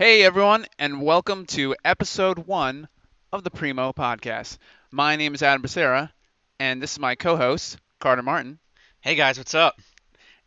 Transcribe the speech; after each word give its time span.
Hey 0.00 0.22
everyone, 0.22 0.64
and 0.78 1.02
welcome 1.02 1.44
to 1.48 1.76
episode 1.84 2.46
one 2.46 2.88
of 3.34 3.44
the 3.44 3.50
Primo 3.50 3.92
Podcast. 3.92 4.56
My 4.90 5.16
name 5.16 5.34
is 5.34 5.42
Adam 5.42 5.60
Becerra, 5.60 6.10
and 6.58 6.82
this 6.82 6.92
is 6.92 6.98
my 6.98 7.16
co-host 7.16 7.76
Carter 7.98 8.22
Martin, 8.22 8.58
Hey 9.02 9.14
guys, 9.14 9.36
what's 9.36 9.54
up? 9.54 9.78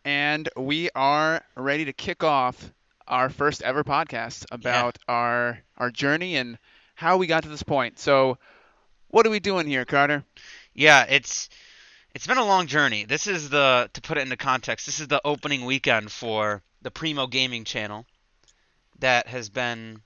and 0.04 0.50
we 0.58 0.90
are 0.96 1.46
ready 1.56 1.86
to 1.86 1.94
kick 1.94 2.24
off 2.24 2.72
our 3.08 3.30
first 3.30 3.62
ever 3.62 3.84
podcast 3.84 4.44
about 4.52 4.98
our 5.08 5.60
our 5.78 5.92
journey 5.92 6.36
and 6.38 6.58
how 6.96 7.18
we 7.18 7.28
got 7.28 7.44
to 7.44 7.50
this 7.50 7.62
point. 7.62 8.00
So, 8.00 8.40
what 9.10 9.28
are 9.28 9.30
we 9.30 9.40
doing 9.40 9.68
here, 9.68 9.86
Carter? 9.86 10.24
Yeah, 10.74 11.04
it's 11.08 11.48
it's 12.16 12.26
been 12.26 12.40
a 12.40 12.44
long 12.48 12.66
journey. 12.66 13.06
This 13.06 13.28
is 13.28 13.52
the 13.52 13.88
to 13.94 14.02
put 14.02 14.18
it 14.18 14.22
into 14.22 14.36
context. 14.36 14.88
This 14.88 15.00
is 15.00 15.10
the 15.10 15.22
opening 15.24 15.64
weekend 15.66 16.12
for 16.12 16.64
the 16.82 16.90
Primo 16.90 17.28
Gaming 17.28 17.66
channel. 17.66 18.08
That 19.00 19.28
has 19.28 19.50
been. 19.50 20.02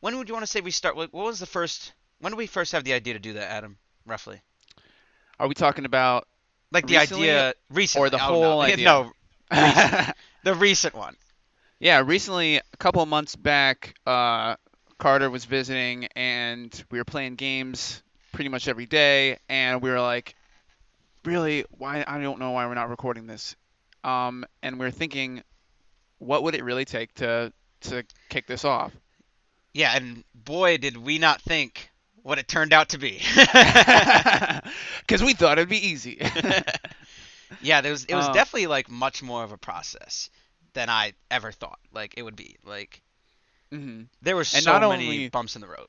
When 0.00 0.16
would 0.16 0.28
you 0.28 0.34
want 0.34 0.44
to 0.44 0.50
say 0.50 0.60
we 0.60 0.70
start? 0.70 0.96
What 0.96 1.12
was 1.12 1.40
the 1.40 1.46
first? 1.46 1.92
When 2.20 2.32
did 2.32 2.38
we 2.38 2.46
first 2.46 2.72
have 2.72 2.84
the 2.84 2.92
idea 2.92 3.14
to 3.14 3.20
do 3.20 3.34
that, 3.34 3.50
Adam? 3.50 3.76
Roughly, 4.06 4.40
Are 5.38 5.46
we 5.46 5.54
talking 5.54 5.84
about 5.84 6.26
like 6.72 6.86
the 6.86 6.96
Recently 6.96 7.30
idea 7.30 7.54
recently 7.70 8.06
or 8.06 8.10
the 8.10 8.16
oh, 8.16 8.20
whole 8.20 8.42
no. 8.42 8.60
idea? 8.60 8.84
No, 8.84 9.12
recent. 9.52 10.16
the 10.44 10.54
recent 10.54 10.94
one. 10.94 11.16
Yeah, 11.78 12.02
recently, 12.04 12.56
a 12.56 12.76
couple 12.78 13.02
of 13.02 13.08
months 13.08 13.36
back, 13.36 13.94
uh, 14.06 14.56
Carter 14.98 15.30
was 15.30 15.46
visiting, 15.46 16.08
and 16.14 16.84
we 16.90 16.98
were 16.98 17.04
playing 17.04 17.36
games 17.36 18.02
pretty 18.32 18.50
much 18.50 18.68
every 18.68 18.86
day, 18.86 19.38
and 19.48 19.80
we 19.80 19.90
were 19.90 20.00
like, 20.00 20.34
really, 21.24 21.64
why? 21.70 22.04
I 22.06 22.20
don't 22.20 22.38
know 22.38 22.52
why 22.52 22.66
we're 22.66 22.74
not 22.74 22.90
recording 22.90 23.26
this. 23.26 23.56
Um, 24.04 24.44
and 24.62 24.78
we're 24.78 24.90
thinking, 24.90 25.42
what 26.18 26.42
would 26.42 26.54
it 26.54 26.64
really 26.64 26.84
take 26.84 27.14
to 27.14 27.52
to 27.82 28.04
kick 28.28 28.46
this 28.46 28.64
off? 28.64 28.92
Yeah, 29.72 29.94
and 29.96 30.24
boy, 30.34 30.78
did 30.78 30.96
we 30.96 31.18
not 31.18 31.40
think 31.40 31.88
what 32.22 32.38
it 32.38 32.46
turned 32.48 32.72
out 32.72 32.90
to 32.90 32.98
be. 32.98 33.20
Because 35.00 35.22
we 35.22 35.32
thought 35.34 35.58
it'd 35.58 35.68
be 35.68 35.88
easy. 35.88 36.18
yeah, 37.62 37.80
there 37.80 37.90
was 37.92 38.04
it 38.04 38.14
was 38.14 38.26
Uh, 38.26 38.32
definitely 38.32 38.66
like 38.68 38.88
much 38.90 39.22
more 39.22 39.42
of 39.42 39.52
a 39.52 39.56
process 39.58 40.30
than 40.74 40.88
I 40.88 41.14
ever 41.30 41.50
thought. 41.52 41.78
Like 41.92 42.14
it 42.16 42.22
would 42.22 42.36
be. 42.36 42.56
Like 42.64 43.02
hmm 43.72 44.02
there 44.22 44.36
were 44.36 44.44
so 44.44 44.70
not 44.70 44.88
many 44.88 45.04
only- 45.06 45.28
bumps 45.28 45.54
in 45.56 45.60
the 45.62 45.68
road. 45.68 45.86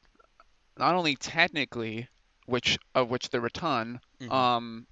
Not 0.78 0.96
only 0.96 1.16
technically, 1.16 2.08
which 2.46 2.80
of 2.96 3.10
which 3.10 3.30
there 3.30 3.42
were 3.42 3.48
a 3.48 3.52
ton, 3.52 4.00
Mhm. 4.22 4.32
um, 4.32 4.88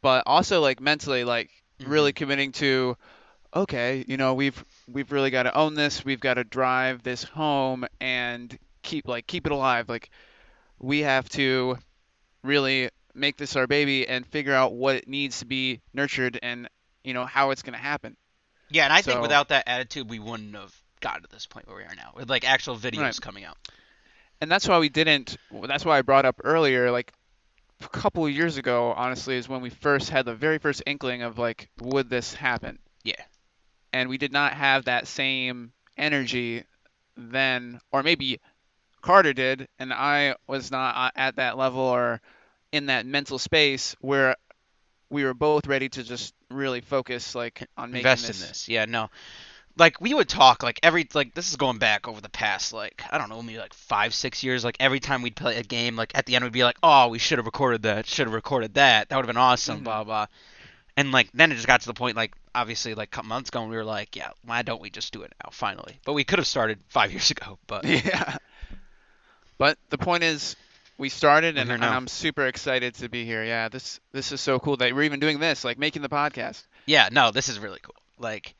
but 0.00 0.22
also 0.26 0.60
like 0.60 0.80
mentally, 0.80 1.24
like 1.24 1.50
Mhm. 1.80 1.88
really 1.90 2.12
committing 2.12 2.52
to 2.52 2.96
okay 3.54 4.04
you 4.06 4.16
know 4.16 4.34
we've 4.34 4.62
we've 4.92 5.10
really 5.12 5.30
got 5.30 5.44
to 5.44 5.54
own 5.56 5.74
this 5.74 6.04
we've 6.04 6.20
got 6.20 6.34
to 6.34 6.44
drive 6.44 7.02
this 7.02 7.24
home 7.24 7.86
and 8.00 8.58
keep 8.82 9.08
like 9.08 9.26
keep 9.26 9.46
it 9.46 9.52
alive 9.52 9.88
like 9.88 10.10
we 10.78 11.00
have 11.00 11.28
to 11.28 11.76
really 12.44 12.90
make 13.14 13.36
this 13.36 13.56
our 13.56 13.66
baby 13.66 14.06
and 14.06 14.26
figure 14.26 14.54
out 14.54 14.72
what 14.74 14.96
it 14.96 15.08
needs 15.08 15.40
to 15.40 15.46
be 15.46 15.80
nurtured 15.94 16.38
and 16.42 16.68
you 17.02 17.14
know 17.14 17.24
how 17.24 17.50
it's 17.50 17.62
going 17.62 17.72
to 17.72 17.78
happen 17.78 18.16
Yeah, 18.70 18.84
and 18.84 18.92
I 18.92 19.00
think 19.02 19.20
without 19.22 19.48
that 19.48 19.64
attitude, 19.66 20.08
we 20.10 20.18
wouldn't 20.18 20.54
have 20.54 20.74
gotten 21.00 21.22
to 21.22 21.28
this 21.28 21.46
point 21.46 21.66
where 21.66 21.76
we 21.76 21.82
are 21.84 21.94
now, 21.96 22.12
with 22.14 22.28
like 22.28 22.48
actual 22.48 22.76
videos 22.76 23.00
Right. 23.00 23.20
coming 23.20 23.44
out. 23.44 23.56
and 24.40 24.50
that's 24.50 24.68
why 24.68 24.78
we 24.78 24.88
didn't 24.88 25.36
that's 25.64 25.84
why 25.84 25.98
i 25.98 26.02
brought 26.02 26.24
up 26.26 26.40
earlier 26.44 26.90
like 26.90 27.12
a 27.80 27.88
couple 27.88 28.24
of 28.26 28.30
years 28.32 28.56
ago 28.56 28.92
honestly 28.96 29.36
is 29.36 29.48
when 29.48 29.62
we 29.62 29.70
first 29.70 30.10
had 30.10 30.24
the 30.26 30.34
very 30.34 30.58
first 30.58 30.82
inkling 30.86 31.22
of 31.22 31.38
like 31.38 31.68
would 31.80 32.08
this 32.10 32.34
happen 32.34 32.78
Yeah. 33.04 33.14
And 33.98 34.08
we 34.08 34.18
did 34.18 34.32
not 34.32 34.52
have 34.52 34.84
that 34.84 35.06
same 35.06 35.72
energy 35.96 36.62
then 37.16 37.80
or 37.92 38.02
maybe 38.02 38.38
carter 39.00 39.32
did 39.32 39.68
and 39.78 39.92
i 39.92 40.34
was 40.46 40.70
not 40.70 40.94
uh, 40.96 41.10
at 41.16 41.36
that 41.36 41.56
level 41.58 41.80
or 41.80 42.20
in 42.72 42.86
that 42.86 43.06
mental 43.06 43.38
space 43.38 43.96
where 44.00 44.36
we 45.10 45.24
were 45.24 45.34
both 45.34 45.66
ready 45.66 45.88
to 45.88 46.02
just 46.04 46.34
really 46.50 46.80
focus 46.80 47.34
like 47.34 47.66
on 47.76 47.90
making 47.90 48.06
Invest 48.06 48.26
this 48.26 48.42
in 48.42 48.48
this. 48.48 48.68
Yeah, 48.68 48.84
no. 48.84 49.08
Like 49.78 50.00
we 50.00 50.12
would 50.12 50.28
talk 50.28 50.62
like 50.62 50.78
every 50.82 51.08
like 51.14 51.34
this 51.34 51.48
is 51.48 51.56
going 51.56 51.78
back 51.78 52.06
over 52.08 52.20
the 52.20 52.28
past 52.28 52.72
like 52.74 53.02
I 53.10 53.16
don't 53.16 53.30
know 53.30 53.40
maybe 53.40 53.58
like 53.58 53.72
five 53.72 54.12
six 54.12 54.42
years 54.44 54.64
like 54.64 54.76
every 54.80 55.00
time 55.00 55.22
we'd 55.22 55.36
play 55.36 55.56
a 55.56 55.62
game 55.62 55.96
like 55.96 56.12
at 56.14 56.26
the 56.26 56.34
end 56.36 56.44
we'd 56.44 56.52
be 56.52 56.64
like 56.64 56.76
oh 56.82 57.08
we 57.08 57.18
should 57.18 57.38
have 57.38 57.46
recorded 57.46 57.82
that 57.82 58.06
should 58.06 58.26
have 58.26 58.34
recorded 58.34 58.74
that 58.74 59.08
that 59.08 59.16
would 59.16 59.24
have 59.24 59.34
been 59.34 59.40
awesome 59.40 59.80
Mhm. 59.80 59.84
blah 59.84 60.04
blah 60.04 60.26
and 60.98 61.12
like 61.12 61.28
then 61.32 61.52
it 61.52 61.54
just 61.54 61.66
got 61.66 61.80
to 61.80 61.86
the 61.86 61.94
point 61.94 62.16
like 62.16 62.32
obviously 62.54 62.94
like 62.94 63.08
a 63.08 63.10
couple 63.10 63.28
months 63.28 63.48
ago 63.50 63.60
and 63.62 63.70
we 63.70 63.76
were 63.76 63.84
like 63.84 64.16
yeah 64.16 64.30
why 64.44 64.62
don't 64.62 64.80
we 64.82 64.90
just 64.90 65.12
do 65.12 65.22
it 65.22 65.32
now 65.44 65.50
finally 65.52 65.98
but 66.04 66.12
we 66.12 66.24
could 66.24 66.38
have 66.38 66.46
started 66.46 66.78
five 66.88 67.10
years 67.16 67.30
ago 67.30 67.58
but 67.66 67.84
yeah 67.84 68.36
but 69.58 69.78
the 69.90 69.98
point 69.98 70.22
is 70.24 70.56
we 70.98 71.08
started 71.08 71.56
and, 71.56 71.70
and 71.70 71.84
i'm 71.84 72.08
super 72.08 72.46
excited 72.46 72.94
to 72.94 73.08
be 73.08 73.24
here 73.24 73.44
yeah 73.44 73.68
this 73.68 74.00
this 74.12 74.32
is 74.32 74.40
so 74.40 74.58
cool 74.58 74.76
that 74.76 74.94
we're 74.94 75.02
even 75.04 75.20
doing 75.20 75.38
this 75.38 75.64
like 75.64 75.78
making 75.78 76.02
the 76.02 76.08
podcast 76.08 76.64
Yeah, 76.86 77.08
no, 77.12 77.30
this 77.30 77.48
is 77.50 77.58
really 77.58 77.80
cool. 77.82 77.94
Like, 78.18 78.54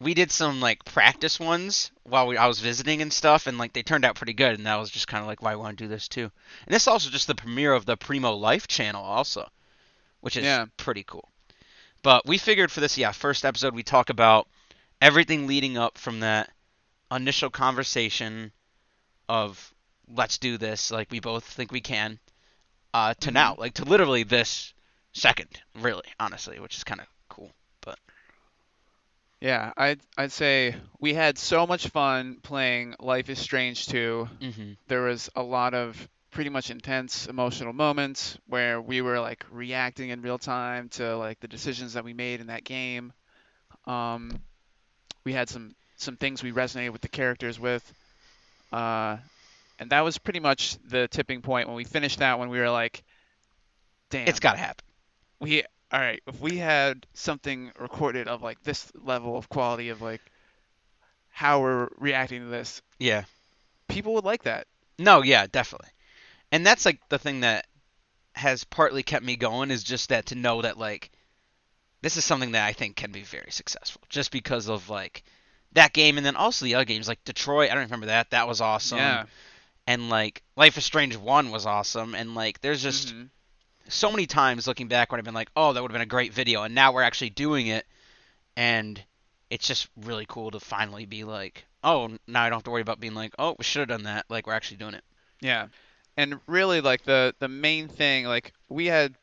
we 0.00 0.12
did 0.12 0.32
some 0.32 0.60
like 0.60 0.84
practice 0.84 1.38
ones 1.38 1.92
while 2.02 2.26
we, 2.26 2.36
I 2.36 2.48
was 2.48 2.58
visiting 2.58 3.00
and 3.00 3.12
stuff, 3.12 3.46
and 3.46 3.58
like 3.58 3.72
they 3.72 3.82
turned 3.84 4.04
out 4.04 4.16
pretty 4.16 4.34
good. 4.34 4.54
And 4.58 4.66
that 4.66 4.74
was 4.74 4.90
just 4.90 5.06
kind 5.06 5.22
of 5.22 5.28
like 5.28 5.40
why 5.40 5.52
I 5.52 5.56
want 5.56 5.78
to 5.78 5.84
do 5.84 5.88
this 5.88 6.08
too. 6.08 6.30
And 6.66 6.74
this 6.74 6.82
is 6.82 6.88
also 6.88 7.10
just 7.10 7.28
the 7.28 7.34
premiere 7.36 7.72
of 7.72 7.86
the 7.86 7.96
Primo 7.96 8.32
Life 8.34 8.66
channel, 8.66 9.04
also, 9.04 9.48
which 10.20 10.36
is 10.36 10.42
Yeah. 10.44 10.66
pretty 10.76 11.04
cool. 11.04 11.28
But 12.04 12.26
we 12.26 12.36
figured 12.36 12.70
for 12.70 12.80
this, 12.80 12.98
yeah, 12.98 13.12
first 13.12 13.46
episode 13.46 13.74
we 13.74 13.82
talk 13.82 14.10
about 14.10 14.46
everything 15.00 15.46
leading 15.46 15.78
up 15.78 15.96
from 15.96 16.20
that 16.20 16.50
initial 17.10 17.48
conversation 17.48 18.52
of 19.28 19.74
let's 20.06 20.36
do 20.36 20.58
this, 20.58 20.90
like 20.90 21.10
we 21.10 21.20
both 21.20 21.44
think 21.44 21.72
we 21.72 21.80
can, 21.80 22.18
uh, 22.92 23.14
to 23.14 23.30
Mhm. 23.30 23.34
now, 23.34 23.54
like 23.58 23.74
to 23.74 23.84
literally 23.86 24.22
this 24.22 24.74
second, 25.14 25.48
really, 25.76 26.04
honestly, 26.20 26.60
which 26.60 26.76
is 26.76 26.84
kind 26.84 27.00
of 27.00 27.06
cool. 27.30 27.50
But 27.80 27.98
yeah 29.40 29.72
i'd 29.76 30.00
i'd 30.16 30.32
say 30.32 30.74
we 31.00 31.12
had 31.12 31.36
so 31.38 31.66
much 31.66 31.88
fun 31.88 32.38
playing 32.42 32.94
life 33.00 33.28
is 33.28 33.38
strange 33.38 33.86
2 33.86 34.28
hmm 34.40 34.72
there 34.88 35.02
was 35.02 35.28
a 35.36 35.42
lot 35.42 35.74
of 35.74 36.08
pretty 36.34 36.50
much 36.50 36.70
intense 36.70 37.26
emotional 37.28 37.72
moments 37.72 38.36
where 38.48 38.80
we 38.82 39.00
were 39.00 39.20
like 39.20 39.44
reacting 39.50 40.10
in 40.10 40.20
real 40.20 40.36
time 40.36 40.88
to 40.90 41.16
like 41.16 41.38
the 41.40 41.46
decisions 41.48 41.92
that 41.94 42.04
we 42.04 42.12
made 42.12 42.40
in 42.40 42.48
that 42.48 42.64
game. 42.64 43.12
Um, 43.86 44.32
we 45.24 45.32
had 45.32 45.48
some 45.48 45.74
some 45.96 46.16
things 46.16 46.42
we 46.42 46.50
resonated 46.52 46.90
with 46.90 47.00
the 47.02 47.08
characters 47.08 47.58
with, 47.58 47.82
uh, 48.72 49.16
and 49.78 49.90
that 49.90 50.00
was 50.02 50.18
pretty 50.18 50.40
much 50.40 50.76
the 50.88 51.06
tipping 51.08 51.40
point 51.40 51.68
when 51.68 51.76
we 51.76 51.84
finished 51.84 52.18
that. 52.18 52.38
When 52.40 52.48
we 52.50 52.58
were 52.58 52.68
like, 52.70 53.04
"Damn, 54.10 54.26
It's 54.28 54.40
got 54.40 54.52
to 54.54 54.58
happen. 54.58 54.84
we 55.40 55.62
all 55.92 56.00
right." 56.00 56.20
If 56.26 56.40
we 56.40 56.58
had 56.58 57.06
something 57.14 57.70
recorded 57.78 58.26
of 58.26 58.42
like 58.42 58.60
this 58.64 58.90
level 59.00 59.36
of 59.38 59.48
quality 59.48 59.90
of 59.90 60.02
like 60.02 60.20
how 61.30 61.60
we're 61.60 61.88
reacting 61.98 62.40
to 62.40 62.46
this, 62.48 62.82
Yeah. 62.98 63.24
people 63.88 64.14
would 64.14 64.24
like 64.24 64.42
that. 64.42 64.66
No, 64.98 65.22
yeah, 65.22 65.46
definitely. 65.50 65.88
And 66.54 66.64
that's 66.64 66.86
like 66.86 67.00
the 67.08 67.18
thing 67.18 67.40
that 67.40 67.66
has 68.34 68.62
partly 68.62 69.02
kept 69.02 69.24
me 69.24 69.34
going 69.34 69.72
is 69.72 69.82
just 69.82 70.10
that 70.10 70.26
to 70.26 70.36
know 70.36 70.62
that 70.62 70.78
like 70.78 71.10
this 72.00 72.16
is 72.16 72.24
something 72.24 72.52
that 72.52 72.64
I 72.64 72.72
think 72.72 72.94
can 72.94 73.10
be 73.10 73.22
very 73.22 73.50
successful 73.50 74.02
just 74.08 74.30
because 74.30 74.68
of 74.68 74.88
like 74.88 75.24
that 75.72 75.92
game 75.92 76.16
and 76.16 76.24
then 76.24 76.36
also 76.36 76.64
the 76.64 76.76
other 76.76 76.84
games 76.84 77.08
like 77.08 77.24
Detroit, 77.24 77.70
I 77.70 77.74
don't 77.74 77.84
remember 77.84 78.06
that. 78.06 78.30
That 78.30 78.46
was 78.46 78.60
awesome. 78.60 78.98
Yeah. 78.98 79.24
And 79.88 80.08
like 80.10 80.44
Life 80.56 80.78
is 80.78 80.84
Strange 80.84 81.16
1 81.16 81.50
was 81.50 81.66
awesome 81.66 82.14
and 82.14 82.36
like 82.36 82.60
there's 82.60 82.82
just 82.82 83.08
Mhm. 83.08 83.30
so 83.88 84.12
many 84.12 84.26
times 84.26 84.68
looking 84.68 84.86
back 84.86 85.10
when 85.10 85.18
I've 85.18 85.24
been 85.24 85.34
like, 85.34 85.50
"Oh, 85.56 85.72
that 85.72 85.82
would 85.82 85.90
have 85.90 85.94
been 85.94 86.02
a 86.02 86.06
great 86.06 86.32
video." 86.32 86.62
And 86.62 86.72
now 86.74 86.92
we're 86.92 87.02
actually 87.02 87.30
doing 87.30 87.66
it 87.66 87.84
and 88.56 89.02
it's 89.50 89.66
just 89.66 89.88
really 89.96 90.26
cool 90.28 90.52
to 90.52 90.60
finally 90.60 91.04
be 91.04 91.24
like, 91.24 91.64
"Oh, 91.82 92.16
now 92.28 92.44
I 92.44 92.48
don't 92.48 92.58
have 92.58 92.64
to 92.64 92.70
worry 92.70 92.82
about 92.82 93.00
being 93.00 93.14
like, 93.14 93.34
"Oh, 93.40 93.56
we 93.58 93.64
should 93.64 93.80
have 93.80 93.88
done 93.88 94.04
that." 94.04 94.26
Like 94.28 94.46
we're 94.46 94.54
actually 94.54 94.76
doing 94.76 94.94
it. 94.94 95.04
Yeah. 95.40 95.66
And 96.16 96.38
really 96.46 96.80
like 96.80 97.02
the 97.04 97.34
the 97.40 97.48
main 97.48 97.88
thing 97.88 98.24
like 98.26 98.52
we 98.68 98.86
had 98.86 99.14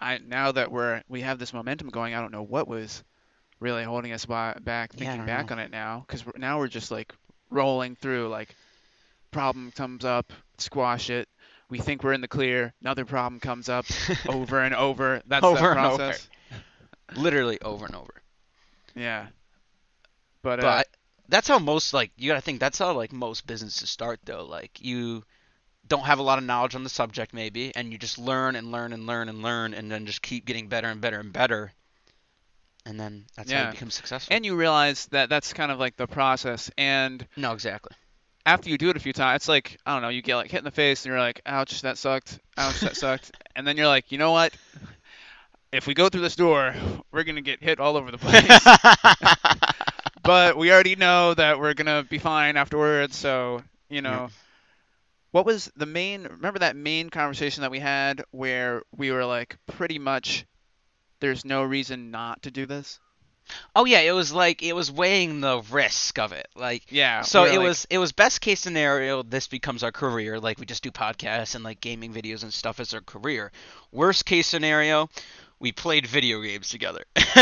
I 0.00 0.18
now 0.18 0.52
that 0.52 0.70
we're 0.72 1.02
we 1.08 1.20
have 1.20 1.38
this 1.38 1.52
momentum 1.52 1.88
going, 1.90 2.14
I 2.14 2.20
don't 2.20 2.32
know 2.32 2.42
what 2.42 2.66
was 2.68 3.04
really 3.60 3.84
holding 3.84 4.12
us 4.12 4.24
by, 4.26 4.54
back 4.60 4.92
thinking 4.92 5.18
don't 5.18 5.26
back 5.26 5.48
know. 5.50 5.54
on 5.54 5.58
it 5.58 5.70
now 5.70 6.04
cuz 6.08 6.24
now 6.36 6.58
we're 6.58 6.68
just 6.68 6.90
like 6.90 7.12
rolling 7.50 7.96
through 7.96 8.28
like 8.28 8.54
problem 9.30 9.70
comes 9.72 10.04
up, 10.04 10.32
squash 10.58 11.10
it. 11.10 11.28
We 11.68 11.78
think 11.78 12.02
we're 12.02 12.12
in 12.12 12.20
the 12.20 12.28
clear, 12.28 12.72
another 12.80 13.04
problem 13.04 13.40
comes 13.40 13.68
up 13.68 13.84
over 14.28 14.60
and 14.60 14.74
over. 14.74 15.20
That's 15.26 15.44
Over 15.44 15.60
that 15.60 15.76
and 15.76 15.80
over. 15.86 15.96
process. 15.96 16.28
Literally 17.16 17.60
over 17.60 17.86
and 17.86 17.94
over. 17.94 18.14
Yeah. 18.94 19.26
But, 20.42 20.60
uh, 20.60 20.62
But 20.62 20.86
that's 21.28 21.48
how 21.48 21.58
most 21.58 21.92
like 21.92 22.12
you 22.16 22.30
gotta 22.30 22.40
think 22.40 22.60
that's 22.60 22.78
how 22.78 22.92
like 22.94 23.12
most 23.12 23.46
businesses 23.46 23.90
start 23.90 24.20
though. 24.24 24.44
Like 24.44 24.78
you 24.80 25.24
don't 25.88 26.04
have 26.04 26.18
a 26.18 26.22
lot 26.22 26.38
of 26.38 26.44
knowledge 26.44 26.74
on 26.74 26.82
the 26.84 26.90
subject 26.90 27.32
maybe, 27.32 27.74
and 27.74 27.92
you 27.92 27.98
just 27.98 28.18
learn 28.18 28.56
and 28.56 28.72
learn 28.72 28.92
and 28.92 29.06
learn 29.06 29.28
and 29.28 29.42
learn, 29.42 29.74
and 29.74 29.90
then 29.90 30.06
just 30.06 30.22
keep 30.22 30.44
getting 30.44 30.68
better 30.68 30.88
and 30.88 31.00
better 31.00 31.20
and 31.20 31.32
better. 31.32 31.72
And 32.84 33.00
then 33.00 33.24
that's 33.36 33.50
how 33.50 33.66
you 33.66 33.72
become 33.72 33.90
successful. 33.90 34.34
and 34.34 34.44
you 34.44 34.54
realize 34.54 35.06
that 35.06 35.28
that's 35.28 35.52
kind 35.52 35.72
of 35.72 35.78
like 35.80 35.96
the 35.96 36.06
process 36.06 36.70
and 36.78 37.26
no, 37.36 37.52
exactly. 37.52 37.92
after 38.44 38.70
you 38.70 38.78
do 38.78 38.90
it 38.90 38.96
a 38.96 39.00
few 39.00 39.12
times, 39.12 39.42
it's 39.42 39.48
like 39.48 39.76
I 39.84 39.92
don't 39.92 40.02
know, 40.02 40.08
you 40.08 40.22
get 40.22 40.36
like 40.36 40.50
hit 40.50 40.58
in 40.58 40.64
the 40.64 40.70
face 40.70 41.04
and 41.04 41.10
you're 41.10 41.18
like, 41.18 41.40
ouch, 41.46 41.82
that 41.82 41.98
sucked, 41.98 42.38
ouch, 42.56 42.80
that 42.80 42.96
sucked, 42.96 43.32
and 43.56 43.66
then 43.66 43.76
you're 43.76 43.88
like, 43.88 44.12
you 44.12 44.18
know 44.18 44.30
what? 44.30 44.54
If 45.72 45.88
we 45.88 45.94
go 45.94 46.08
through 46.08 46.20
this 46.22 46.36
door, 46.36 46.74
we're 47.10 47.24
gonna 47.24 47.40
get 47.40 47.60
hit 47.62 47.80
all 47.80 47.96
over 47.96 48.10
the 48.12 48.18
place. 48.18 48.46
but 50.22 50.56
we 50.56 50.70
already 50.72 50.94
know 50.96 51.34
that 51.34 51.58
we're 51.58 51.74
gonna 51.74 52.04
be 52.04 52.18
fine 52.18 52.56
afterwards. 52.56 53.16
So 53.16 53.62
you 53.88 54.00
know, 54.00 54.10
Yeah. 54.10 54.28
What 55.36 55.44
was 55.44 55.70
the 55.76 55.84
main? 55.84 56.22
Remember 56.22 56.60
that 56.60 56.76
main 56.76 57.10
conversation 57.10 57.60
that 57.60 57.70
we 57.70 57.78
had 57.78 58.24
where 58.30 58.80
we 58.96 59.10
were 59.10 59.26
like, 59.26 59.58
pretty 59.66 59.98
much, 59.98 60.46
there's 61.20 61.44
no 61.44 61.62
reason 61.62 62.10
not 62.10 62.40
to 62.44 62.50
do 62.50 62.64
this. 62.64 62.98
oh 63.74 63.84
yeah, 63.84 64.00
it 64.00 64.12
was 64.12 64.32
like 64.32 64.62
it 64.62 64.72
was 64.74 64.90
weighing 64.90 65.42
the 65.42 65.60
risk 65.70 66.18
of 66.18 66.32
it. 66.32 66.48
Like 66.56 66.90
Yeah. 66.90 67.20
so 67.20 67.44
it 67.44 67.58
like- 67.58 67.68
was 67.68 67.86
it 67.90 67.98
was 67.98 68.12
best 68.12 68.40
case 68.40 68.60
scenario 68.60 69.22
this 69.22 69.46
becomes 69.46 69.82
our 69.82 69.92
career 69.92 70.40
like 70.40 70.58
we 70.58 70.64
just 70.64 70.82
do 70.82 70.90
podcasts 70.90 71.54
and 71.54 71.62
like 71.62 71.82
gaming 71.82 72.14
videos 72.14 72.42
and 72.42 72.52
stuff 72.52 72.80
as 72.80 72.94
our 72.94 73.02
career 73.02 73.52
worst 73.92 74.24
case 74.24 74.46
scenario 74.46 75.08
we 75.60 75.70
played 75.70 76.06
video 76.06 76.40
games 76.40 76.70
together 76.70 77.04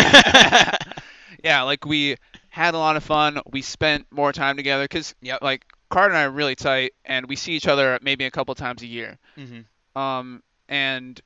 yeah, 1.44 1.62
like 1.62 1.85
we 1.87 2.17
had 2.49 2.75
a 2.75 2.79
lot 2.79 2.97
of 2.97 3.02
fun. 3.05 3.40
We 3.50 3.62
spent 3.62 4.06
more 4.11 4.32
time 4.32 4.56
together 4.56 4.85
because 4.85 5.14
Yep. 5.23 5.43
like 5.43 5.64
Carter 5.94 6.08
and 6.12 6.19
I 6.19 6.25
are 6.25 6.31
really 6.31 6.56
tight, 6.56 6.93
and 7.05 7.29
we 7.29 7.37
see 7.37 7.52
each 7.52 7.69
other 7.69 8.00
maybe 8.02 8.25
a 8.25 8.31
couple 8.32 8.52
times 8.56 8.82
a 8.82 8.87
year. 8.87 9.17
hmm 9.37 9.61
Um, 9.94 10.43
and 10.69 11.20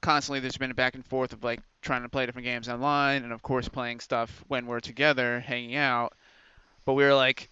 constantly 0.00 0.40
there's 0.40 0.56
been 0.56 0.70
a 0.70 0.74
back 0.74 0.94
and 0.94 1.04
forth 1.04 1.34
of 1.34 1.44
like 1.44 1.60
trying 1.82 2.00
to 2.00 2.08
play 2.08 2.24
different 2.24 2.46
games 2.46 2.70
online, 2.70 3.22
and 3.22 3.34
of 3.34 3.42
course 3.42 3.68
playing 3.68 4.00
stuff 4.00 4.42
when 4.48 4.64
we're 4.64 4.80
together, 4.80 5.40
hanging 5.40 5.76
out. 5.76 6.14
But 6.86 6.94
we 6.94 7.04
were 7.04 7.12
like, 7.12 7.50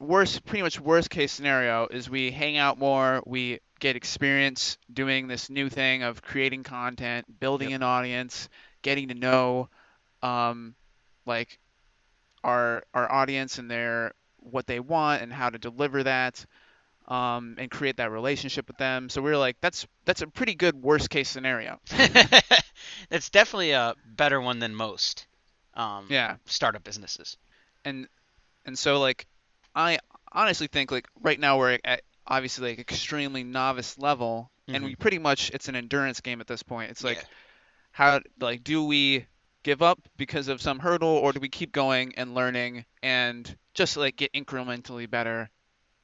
worst, 0.00 0.42
pretty 0.46 0.62
much 0.62 0.80
worst 0.80 1.10
case 1.10 1.32
scenario 1.32 1.86
is 1.86 2.08
we 2.08 2.30
hang 2.30 2.56
out 2.56 2.78
more, 2.78 3.22
we 3.26 3.60
get 3.78 3.94
experience 3.94 4.78
doing 4.90 5.28
this 5.28 5.50
new 5.50 5.68
thing 5.68 6.02
of 6.02 6.22
creating 6.22 6.62
content, 6.62 7.26
building 7.40 7.72
Yep. 7.72 7.76
an 7.76 7.82
audience, 7.82 8.48
getting 8.80 9.08
to 9.08 9.14
know, 9.14 9.68
um, 10.22 10.74
like 11.26 11.58
our 12.42 12.84
our 12.94 13.12
audience 13.12 13.58
and 13.58 13.70
their 13.70 14.14
what 14.50 14.66
they 14.66 14.80
want 14.80 15.22
and 15.22 15.32
how 15.32 15.50
to 15.50 15.58
deliver 15.58 16.02
that 16.04 16.44
um, 17.08 17.56
and 17.58 17.70
create 17.70 17.96
that 17.98 18.10
relationship 18.10 18.68
with 18.68 18.76
them. 18.78 19.08
So 19.08 19.22
we 19.22 19.30
were 19.30 19.36
like, 19.36 19.56
that's 19.60 19.86
that's 20.04 20.22
a 20.22 20.26
pretty 20.28 20.54
good 20.54 20.74
worst 20.76 21.10
case 21.10 21.28
scenario. 21.28 21.80
that's 23.10 23.30
definitely 23.30 23.72
a 23.72 23.94
better 24.04 24.40
one 24.40 24.58
than 24.58 24.74
most 24.74 25.26
um, 25.74 26.06
Yeah, 26.08 26.36
startup 26.46 26.84
businesses 26.84 27.36
and 27.84 28.08
and 28.66 28.78
so 28.78 29.00
like 29.00 29.26
I 29.74 29.98
honestly 30.32 30.66
think 30.68 30.90
like 30.90 31.06
right 31.22 31.38
now 31.38 31.58
we're 31.58 31.78
at 31.84 32.02
obviously 32.26 32.70
like 32.70 32.78
extremely 32.80 33.44
novice 33.44 33.98
level, 33.98 34.50
and 34.72 34.84
Mhm. 34.84 34.84
we 34.84 34.96
pretty 34.96 35.18
much 35.18 35.50
it's 35.54 35.68
an 35.68 35.76
endurance 35.76 36.20
game 36.20 36.40
at 36.40 36.46
this 36.46 36.62
point. 36.62 36.90
It's 36.90 37.04
like 37.04 37.18
Yeah. 37.18 37.26
how 37.92 38.20
like 38.40 38.64
do 38.64 38.84
we 38.84 39.26
give 39.66 39.82
up 39.82 39.98
because 40.16 40.46
of 40.46 40.62
some 40.62 40.78
hurdle 40.78 41.08
or 41.08 41.32
do 41.32 41.40
we 41.40 41.48
keep 41.48 41.72
going 41.72 42.14
and 42.16 42.36
learning 42.36 42.84
and 43.02 43.56
just 43.74 43.96
like 43.96 44.14
get 44.16 44.32
incrementally 44.32 45.10
better 45.10 45.50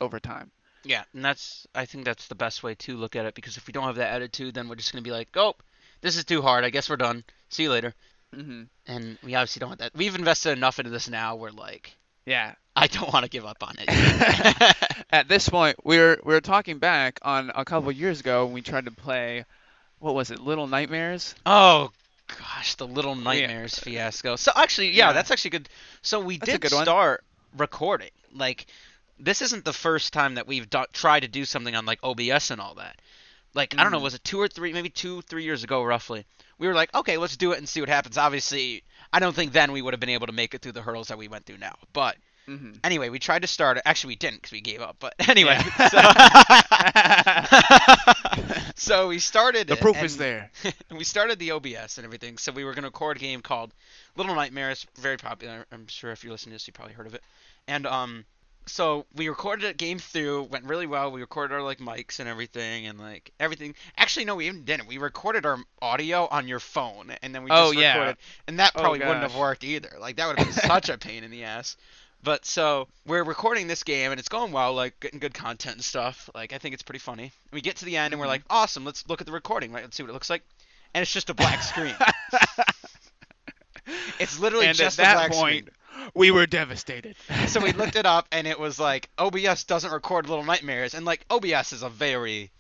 over 0.01 0.19
time? 0.19 0.51
Yeah, 0.83 1.05
and 1.15 1.25
that's 1.25 1.65
I 1.73 1.85
think 1.87 2.05
that's 2.05 2.27
the 2.27 2.35
best 2.35 2.65
way 2.65 2.75
to 2.75 2.97
look 2.97 3.15
at 3.15 3.25
it 3.25 3.35
because 3.37 3.57
if 3.57 3.69
we 3.69 3.73
don't 3.73 3.85
have 3.85 3.95
that 3.97 4.13
attitude, 4.13 4.55
then 4.55 4.69
we're 4.69 4.75
just 4.75 4.93
gonna 4.93 5.03
be 5.03 5.13
like, 5.13 5.29
oh, 5.37 5.55
this 6.01 6.17
is 6.17 6.25
too 6.25 6.43
hard. 6.43 6.65
I 6.65 6.71
guess 6.71 6.91
we're 6.91 6.97
done. 6.97 7.23
See 7.51 7.63
you 7.63 7.71
later. 7.71 7.95
hmm 8.35 8.65
And 8.89 9.17
we 9.23 9.37
obviously 9.37 9.61
don't 9.61 9.69
want 9.71 9.79
that. 9.79 9.95
We've 9.95 10.17
invested 10.17 10.59
enough 10.59 10.81
into 10.81 10.91
this 10.91 11.09
now. 11.09 11.37
We're 11.37 11.51
like, 11.51 11.95
Yeah. 12.27 12.55
I 12.75 12.89
don't 12.89 13.13
want 13.13 13.25
to 13.25 13.31
give 13.31 13.45
up 13.45 13.63
on 13.63 13.77
it. 13.79 13.87
At 15.11 15.29
this 15.29 15.49
point, 15.49 15.77
we 15.85 15.99
were 15.99 16.19
we 16.25 16.35
were 16.35 16.41
talking 16.41 16.79
back 16.79 17.21
on 17.23 17.53
a 17.55 17.65
couple 17.65 17.93
years 17.93 18.19
ago 18.19 18.45
when 18.47 18.55
we 18.55 18.63
tried 18.63 18.87
to 18.87 18.91
play, 18.91 19.45
what 20.01 20.17
was 20.17 20.33
it, 20.33 20.41
Little 20.41 20.67
Nightmares? 20.67 21.37
oh 21.47 21.93
gosh, 22.39 22.75
the 22.77 22.87
Little 22.87 23.15
Nightmares 23.15 23.79
fiasco. 23.79 24.37
So 24.37 24.53
actually, 24.55 24.91
yeah, 24.91 25.09
Yeah. 25.09 25.13
that's 25.13 25.31
actually 25.31 25.51
good. 25.51 25.69
So 26.03 26.21
we 26.21 26.39
That's 26.39 26.53
did 26.53 26.61
good 26.61 26.73
one. 26.73 26.85
start 26.85 27.25
recording. 27.57 28.11
Like, 28.35 28.67
this 29.19 29.43
isn't 29.43 29.65
the 29.65 29.73
first 29.73 30.13
time 30.13 30.35
that 30.37 30.47
we've 30.47 30.69
do- 30.69 30.85
tried 30.93 31.21
to 31.21 31.29
do 31.29 31.45
something 31.45 31.75
on 31.77 31.87
like 31.87 32.01
OBS 32.03 32.51
and 32.51 32.61
all 32.61 32.75
that. 32.77 33.01
Like, 33.55 33.75
I 33.79 33.83
don't 33.83 33.93
know, 33.93 33.99
Mhm. 34.01 34.05
was 34.05 34.15
it 34.15 34.25
two 34.25 34.41
or 34.41 34.49
three, 34.49 34.73
maybe 34.73 34.89
two, 34.89 35.21
three 35.23 35.45
years 35.45 35.63
ago, 35.63 35.83
roughly? 35.83 36.25
We 36.59 36.67
were 36.67 36.75
like, 36.75 36.95
okay, 36.95 37.19
let's 37.19 37.37
do 37.37 37.53
it 37.53 37.59
and 37.59 37.69
see 37.69 37.81
what 37.81 37.89
happens. 37.91 38.17
Obviously, 38.17 38.83
I 39.13 39.19
don't 39.19 39.35
think 39.35 39.53
then 39.53 39.73
we 39.73 39.83
would 39.83 39.93
have 39.93 40.01
been 40.01 40.09
able 40.09 40.27
to 40.27 40.33
make 40.33 40.55
it 40.55 40.63
through 40.63 40.73
the 40.73 40.83
hurdles 40.83 41.09
that 41.09 41.19
we 41.19 41.29
went 41.29 41.45
through 41.45 41.59
now. 41.59 41.77
But 41.93 42.17
hmm 42.47 42.73
anyway, 42.85 43.09
we 43.09 43.19
tried 43.19 43.43
to 43.43 43.49
start 43.49 43.77
it. 43.77 43.83
Actually, 43.87 44.13
we 44.13 44.17
didn't 44.17 44.37
because 44.37 44.53
we 44.53 44.61
gave 44.61 44.81
up. 44.81 44.97
But 44.99 45.15
anyway, 45.29 45.59
so, 45.91 46.01
so 48.77 49.09
we 49.09 49.19
started. 49.19 49.69
the 49.69 49.75
it, 49.75 49.77
proof 49.77 50.03
is 50.03 50.17
there. 50.17 50.51
we 50.91 51.05
started 51.05 51.39
the 51.39 51.53
OBS 51.53 51.99
and 51.99 52.05
everything. 52.05 52.39
So 52.39 52.53
we 52.53 52.65
were 52.65 52.73
going 52.75 52.83
to 52.83 52.89
record 52.89 53.17
a 53.17 53.21
game 53.21 53.41
called 53.41 53.73
Little 54.17 54.35
Nightmares, 54.35 54.87
very 54.99 55.17
popular. 55.17 55.67
I'm 55.73 55.87
sure 55.87 56.11
if 56.13 56.25
you're 56.25 56.33
listening 56.33 56.53
to 56.53 56.55
this, 56.57 56.67
you 56.67 56.73
probably 56.73 56.95
heard 56.95 57.07
of 57.07 57.15
it. 57.15 57.23
And 57.67 57.87
um, 57.87 58.25
so 58.67 59.07
we 59.15 59.29
recorded 59.29 59.69
a 59.69 59.75
game 59.75 59.99
through, 59.99 60.45
went 60.45 60.65
really 60.65 60.87
well. 60.87 61.11
We 61.11 61.21
recorded 61.21 61.55
our 61.55 61.63
like 61.63 61.79
mics 61.79 62.21
and 62.21 62.29
everything, 62.29 62.87
and 62.87 62.99
like 62.99 63.33
everything. 63.41 63.75
Actually, 63.97 64.27
no, 64.27 64.37
we 64.37 64.47
even 64.47 64.65
didn't. 64.65 64.89
We 64.89 64.99
recorded 64.99 65.47
our 65.47 65.59
audio 65.81 66.29
on 66.31 66.49
your 66.49 66.61
phone, 66.61 67.13
and 67.23 67.35
then 67.35 67.45
we 67.45 67.51
Oh, 67.51 67.53
just 67.53 67.73
yeah. 67.73 67.75
recorded, 67.75 68.17
and 68.47 68.61
that 68.61 68.73
Oh, 68.75 68.79
probably 68.79 69.01
wouldn't 69.01 69.23
have 69.23 69.35
worked 69.35 69.65
either. 69.65 69.97
Like 70.01 70.17
that 70.17 70.27
would 70.27 70.37
have 70.37 70.47
been 70.47 70.53
such 70.53 70.89
a 70.89 70.99
pain 70.99 71.25
in 71.25 71.31
the 71.31 71.45
ass. 71.45 71.77
But 72.25 72.45
so 72.47 72.87
we're 73.07 73.25
recording 73.25 73.67
this 73.67 73.83
game 73.83 74.11
and 74.13 74.21
it's 74.21 74.29
going 74.29 74.53
well, 74.53 74.75
like 74.75 75.01
getting 75.01 75.19
good 75.19 75.35
content 75.35 75.77
and 75.77 75.85
stuff. 75.85 76.31
Like 76.35 76.53
I 76.53 76.59
think 76.59 76.73
it's 76.75 76.83
pretty 76.83 77.01
funny. 77.01 77.25
And 77.25 77.53
we 77.53 77.61
get 77.61 77.77
to 77.77 77.85
the 77.85 77.97
end 77.97 78.13
and 78.15 78.21
we're 78.21 78.27
Mhm. 78.27 78.31
like, 78.31 78.43
awesome, 78.49 78.85
let's 78.85 79.09
look 79.09 79.21
at 79.21 79.27
the 79.27 79.33
recording, 79.33 79.73
right? 79.73 79.83
Let's 79.83 79.97
see 79.97 80.03
what 80.05 80.11
it 80.11 80.15
looks 80.15 80.31
like. 80.31 80.43
And 80.95 81.03
it's 81.03 81.13
just 81.13 81.31
a 81.31 81.35
black 81.35 81.63
screen. 81.63 81.95
It's 84.21 84.39
literally 84.39 84.67
and 84.67 84.77
just 84.79 85.01
at 85.01 85.03
a 85.03 85.07
that 85.07 85.15
black 85.15 85.33
point, 85.33 85.69
screen. 85.91 86.11
we 86.15 86.31
were 86.31 86.47
devastated. 86.47 87.17
So 87.49 87.59
we 87.61 87.73
looked 87.73 87.97
it 87.97 88.07
up 88.07 88.29
and 88.31 88.47
it 88.47 88.59
was 88.59 88.79
like 88.79 89.11
OBS 89.19 89.65
doesn't 89.65 89.91
record 89.91 90.29
Little 90.29 90.45
Nightmares, 90.45 90.95
and 90.95 91.05
like 91.05 91.25
OBS 91.29 91.73
is 91.73 91.83
a 91.83 91.89
very 91.89 92.53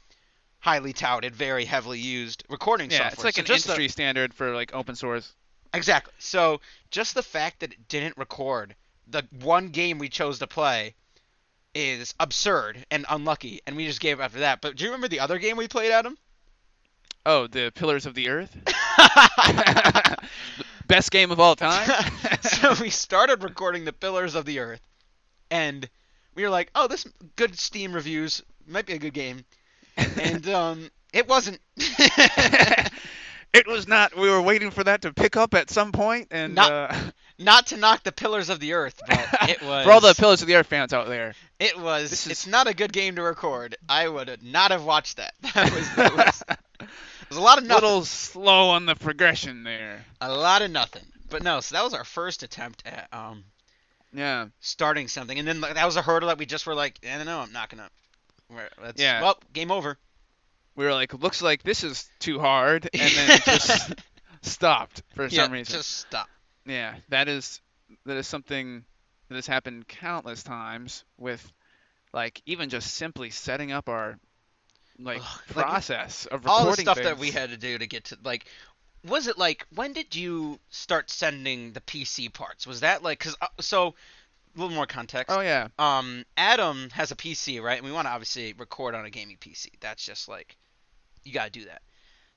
highly 0.59 0.93
touted, 0.93 1.35
very 1.37 1.65
heavily 1.65 2.01
used 2.01 2.43
recording 2.49 2.91
yeah, 2.91 3.09
software. 3.11 3.13
it's 3.13 3.25
like 3.25 3.35
So 3.37 3.41
an 3.43 3.47
just 3.47 3.65
the- 3.67 3.73
industry 3.73 3.89
standard 3.89 4.35
for 4.35 4.53
like 4.55 4.75
open 4.75 4.97
source. 4.97 5.33
Exactly. 5.73 6.13
So 6.19 6.61
just 6.91 7.15
the 7.15 7.23
fact 7.23 7.61
that 7.61 7.73
it 7.73 7.87
didn't 7.89 8.17
record 8.17 8.75
the 9.13 9.27
one 9.41 9.69
game 9.69 9.99
we 9.99 10.09
chose 10.09 10.39
to 10.41 10.47
play 10.47 10.95
is 11.75 12.15
absurd 12.19 12.85
and 12.91 13.07
unlucky, 13.09 13.61
and 13.67 13.77
we 13.77 13.87
just 13.87 14.01
gave 14.01 14.21
up 14.21 14.27
after 14.27 14.41
that. 14.41 14.61
But 14.61 14.77
do 14.77 14.85
you 14.85 14.91
remember 14.91 15.09
the 15.09 15.21
other 15.21 15.39
game 15.39 15.57
we 15.57 15.69
played, 15.69 15.93
Adam? 15.93 16.17
Oh, 17.25 17.47
the 17.47 17.73
Pillars 17.75 18.07
of 18.07 18.15
the 18.15 18.29
Earth. 18.29 18.57
Best 20.87 21.11
game 21.11 21.31
of 21.31 21.39
all 21.39 21.55
time. 21.55 21.89
so 22.43 22.75
we 22.81 22.91
started 22.91 23.43
recording 23.43 23.85
the 23.85 23.93
Pillars 23.93 24.35
of 24.35 24.45
the 24.45 24.59
Earth, 24.59 24.83
and 25.51 25.89
we 26.35 26.43
were 26.43 26.51
like, 26.51 26.71
"Oh, 26.75 26.89
this 26.89 27.07
good 27.37 27.57
Steam 27.59 27.93
reviews 27.93 28.43
might 28.67 28.87
be 28.87 28.95
a 28.95 28.99
good 28.99 29.15
game," 29.15 29.45
and 29.97 30.47
um, 30.49 30.91
it 31.13 31.29
wasn't. 31.29 31.61
it 31.77 33.67
was 33.67 33.87
not. 33.87 34.17
We 34.17 34.29
were 34.29 34.43
waiting 34.43 34.71
for 34.71 34.85
that 34.85 35.03
to 35.03 35.13
pick 35.13 35.37
up 35.37 35.55
at 35.55 35.71
some 35.71 35.93
point, 35.93 36.29
and 36.31 36.57
Not- 36.57 36.73
uh, 36.73 36.95
Not 37.39 37.69
to 37.69 37.77
knock 37.77 38.03
the 38.05 38.13
Pillars 38.13 38.49
of 38.51 38.61
the 38.61 38.75
Earth, 38.75 39.01
but 39.07 39.27
it 39.49 39.63
was. 39.63 39.85
for 39.85 39.93
all 39.93 40.01
the 40.01 40.15
Pillars 40.15 40.43
of 40.43 40.49
the 40.49 40.55
Earth 40.57 40.67
fans 40.67 40.93
out 40.93 41.09
there. 41.09 41.35
It 41.59 41.79
was. 41.79 42.11
This 42.11 42.27
is- 42.27 42.33
It's 42.33 42.47
not 42.47 42.67
a 42.69 42.75
good 42.75 42.93
game 42.93 43.17
to 43.17 43.23
record. 43.23 43.77
I 43.89 44.09
would 44.09 44.43
not 44.43 44.71
have 44.71 44.85
watched 44.85 45.17
that. 45.17 45.35
That 45.55 45.73
was. 45.73 45.95
That 45.97 46.17
was, 46.17 46.43
it 46.81 46.89
was 47.29 47.39
a 47.39 47.41
lot 47.41 47.59
of 47.59 47.65
A 47.65 47.67
nothing. 47.69 47.85
little 47.85 48.05
slow 48.05 48.71
on 48.71 48.87
the 48.87 48.95
progression 48.95 49.65
there. 49.65 50.05
A 50.21 50.33
lot 50.33 50.63
of 50.63 50.71
nothing. 50.71 51.05
But 51.31 51.43
no, 51.43 51.61
so 51.61 51.75
that 51.77 51.83
was 51.85 51.95
our 51.95 52.05
first 52.05 52.43
attempt 52.43 52.83
at 52.87 53.09
um 53.13 53.45
Yeah. 54.13 54.47
starting 54.61 55.09
something, 55.09 55.39
and 55.39 55.49
then 55.49 55.61
like, 55.61 55.75
that 55.75 55.87
was 55.87 55.97
a 55.97 56.03
hurdle 56.03 56.29
that 56.29 56.39
we 56.39 56.45
just 56.47 56.67
were 56.67 56.75
like, 56.75 56.99
I 57.11 57.17
don't 57.17 57.27
know, 57.27 57.41
I'm 57.41 57.53
not 57.53 57.71
gonna. 57.71 57.89
Yeah. 58.97 59.23
Well, 59.23 59.39
game 59.55 59.71
over. 59.71 59.97
We 60.77 60.85
were 60.85 60.93
like, 60.93 61.15
looks 61.15 61.41
like 61.43 61.63
this 61.63 61.85
is 61.85 62.09
too 62.19 62.39
hard, 62.39 62.89
and 62.93 63.01
then 63.03 63.31
it 63.31 63.43
just 63.45 63.93
stopped 64.43 65.03
for 65.15 65.25
yeah, 65.27 65.45
some 65.45 65.53
reason. 65.53 65.77
just 65.77 65.99
stop. 66.01 66.29
Yeah, 66.67 66.97
that 67.09 67.29
is 67.29 67.61
that 68.07 68.17
is 68.17 68.27
something 68.27 68.85
that 69.29 69.35
has 69.35 69.47
happened 69.47 69.89
countless 69.89 70.43
times 70.43 71.05
with 71.19 71.53
like 72.13 72.43
even 72.47 72.71
just 72.71 72.95
simply 72.95 73.31
setting 73.31 73.73
up 73.73 73.89
our 73.89 74.19
like 74.99 75.21
Ugh, 75.21 75.41
like, 75.55 75.65
process 75.65 76.27
of 76.27 76.45
All 76.47 76.67
the 76.67 76.73
stuff 76.75 77.01
that 77.03 77.19
we 77.19 77.31
had 77.31 77.51
to 77.51 77.57
do 77.57 77.79
to 77.79 77.87
get 77.87 78.05
to 78.07 78.19
like. 78.25 78.47
Was 79.05 79.27
it 79.29 79.39
like 79.39 79.67
when 79.75 79.93
did 79.93 80.15
you 80.15 80.61
start 80.71 81.11
sending 81.11 81.73
the 81.73 81.81
PC 81.83 82.29
parts? 82.29 82.67
Was 82.67 82.81
that 82.81 83.03
like 83.03 83.19
because 83.19 83.37
uh, 83.41 83.49
so 83.61 83.89
a 84.57 84.61
little 84.61 84.75
more 84.75 84.87
context. 84.87 85.37
Oh 85.37 85.41
yeah. 85.41 85.69
um 85.79 86.25
Adam 86.37 86.91
has 86.91 87.11
a 87.13 87.17
PC, 87.17 87.61
right? 87.61 87.79
And 87.79 87.87
we 87.87 87.93
want 87.93 88.07
to 88.07 88.13
obviously 88.13 88.53
record 88.55 88.95
on 88.95 89.05
a 89.07 89.11
gaming 89.11 89.39
PC. 89.39 89.71
That's 89.81 90.05
just 90.05 90.29
like 90.29 90.57
you 91.25 91.33
got 91.33 91.47
to 91.47 91.51
do 91.61 91.65
that. 91.67 91.83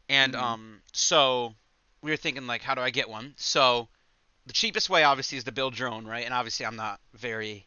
And 0.09 0.35
Mhm. 0.35 0.41
um 0.41 0.81
so 0.93 1.55
we 2.01 2.11
were 2.11 2.17
thinking 2.17 2.47
like 2.47 2.61
how 2.61 2.75
do 2.75 2.81
I 2.81 2.89
get 2.91 3.09
one? 3.09 3.33
So 3.37 3.89
the 4.45 4.53
cheapest 4.53 4.89
way 4.89 5.03
obviously 5.03 5.37
is 5.37 5.43
to 5.45 5.51
build 5.51 5.77
your 5.77 5.89
own, 5.89 6.05
right? 6.05 6.25
And 6.25 6.33
obviously 6.33 6.65
I'm 6.65 6.75
not 6.75 6.99
very 7.13 7.65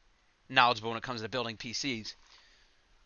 knowledgeable 0.49 0.91
when 0.91 0.99
it 0.99 1.03
comes 1.03 1.23
to 1.23 1.29
building 1.29 1.57
PCs. 1.57 2.15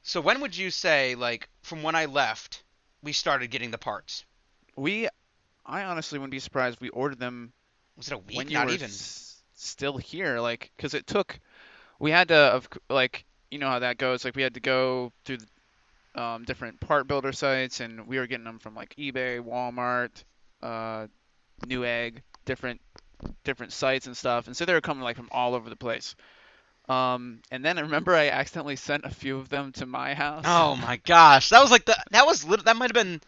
So 0.02 0.20
when 0.20 0.40
would 0.40 0.56
you 0.56 0.70
say, 0.70 1.14
like, 1.14 1.48
from 1.62 1.82
when 1.82 1.94
I 1.94 2.06
left, 2.06 2.62
we 3.02 3.12
started 3.12 3.48
getting 3.50 3.70
the 3.70 3.78
parts? 3.78 4.24
We, 4.76 5.08
I 5.64 5.84
honestly 5.84 6.18
wouldn't 6.18 6.32
be 6.32 6.38
surprised 6.40 6.76
if 6.76 6.80
we 6.80 6.88
ordered 6.90 7.18
them 7.20 7.52
Was 7.96 8.08
it 8.08 8.14
a 8.14 8.18
week? 8.18 8.36
when 8.36 8.48
you 8.48 8.54
Not 8.56 8.66
were 8.66 8.74
even. 8.74 8.86
s- 8.86 9.42
still 9.54 9.96
here, 9.96 10.40
like, 10.40 10.70
because 10.76 10.94
it 10.94 11.06
took. 11.06 11.38
We 12.00 12.10
had 12.10 12.28
to, 12.28 12.34
of 12.36 12.68
like, 12.90 13.24
you 13.50 13.58
know 13.58 13.68
how 13.68 13.78
that 13.78 13.98
goes. 13.98 14.24
Like, 14.24 14.34
we 14.34 14.42
had 14.42 14.54
to 14.54 14.60
go 14.60 15.12
through 15.24 15.38
um, 16.14 16.44
different 16.44 16.80
part 16.80 17.06
builder 17.06 17.32
sites, 17.32 17.80
and 17.80 18.06
we 18.06 18.18
were 18.18 18.26
getting 18.26 18.44
them 18.44 18.58
from 18.58 18.74
like 18.74 18.94
eBay, 18.98 19.40
Walmart, 19.40 20.24
uh, 20.62 21.06
Newegg, 21.66 22.22
different 22.44 22.80
different 23.44 23.72
sites 23.72 24.06
and 24.06 24.16
stuff. 24.16 24.46
And 24.46 24.56
so 24.56 24.64
they 24.64 24.72
were 24.72 24.80
coming 24.80 25.02
like 25.02 25.16
from 25.16 25.28
all 25.30 25.54
over 25.54 25.68
the 25.70 25.76
place. 25.76 26.14
Um, 26.88 27.40
and 27.50 27.64
then 27.64 27.78
I 27.78 27.82
remember 27.82 28.14
I 28.14 28.28
accidentally 28.28 28.76
sent 28.76 29.04
a 29.04 29.10
few 29.10 29.38
of 29.38 29.48
them 29.48 29.72
to 29.72 29.86
my 29.86 30.14
house. 30.14 30.44
Oh 30.46 30.74
my 30.76 30.96
gosh, 31.04 31.50
that 31.50 31.60
was 31.62 31.70
like 31.70 31.84
the 31.84 31.96
that 32.10 32.26
was 32.26 32.44
lit- 32.44 32.64
that 32.64 32.76
might 32.76 32.94
have 32.94 33.04
been 33.06 33.20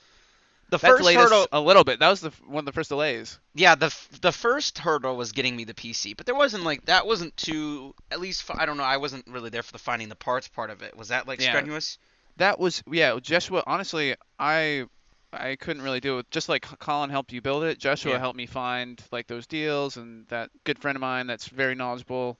the 0.70 0.78
that 0.78 0.80
first 0.88 1.08
hurdle. 1.08 1.46
a 1.52 1.60
little 1.60 1.84
bit. 1.84 2.00
That 2.00 2.08
was 2.10 2.20
the 2.20 2.30
one 2.46 2.60
of 2.62 2.66
the 2.66 2.72
first 2.72 2.88
delays. 2.88 3.38
Yeah, 3.54 3.76
the 3.76 3.94
the 4.22 4.32
first 4.32 4.78
hurdle 4.78 5.16
was 5.16 5.30
getting 5.32 5.54
me 5.54 5.62
the 5.64 5.72
PC, 5.74 6.16
but 6.16 6.26
there 6.26 6.34
wasn't 6.34 6.64
like 6.64 6.84
that 6.86 7.06
wasn't 7.06 7.36
too. 7.36 7.94
At 8.10 8.20
least 8.20 8.50
I 8.52 8.66
don't 8.66 8.76
know. 8.76 8.82
I 8.82 8.96
wasn't 8.96 9.28
really 9.28 9.50
there 9.50 9.62
for 9.62 9.72
the 9.72 9.78
finding 9.78 10.08
the 10.08 10.16
parts 10.16 10.48
part 10.48 10.70
of 10.70 10.82
it. 10.82 10.96
Was 10.96 11.08
that 11.08 11.28
like 11.28 11.40
Yeah. 11.40 11.50
strenuous? 11.50 11.98
That 12.38 12.58
was 12.58 12.82
yeah, 12.90 13.16
Joshua. 13.22 13.62
Honestly, 13.68 14.16
I 14.36 14.86
I 15.35 15.57
couldn't 15.57 15.83
really 15.83 16.00
do 16.00 16.19
it. 16.19 16.31
Just 16.31 16.49
like 16.49 16.62
Colin 16.79 17.11
helped 17.11 17.33
you 17.33 17.41
build 17.41 17.64
it, 17.64 17.79
Joshua 17.79 18.12
Yeah. 18.12 18.19
helped 18.19 18.37
me 18.37 18.47
find 18.47 19.03
like 19.12 19.26
those 19.26 19.47
deals, 19.47 19.97
and 19.97 20.26
that 20.29 20.50
good 20.64 20.79
friend 20.79 20.97
of 20.97 21.00
mine 21.00 21.26
that's 21.26 21.47
very 21.49 21.75
knowledgeable 21.75 22.38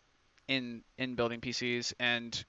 in 0.49 0.83
in 0.99 1.15
building 1.15 1.41
PCs 1.41 1.95
and 1.99 2.45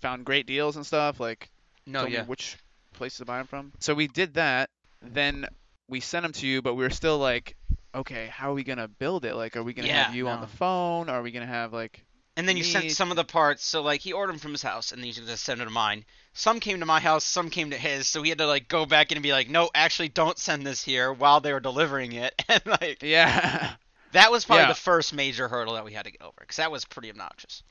found 0.00 0.24
great 0.24 0.46
deals 0.46 0.76
and 0.76 0.86
stuff. 0.86 1.20
Like 1.20 1.50
No, 1.86 2.04
yeah. 2.06 2.22
me 2.22 2.26
which 2.28 2.56
places 2.94 3.18
to 3.18 3.24
buy 3.24 3.38
them 3.38 3.46
from. 3.46 3.72
So 3.80 3.94
we 3.94 4.08
did 4.08 4.34
that. 4.34 4.70
Then 5.02 5.46
we 5.88 6.00
sent 6.00 6.22
them 6.22 6.32
to 6.32 6.46
you, 6.46 6.62
but 6.62 6.74
we 6.74 6.84
were 6.84 6.90
still 6.90 7.18
like, 7.18 7.56
okay, 7.94 8.28
how 8.28 8.50
are 8.50 8.54
we 8.54 8.64
gonna 8.64 8.88
build 8.88 9.24
it? 9.24 9.34
Like, 9.34 9.56
are 9.56 9.62
we 9.62 9.72
gonna 9.74 9.88
Yeah, 9.88 10.04
have 10.04 10.14
you 10.14 10.28
on 10.28 10.40
the 10.40 10.46
phone? 10.46 11.08
Are 11.08 11.22
we 11.22 11.30
gonna 11.32 11.46
have 11.46 11.72
like 11.72 12.04
And 12.36 12.48
then 12.48 12.56
you 12.56 12.64
sent 12.64 12.90
some 12.92 13.10
of 13.10 13.16
the 13.16 13.24
parts. 13.24 13.64
So 13.64 13.82
like 13.82 14.00
he 14.00 14.12
ordered 14.12 14.32
them 14.32 14.38
from 14.40 14.52
his 14.52 14.62
house, 14.62 14.92
and 14.92 15.00
then 15.00 15.08
you 15.08 15.12
just 15.12 15.44
send 15.44 15.60
them 15.60 15.68
to 15.68 15.72
mine. 15.72 16.04
Some 16.32 16.60
came 16.60 16.80
to 16.80 16.86
my 16.86 17.00
house, 17.00 17.24
some 17.24 17.50
came 17.50 17.70
to 17.70 17.76
his. 17.76 18.08
So 18.08 18.22
we 18.22 18.30
had 18.30 18.38
to 18.38 18.46
like 18.46 18.68
go 18.68 18.86
back 18.86 19.12
in 19.12 19.18
and 19.18 19.22
be 19.22 19.32
like, 19.32 19.50
no, 19.50 19.70
actually, 19.74 20.08
don't 20.08 20.38
send 20.38 20.66
this 20.66 20.82
here 20.82 21.12
while 21.12 21.40
they 21.40 21.52
were 21.52 21.60
delivering 21.60 22.12
it. 22.12 22.34
And 22.48 22.62
like 22.66 23.02
yeah. 23.02 23.74
that 24.12 24.30
was 24.30 24.44
probably 24.44 24.62
Yeah. 24.62 24.68
the 24.68 24.74
first 24.74 25.12
major 25.14 25.48
hurdle 25.48 25.74
that 25.74 25.84
we 25.84 25.92
had 25.92 26.04
to 26.04 26.10
get 26.10 26.22
over, 26.22 26.36
because 26.40 26.56
that 26.56 26.72
was 26.72 26.84
pretty 26.84 27.10
obnoxious 27.10 27.62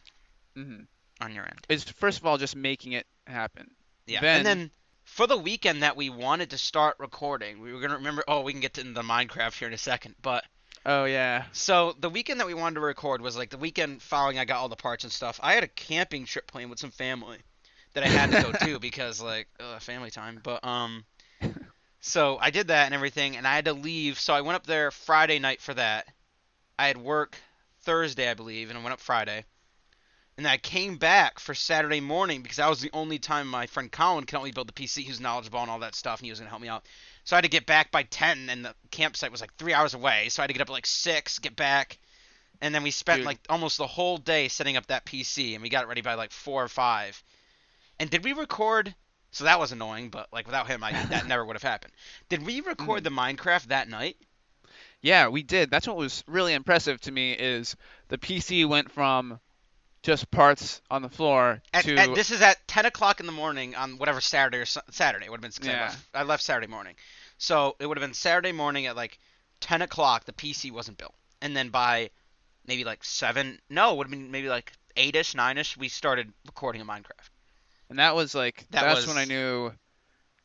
mm-hmm. 0.55 0.83
on 1.21 1.33
your 1.33 1.43
end. 1.43 1.59
It's 1.69 1.83
first 1.83 2.19
of 2.19 2.25
all 2.25 2.37
just 2.37 2.55
making 2.55 2.93
it 2.93 3.07
happen. 3.25 3.71
Yeah. 4.05 4.21
Then- 4.21 4.37
and 4.37 4.45
then 4.45 4.71
for 5.03 5.27
the 5.27 5.37
weekend 5.37 5.83
that 5.83 5.97
we 5.97 6.09
wanted 6.09 6.51
to 6.51 6.57
start 6.57 6.95
recording, 6.99 7.61
we 7.61 7.73
were 7.73 7.81
gonna 7.81 7.95
remember. 7.95 8.23
Oh, 8.27 8.41
we 8.41 8.53
can 8.53 8.61
get 8.61 8.75
to 8.75 8.83
the 8.83 9.01
Minecraft 9.01 9.57
here 9.57 9.67
in 9.67 9.73
a 9.73 9.77
second, 9.77 10.15
but 10.21 10.45
Oh 10.85 11.05
yeah. 11.05 11.45
so 11.51 11.95
the 11.99 12.09
weekend 12.09 12.39
that 12.39 12.47
we 12.47 12.53
wanted 12.53 12.75
to 12.75 12.81
record 12.81 13.21
was 13.21 13.37
like 13.37 13.49
the 13.49 13.57
weekend 13.57 14.01
following 14.01 14.39
I 14.39 14.45
got 14.45 14.57
all 14.57 14.69
the 14.69 14.75
parts 14.75 15.03
and 15.03 15.13
stuff. 15.13 15.39
I 15.43 15.53
had 15.53 15.63
a 15.63 15.67
camping 15.67 16.25
trip 16.25 16.47
planned 16.47 16.69
with 16.69 16.79
some 16.79 16.91
family 16.91 17.37
that 17.93 18.03
I 18.03 18.07
had 18.07 18.31
to 18.31 18.41
go 18.41 18.51
to 18.65 18.79
because 18.79 19.21
like 19.21 19.47
ugh, 19.59 19.81
family 19.81 20.11
time. 20.11 20.39
But 20.41 20.63
um, 20.65 21.05
so 21.99 22.37
I 22.39 22.49
did 22.49 22.69
that 22.69 22.85
and 22.85 22.95
everything, 22.95 23.37
and 23.37 23.47
I 23.47 23.55
had 23.55 23.65
to 23.65 23.73
leave. 23.73 24.19
So 24.19 24.33
I 24.33 24.41
went 24.41 24.55
up 24.55 24.65
there 24.65 24.91
Friday 24.91 25.39
night 25.39 25.61
for 25.61 25.73
that. 25.73 26.07
I 26.79 26.87
had 26.87 26.97
work 26.97 27.37
Thursday, 27.83 28.29
I 28.29 28.33
believe, 28.33 28.69
and 28.69 28.79
I 28.79 28.81
went 28.81 28.93
up 28.93 28.99
Friday. 28.99 29.45
And 30.37 30.47
I 30.47 30.57
came 30.57 30.97
back 30.97 31.39
for 31.39 31.53
Saturday 31.53 31.99
morning 31.99 32.41
because 32.41 32.57
that 32.57 32.69
was 32.69 32.81
the 32.81 32.89
only 32.93 33.19
time 33.19 33.47
my 33.47 33.67
friend 33.67 33.91
Colin 33.91 34.23
could 34.23 34.31
help 34.31 34.45
me 34.45 34.51
build 34.51 34.67
the 34.67 34.73
PC. 34.73 35.03
He 35.03 35.09
was 35.09 35.19
knowledgeable 35.19 35.59
and 35.59 35.69
all 35.69 35.79
that 35.79 35.93
stuff, 35.93 36.19
and 36.19 36.25
he 36.25 36.31
was 36.31 36.39
gonna 36.39 36.49
help 36.49 36.61
me 36.61 36.69
out. 36.69 36.85
So 37.23 37.35
I 37.35 37.37
had 37.37 37.43
to 37.43 37.49
get 37.49 37.65
back 37.65 37.91
by 37.91 38.03
10, 38.03 38.49
and 38.49 38.65
the 38.65 38.75
campsite 38.89 39.31
was 39.31 39.41
like 39.41 39.55
three 39.55 39.73
hours 39.73 39.93
away. 39.93 40.29
So 40.29 40.41
I 40.41 40.43
had 40.43 40.47
to 40.47 40.53
get 40.53 40.61
up 40.61 40.69
at 40.69 40.73
like 40.73 40.85
six, 40.85 41.39
get 41.39 41.55
back, 41.55 41.99
and 42.61 42.73
then 42.73 42.83
we 42.83 42.91
spent 42.91 43.19
Dude. 43.19 43.25
like 43.25 43.39
almost 43.49 43.77
the 43.77 43.87
whole 43.87 44.17
day 44.17 44.47
setting 44.47 44.77
up 44.77 44.87
that 44.87 45.05
PC, 45.05 45.53
and 45.53 45.61
we 45.61 45.69
got 45.69 45.83
it 45.83 45.87
ready 45.87 46.01
by 46.01 46.15
like 46.15 46.31
four 46.31 46.63
or 46.63 46.67
five. 46.67 47.21
And 47.99 48.09
did 48.09 48.23
we 48.23 48.33
record? 48.33 48.95
So 49.31 49.45
that 49.45 49.59
was 49.59 49.71
annoying, 49.71 50.09
but 50.09 50.27
like 50.33 50.45
without 50.45 50.67
him, 50.67 50.83
I 50.83 50.91
that 50.91 51.27
never 51.27 51.45
would 51.45 51.55
have 51.55 51.63
happened. 51.63 51.93
Did 52.29 52.45
we 52.45 52.59
record 52.59 53.03
mm-hmm. 53.03 53.15
the 53.15 53.21
Minecraft 53.21 53.65
that 53.65 53.87
night? 53.87 54.17
Yeah, 55.01 55.29
we 55.29 55.41
did. 55.41 55.71
That's 55.71 55.87
what 55.87 55.95
was 55.95 56.23
really 56.27 56.53
impressive 56.53 56.99
to 57.01 57.11
me 57.11 57.31
is 57.31 57.75
the 58.09 58.17
PC 58.17 58.67
went 58.67 58.91
from 58.91 59.39
just 60.03 60.31
parts 60.31 60.81
on 60.89 61.01
the 61.01 61.09
floor 61.09 61.61
At, 61.73 61.83
to 61.85 61.95
at- 61.95 62.15
this 62.15 62.31
is 62.31 62.41
at 62.41 62.67
10 62.67 62.85
o'clock 62.85 63.19
in 63.19 63.25
the 63.25 63.31
morning 63.31 63.75
on 63.75 63.97
whatever 63.97 64.19
Saturday 64.21 64.57
or 64.57 64.65
Saturday. 64.65 65.25
It 65.25 65.29
would 65.29 65.37
have 65.37 65.41
been 65.41 65.51
'cause 65.51 65.67
I, 65.67 65.71
Yeah. 65.71 65.81
left, 65.85 66.05
I 66.15 66.23
left 66.23 66.43
Saturday 66.43 66.67
morning. 66.67 66.95
So 67.37 67.75
it 67.79 67.85
would 67.85 67.97
have 67.97 68.07
been 68.07 68.13
Saturday 68.13 68.51
morning 68.51 68.85
at 68.87 68.95
like 68.95 69.19
10 69.59 69.81
o'clock. 69.81 70.25
The 70.25 70.33
PC 70.33 70.71
wasn't 70.71 70.97
built. 70.97 71.13
And 71.41 71.55
then 71.55 71.69
by 71.69 72.09
maybe 72.65 72.83
like 72.83 73.03
7, 73.03 73.59
no, 73.69 73.93
it 73.93 73.97
would 73.97 74.07
have 74.07 74.11
been 74.11 74.31
maybe 74.31 74.49
like 74.49 74.71
8 74.95 75.15
ish, 75.15 75.35
9 75.35 75.57
ish, 75.57 75.77
we 75.77 75.87
started 75.87 76.31
recording 76.45 76.81
a 76.81 76.85
Minecraft. 76.85 77.29
and 77.89 77.99
that 77.99 78.15
was 78.15 78.33
like 78.33 78.65
That 78.71 78.83
that's 78.83 78.97
was- 79.01 79.07
when 79.07 79.17
I 79.17 79.25
knew 79.25 79.71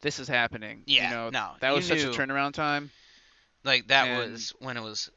this 0.02 0.18
is 0.18 0.28
happening. 0.28 0.82
Yeah, 0.86 1.08
you 1.10 1.14
know, 1.14 1.30
no, 1.30 1.52
that 1.60 1.72
was 1.74 1.86
such 1.86 2.00
a 2.02 2.08
turnaround 2.08 2.52
time. 2.54 2.90
Like 3.64 3.86
that 3.88 4.08
And- 4.08 4.32
was 4.32 4.50
when 4.58 4.76
it 4.76 4.82
was 4.82 5.10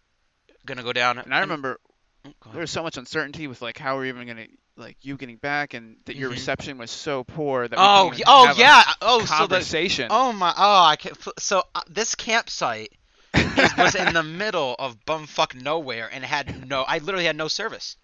going 0.65 0.77
to 0.77 0.83
go 0.83 0.93
down. 0.93 1.17
And 1.17 1.33
I 1.33 1.39
remember 1.41 1.79
Oh, 2.25 2.31
there 2.51 2.61
was 2.61 2.71
so 2.71 2.83
much 2.83 2.97
uncertainty 2.97 3.47
with 3.47 3.61
like 3.61 3.77
how 3.77 3.95
we're 3.95 4.05
even 4.05 4.27
gonna 4.27 4.47
like 4.75 4.97
you 5.01 5.17
getting 5.17 5.37
back 5.37 5.73
and 5.73 5.97
that 6.05 6.15
your 6.15 6.29
Mhm. 6.29 6.33
reception 6.33 6.77
was 6.77 6.91
so 6.91 7.23
poor 7.23 7.67
that 7.67 7.77
we 7.77 7.83
Oh, 7.83 8.11
oh 8.27 8.53
yeah. 8.57 8.83
Oh, 9.01 9.19
so 9.19 9.25
the 9.25 9.27
conversation. 9.55 10.07
Oh 10.09 10.31
my! 10.33 10.53
Oh, 10.55 10.83
I 10.83 10.95
can. 10.97 11.13
So 11.37 11.63
uh, 11.73 11.81
this 11.89 12.15
campsite 12.15 12.91
is, 13.33 13.75
was 13.77 13.95
in 13.95 14.13
the 14.13 14.23
middle 14.23 14.75
of 14.79 15.03
bumfuck 15.05 15.55
nowhere 15.55 16.09
and 16.11 16.23
had 16.23 16.67
no. 16.67 16.83
I 16.83 16.97
literally 16.97 17.25
had 17.25 17.35
no 17.37 17.47
service. 17.47 17.95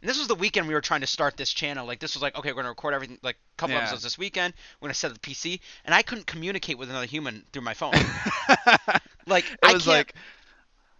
And 0.00 0.08
this 0.08 0.16
was 0.16 0.28
the 0.28 0.36
weekend 0.36 0.68
we 0.68 0.74
were 0.74 0.80
trying 0.80 1.00
to 1.00 1.08
start 1.08 1.36
this 1.36 1.50
channel. 1.50 1.84
Like 1.86 1.98
this 1.98 2.14
was 2.14 2.22
like, 2.22 2.38
okay, 2.38 2.50
we're 2.52 2.56
gonna 2.56 2.68
record 2.68 2.94
everything, 2.94 3.18
like 3.22 3.36
a 3.36 3.56
couple 3.56 3.74
Yeah. 3.74 3.80
episodes 3.82 4.02
this 4.04 4.16
weekend. 4.16 4.54
We're 4.80 4.86
gonna 4.86 4.94
set 4.94 5.10
up 5.10 5.20
the 5.20 5.30
PC, 5.30 5.60
and 5.84 5.94
I 5.94 6.02
couldn't 6.02 6.26
communicate 6.26 6.78
with 6.78 6.88
another 6.88 7.06
human 7.06 7.44
through 7.52 7.62
my 7.62 7.74
phone. 7.74 7.94
Like 9.26 9.44
it 9.50 9.58
I 9.62 9.74
was 9.74 9.86
like 9.86 10.14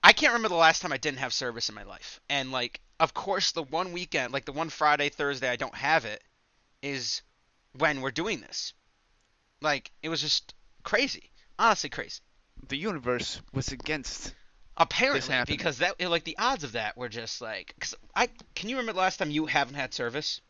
I 0.02 0.12
can't 0.12 0.32
remember 0.32 0.48
the 0.48 0.54
last 0.54 0.82
time 0.82 0.92
I 0.92 0.96
didn't 0.96 1.18
have 1.18 1.32
service 1.32 1.68
in 1.68 1.74
my 1.74 1.82
life. 1.82 2.20
And 2.28 2.52
like, 2.52 2.80
of 3.00 3.14
course, 3.14 3.52
the 3.52 3.62
one 3.62 3.92
weekend, 3.92 4.32
like 4.32 4.44
the 4.44 4.52
one 4.52 4.68
Friday, 4.68 5.08
Thursday, 5.08 5.48
I 5.48 5.56
don't 5.56 5.74
have 5.74 6.04
it, 6.04 6.22
is 6.82 7.22
when 7.76 8.00
we're 8.00 8.10
doing 8.10 8.40
this. 8.40 8.72
Like, 9.60 9.90
it 10.02 10.08
was 10.08 10.20
just 10.20 10.54
crazy, 10.84 11.30
honestly 11.58 11.90
crazy. 11.90 12.20
the 12.68 12.76
universe 12.76 13.40
was 13.52 13.68
against. 13.68 14.34
Apparently, 14.80 15.34
because 15.44 15.78
that 15.78 16.00
like 16.00 16.22
the 16.22 16.38
odds 16.38 16.62
of 16.62 16.72
that 16.72 16.96
were 16.96 17.08
just 17.08 17.40
like, 17.40 17.74
cause 17.80 17.96
I 18.14 18.28
can 18.54 18.68
you 18.68 18.76
remember 18.76 18.92
the 18.92 19.00
last 19.00 19.16
time 19.16 19.28
you 19.28 19.46
haven't 19.46 19.74
had 19.74 19.92
service? 19.92 20.40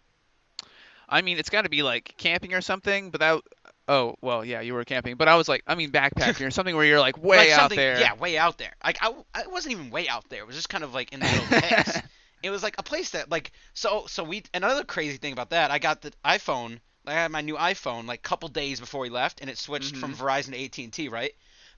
I 1.09 1.23
mean, 1.23 1.39
it's 1.39 1.49
got 1.49 1.63
to 1.63 1.71
be 1.71 1.83
like 1.83 2.15
camping 2.19 2.53
or 2.53 2.61
something. 2.61 3.11
But 3.11 3.21
that. 3.21 3.41
Oh 3.89 4.17
well, 4.21 4.45
yeah, 4.45 4.61
you 4.61 4.75
were 4.75 4.85
camping, 4.85 5.17
but 5.17 5.29
I 5.29 5.37
was 5.37 5.49
like, 5.49 5.63
I 5.67 5.75
mean, 5.75 5.91
backpacking 5.91 6.47
or 6.47 6.51
something 6.53 6.77
where 6.77 6.85
you're 6.85 7.01
like 7.01 7.17
way 7.23 7.39
like 7.39 7.51
out 7.51 7.71
there. 7.71 7.99
Yeah, 7.99 8.15
way 8.15 8.37
out 8.37 8.59
there. 8.59 8.75
Like 8.85 8.99
I, 9.01 9.13
I 9.35 9.47
wasn't 9.47 9.73
even 9.73 9.91
way 9.91 10.09
out 10.09 10.29
there. 10.29 10.41
It 10.41 10.47
was 10.47 10.57
just 10.57 10.69
kind 10.69 10.85
of 10.85 10.93
like 10.95 11.13
in 11.13 11.21
the 11.21 11.27
middle 11.27 11.45
of 11.45 11.51
the 11.51 11.61
hills. 11.61 11.97
It 12.41 12.51
was 12.51 12.63
like 12.63 12.77
a 12.79 12.85
place 12.85 13.11
that 13.11 13.31
like 13.31 13.51
so 13.75 14.05
so 14.07 14.23
we 14.23 14.45
another 14.55 14.85
crazy 14.85 15.17
thing 15.17 15.33
about 15.33 15.51
that 15.51 15.73
I 15.73 15.81
got 15.81 16.03
the 16.03 16.13
iPhone 16.25 16.79
I 17.05 17.15
had 17.15 17.33
my 17.33 17.41
new 17.41 17.57
iPhone 17.57 18.07
like 18.07 18.23
couple 18.23 18.49
days 18.49 18.79
before 18.79 19.01
we 19.01 19.09
left 19.09 19.41
and 19.41 19.51
it 19.51 19.59
switched 19.59 19.97
from 19.97 20.15
Mm-hmm. 20.15 20.25
Verizon 20.25 20.53
to 20.53 20.83
AT&T 20.85 21.09
right 21.09 21.33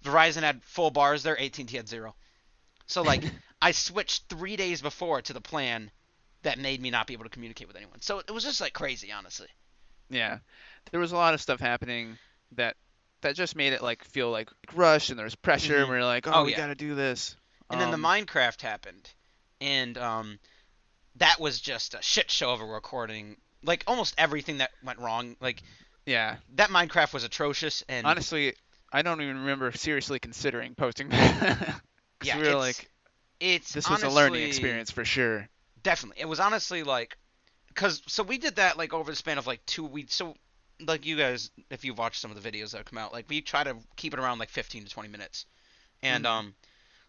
Verizon 0.05 0.43
had 0.43 0.63
full 0.63 0.91
bars 0.91 1.23
there 1.23 1.41
AT&T 1.41 1.75
had 1.75 1.89
zero 1.89 2.15
so 2.87 3.01
like 3.01 3.25
I 3.63 3.71
switched 3.71 4.25
three 4.29 4.57
days 4.57 4.83
before 4.83 5.23
to 5.23 5.33
the 5.33 5.41
plan 5.41 5.91
that 6.43 6.59
made 6.59 6.81
me 6.83 6.91
not 6.91 7.07
be 7.07 7.15
able 7.15 7.25
to 7.25 7.31
communicate 7.31 7.67
with 7.67 7.77
anyone 7.77 8.03
so 8.03 8.19
it 8.19 8.31
was 8.31 8.45
just 8.45 8.61
like 8.61 8.75
crazy 8.75 9.13
honestly 9.13 9.49
Yeah, 10.11 10.39
there 10.91 11.01
was 11.01 11.13
a 11.13 11.17
lot 11.17 11.35
of 11.35 11.41
stuff 11.41 11.61
happening 11.61 12.19
that 12.53 12.77
that 13.23 13.37
just 13.37 13.55
made 13.57 13.73
it 13.73 13.83
like 13.83 14.03
feel 14.05 14.31
like 14.31 14.49
rush 14.75 15.11
and 15.11 15.19
there 15.19 15.25
was 15.25 15.35
pressure 15.37 15.75
Mhm. 15.79 15.83
and 15.83 15.91
we 15.91 15.97
are 15.97 16.05
like, 16.05 16.27
oh, 16.27 16.33
Oh, 16.35 16.45
we 16.45 16.51
yeah. 16.53 16.57
got 16.57 16.67
to 16.69 16.75
do 16.75 16.95
this. 16.95 17.37
and 17.71 17.81
then 17.81 17.91
the 17.91 17.95
Um, 17.97 18.03
Minecraft 18.03 18.63
happened, 18.63 19.09
and 19.61 19.97
um, 19.99 20.39
that 21.17 21.39
was 21.39 21.61
just 21.61 21.95
a 21.95 22.03
shit 22.03 22.31
show 22.31 22.51
of 22.53 22.61
a 22.61 22.65
recording. 22.65 23.37
Like 23.63 23.85
almost 23.87 24.15
everything 24.19 24.59
that 24.59 24.71
went 24.83 24.99
wrong. 24.99 25.37
Like 25.41 25.63
Yeah, 26.07 26.37
that 26.55 26.71
Minecraft 26.71 27.13
was 27.13 27.25
atrocious, 27.25 27.85
and 27.89 28.07
honestly, 28.07 28.55
I 28.93 29.03
don't 29.03 29.21
even 29.21 29.39
remember 29.39 29.71
seriously 29.73 30.19
considering 30.19 30.75
posting 30.75 31.09
that. 31.11 31.81
Yeah, 32.23 32.37
we 32.37 32.43
were 32.43 32.49
it's- 32.49 32.61
like, 32.67 32.91
it's 33.39 33.73
this 33.73 33.89
was 33.89 34.03
a 34.03 34.09
learning 34.11 34.43
experience 34.43 34.91
for 34.91 35.05
sure. 35.07 35.49
Definitely, 35.83 36.21
it 36.23 36.27
was 36.27 36.41
honestly 36.41 36.83
like, 36.83 37.17
cause 37.75 38.03
so 38.07 38.23
we 38.23 38.39
did 38.39 38.57
that 38.57 38.77
like 38.77 38.93
over 38.93 39.11
the 39.11 39.17
span 39.17 39.39
of 39.39 39.47
like 39.47 39.65
two 39.67 39.85
weeks. 39.85 40.15
So 40.15 40.35
like 40.81 41.05
you 41.07 41.17
guys, 41.17 41.51
if 41.71 41.85
you 41.85 41.95
watch 41.95 42.19
some 42.19 42.31
of 42.31 42.43
the 42.43 42.51
videos 42.51 42.73
that 42.73 42.85
come 42.87 42.99
out, 42.99 43.13
like 43.13 43.27
we 43.29 43.41
try 43.41 43.65
to 43.65 43.77
keep 43.97 44.13
it 44.15 44.21
around 44.21 44.39
like 44.39 44.51
15 44.51 44.85
to 44.85 44.91
20 44.91 45.09
minutes, 45.09 45.47
and 46.03 46.25
Mhm. 46.25 46.29
um. 46.29 46.55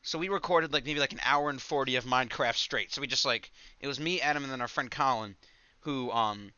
So 0.04 0.18
we 0.20 0.30
recorded 0.30 0.74
like 0.74 0.86
maybe 0.86 1.00
like 1.00 1.14
an 1.14 1.22
hour 1.24 1.50
and 1.50 1.62
40 1.62 1.96
of 1.98 2.06
Minecraft 2.06 2.56
straight. 2.56 2.94
So 2.94 3.02
we 3.02 3.08
just 3.08 3.26
like 3.26 3.52
it 3.80 3.88
was 3.88 4.00
me, 4.00 4.22
Adam, 4.22 4.44
and 4.44 4.52
then 4.52 4.62
our 4.62 4.68
friend 4.68 4.90
Colin. 4.92 5.36
who 5.82 6.12
um 6.12 6.54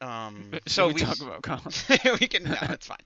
um 0.00 0.60
so 0.66 0.88
we, 0.88 0.94
we 0.94 1.00
talk 1.00 1.20
about 1.20 1.42
Colin? 1.42 1.62
we 2.20 2.26
can 2.28 2.50
no, 2.50 2.58
it's 2.70 2.86
fine. 2.86 2.98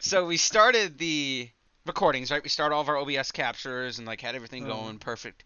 So 0.00 0.26
we 0.26 0.36
started 0.36 0.98
the 0.98 1.48
recordings, 1.86 2.30
right? 2.30 2.42
We 2.42 2.48
started 2.48 2.74
all 2.74 2.80
of 2.82 2.88
our 2.88 2.96
OBS 2.96 3.32
captures 3.32 3.98
and 3.98 4.06
like 4.06 4.20
had 4.20 4.34
everything 4.34 4.64
Oh. 4.64 4.66
going 4.66 4.98
perfect. 4.98 5.44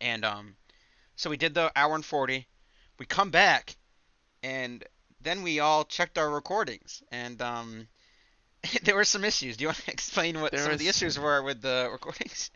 And 0.00 0.24
um 0.24 0.56
so 1.16 1.30
we 1.30 1.36
did 1.36 1.54
the 1.54 1.70
hour 1.76 1.94
and 1.94 2.04
40. 2.04 2.46
We 3.00 3.06
come 3.06 3.30
back 3.30 3.76
and 4.42 4.84
then 5.22 5.42
we 5.42 5.58
all 5.58 5.84
checked 5.84 6.18
our 6.18 6.28
recordings 6.30 7.02
and 7.10 7.40
um 7.40 7.88
there 8.82 8.94
were 8.94 9.04
some 9.04 9.24
issues. 9.24 9.56
Do 9.56 9.62
you 9.62 9.68
want 9.68 9.78
to 9.78 9.90
explain 9.98 10.38
what 10.40 10.52
There 10.52 10.60
some 10.60 10.72
of 10.72 10.78
the 10.78 10.88
issues 10.88 11.18
were 11.18 11.42
with 11.42 11.62
the 11.62 11.88
recordings? 11.92 12.50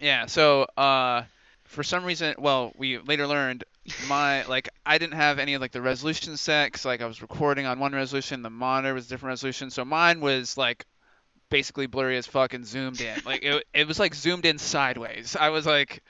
Yeah, 0.00 0.24
so 0.26 0.62
uh 0.78 1.24
for 1.64 1.82
some 1.84 2.04
reason, 2.04 2.34
well, 2.38 2.72
we 2.76 2.98
later 2.98 3.26
learned 3.26 3.64
my 4.08 4.44
like 4.46 4.70
I 4.86 4.96
didn't 4.96 5.16
have 5.16 5.38
any 5.38 5.52
of 5.52 5.60
like 5.60 5.72
the 5.72 5.82
resolution 5.82 6.38
set 6.38 6.72
'cause 6.72 6.86
like 6.86 7.02
I 7.02 7.06
was 7.06 7.20
recording 7.20 7.66
on 7.66 7.78
one 7.78 7.92
resolution, 7.92 8.40
the 8.40 8.48
monitor 8.48 8.94
was 8.94 9.08
different 9.08 9.32
resolution, 9.32 9.70
so 9.70 9.84
mine 9.84 10.20
was 10.20 10.56
like 10.56 10.86
basically 11.50 11.86
blurry 11.86 12.16
as 12.16 12.26
fuck 12.26 12.54
and 12.54 12.66
zoomed 12.66 13.02
in. 13.02 13.20
Like 13.26 13.42
it 13.42 13.66
it 13.74 13.86
was 13.86 13.98
like 13.98 14.14
zoomed 14.14 14.46
in 14.46 14.56
sideways. 14.56 15.36
I 15.36 15.50
was 15.50 15.66
like, 15.66 16.02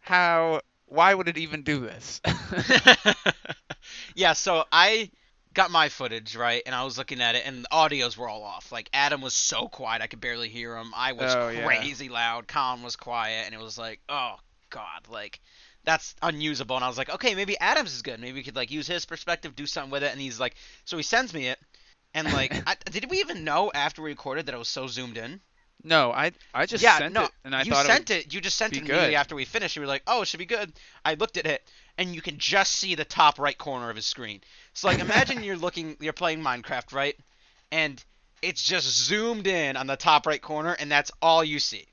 how? 0.00 0.60
Why 0.86 1.12
would 1.14 1.28
it 1.28 1.38
even 1.38 1.62
do 1.62 1.80
this? 1.80 2.20
yeah, 4.14 4.32
so 4.32 4.64
I 4.72 5.10
got 5.54 5.70
my 5.70 5.88
footage 5.88 6.36
right, 6.36 6.62
and 6.66 6.74
I 6.74 6.84
was 6.84 6.98
looking 6.98 7.20
at 7.20 7.34
it, 7.34 7.42
and 7.46 7.64
the 7.64 7.68
audios 7.72 8.16
were 8.16 8.28
all 8.28 8.42
off. 8.42 8.70
Like 8.72 8.88
Adam 8.92 9.20
was 9.20 9.34
so 9.34 9.68
quiet, 9.68 10.02
I 10.02 10.06
could 10.06 10.20
barely 10.20 10.48
hear 10.48 10.76
him. 10.76 10.92
I 10.94 11.12
was 11.12 11.34
Oh, 11.34 11.48
yeah. 11.48 11.64
crazy 11.66 12.08
loud. 12.08 12.46
Colin 12.48 12.82
was 12.82 12.96
quiet, 12.96 13.46
and 13.46 13.54
it 13.54 13.60
was 13.60 13.78
like, 13.78 14.00
oh 14.08 14.36
god, 14.70 15.08
like 15.10 15.40
that's 15.84 16.14
unusable. 16.22 16.76
And 16.76 16.84
I 16.84 16.88
was 16.88 16.98
like, 16.98 17.10
okay, 17.10 17.34
maybe 17.34 17.58
Adam's 17.58 17.94
is 17.94 18.02
good. 18.02 18.20
Maybe 18.20 18.34
we 18.34 18.42
could 18.42 18.56
like 18.56 18.70
use 18.70 18.86
his 18.86 19.04
perspective, 19.06 19.54
do 19.56 19.66
something 19.66 19.90
with 19.90 20.02
it. 20.02 20.12
And 20.12 20.20
he's 20.20 20.40
like, 20.40 20.56
so 20.84 20.96
he 20.96 21.02
sends 21.02 21.32
me 21.32 21.48
it, 21.48 21.58
and 22.14 22.32
like, 22.32 22.52
I, 22.66 22.76
did 22.90 23.10
we 23.10 23.20
even 23.20 23.44
know 23.44 23.70
after 23.74 24.02
we 24.02 24.10
recorded 24.10 24.46
that 24.46 24.54
it 24.54 24.58
was 24.58 24.68
so 24.68 24.86
zoomed 24.86 25.16
in? 25.16 25.40
No, 25.86 26.12
I 26.12 26.32
I 26.52 26.66
just 26.66 26.82
yeah, 26.82 26.98
sent 26.98 27.14
no, 27.14 27.24
it 27.24 27.30
and 27.44 27.54
I 27.54 27.62
you 27.62 27.70
thought 27.72 27.86
sent 27.86 28.10
it, 28.10 28.26
it, 28.26 28.34
You 28.34 28.40
just 28.40 28.56
sent 28.58 28.72
it 28.72 28.78
immediately 28.78 29.08
good. 29.10 29.14
after 29.14 29.34
we 29.34 29.44
finished. 29.44 29.76
You 29.76 29.82
were 29.82 29.88
like, 29.88 30.02
"Oh, 30.06 30.22
it 30.22 30.28
should 30.28 30.38
be 30.38 30.46
good." 30.46 30.72
I 31.04 31.14
looked 31.14 31.36
at 31.36 31.46
it, 31.46 31.62
and 31.96 32.14
you 32.14 32.20
can 32.20 32.38
just 32.38 32.72
see 32.72 32.94
the 32.94 33.04
top 33.04 33.38
right 33.38 33.56
corner 33.56 33.88
of 33.88 33.96
his 33.96 34.04
screen. 34.06 34.40
So 34.74 34.88
like, 34.88 34.98
imagine 34.98 35.42
you're 35.42 35.56
looking, 35.56 35.96
you're 36.00 36.12
playing 36.12 36.40
Minecraft, 36.42 36.92
right? 36.92 37.16
And 37.72 38.02
it's 38.42 38.62
just 38.62 38.86
zoomed 39.06 39.46
in 39.46 39.76
on 39.76 39.86
the 39.86 39.96
top 39.96 40.26
right 40.26 40.42
corner, 40.42 40.72
and 40.78 40.90
that's 40.90 41.10
all 41.22 41.42
you 41.44 41.58
see. 41.58 41.86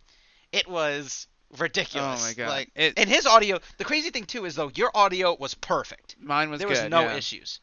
It 0.51 0.67
was 0.67 1.27
ridiculous. 1.57 2.21
Oh 2.21 2.27
my 2.27 2.33
God. 2.33 2.49
Like, 2.49 2.71
It- 2.75 2.93
and 2.97 3.07
his 3.09 3.25
audio. 3.25 3.59
The 3.77 3.85
crazy 3.85 4.09
thing 4.09 4.25
too 4.25 4.45
is 4.45 4.55
though 4.55 4.71
your 4.75 4.91
audio 4.95 5.35
was 5.35 5.53
perfect. 5.53 6.15
mine 6.19 6.49
was 6.49 6.59
there 6.59 6.67
good. 6.67 6.81
was 6.83 6.89
no 6.89 7.01
yeah. 7.01 7.15
issues, 7.15 7.59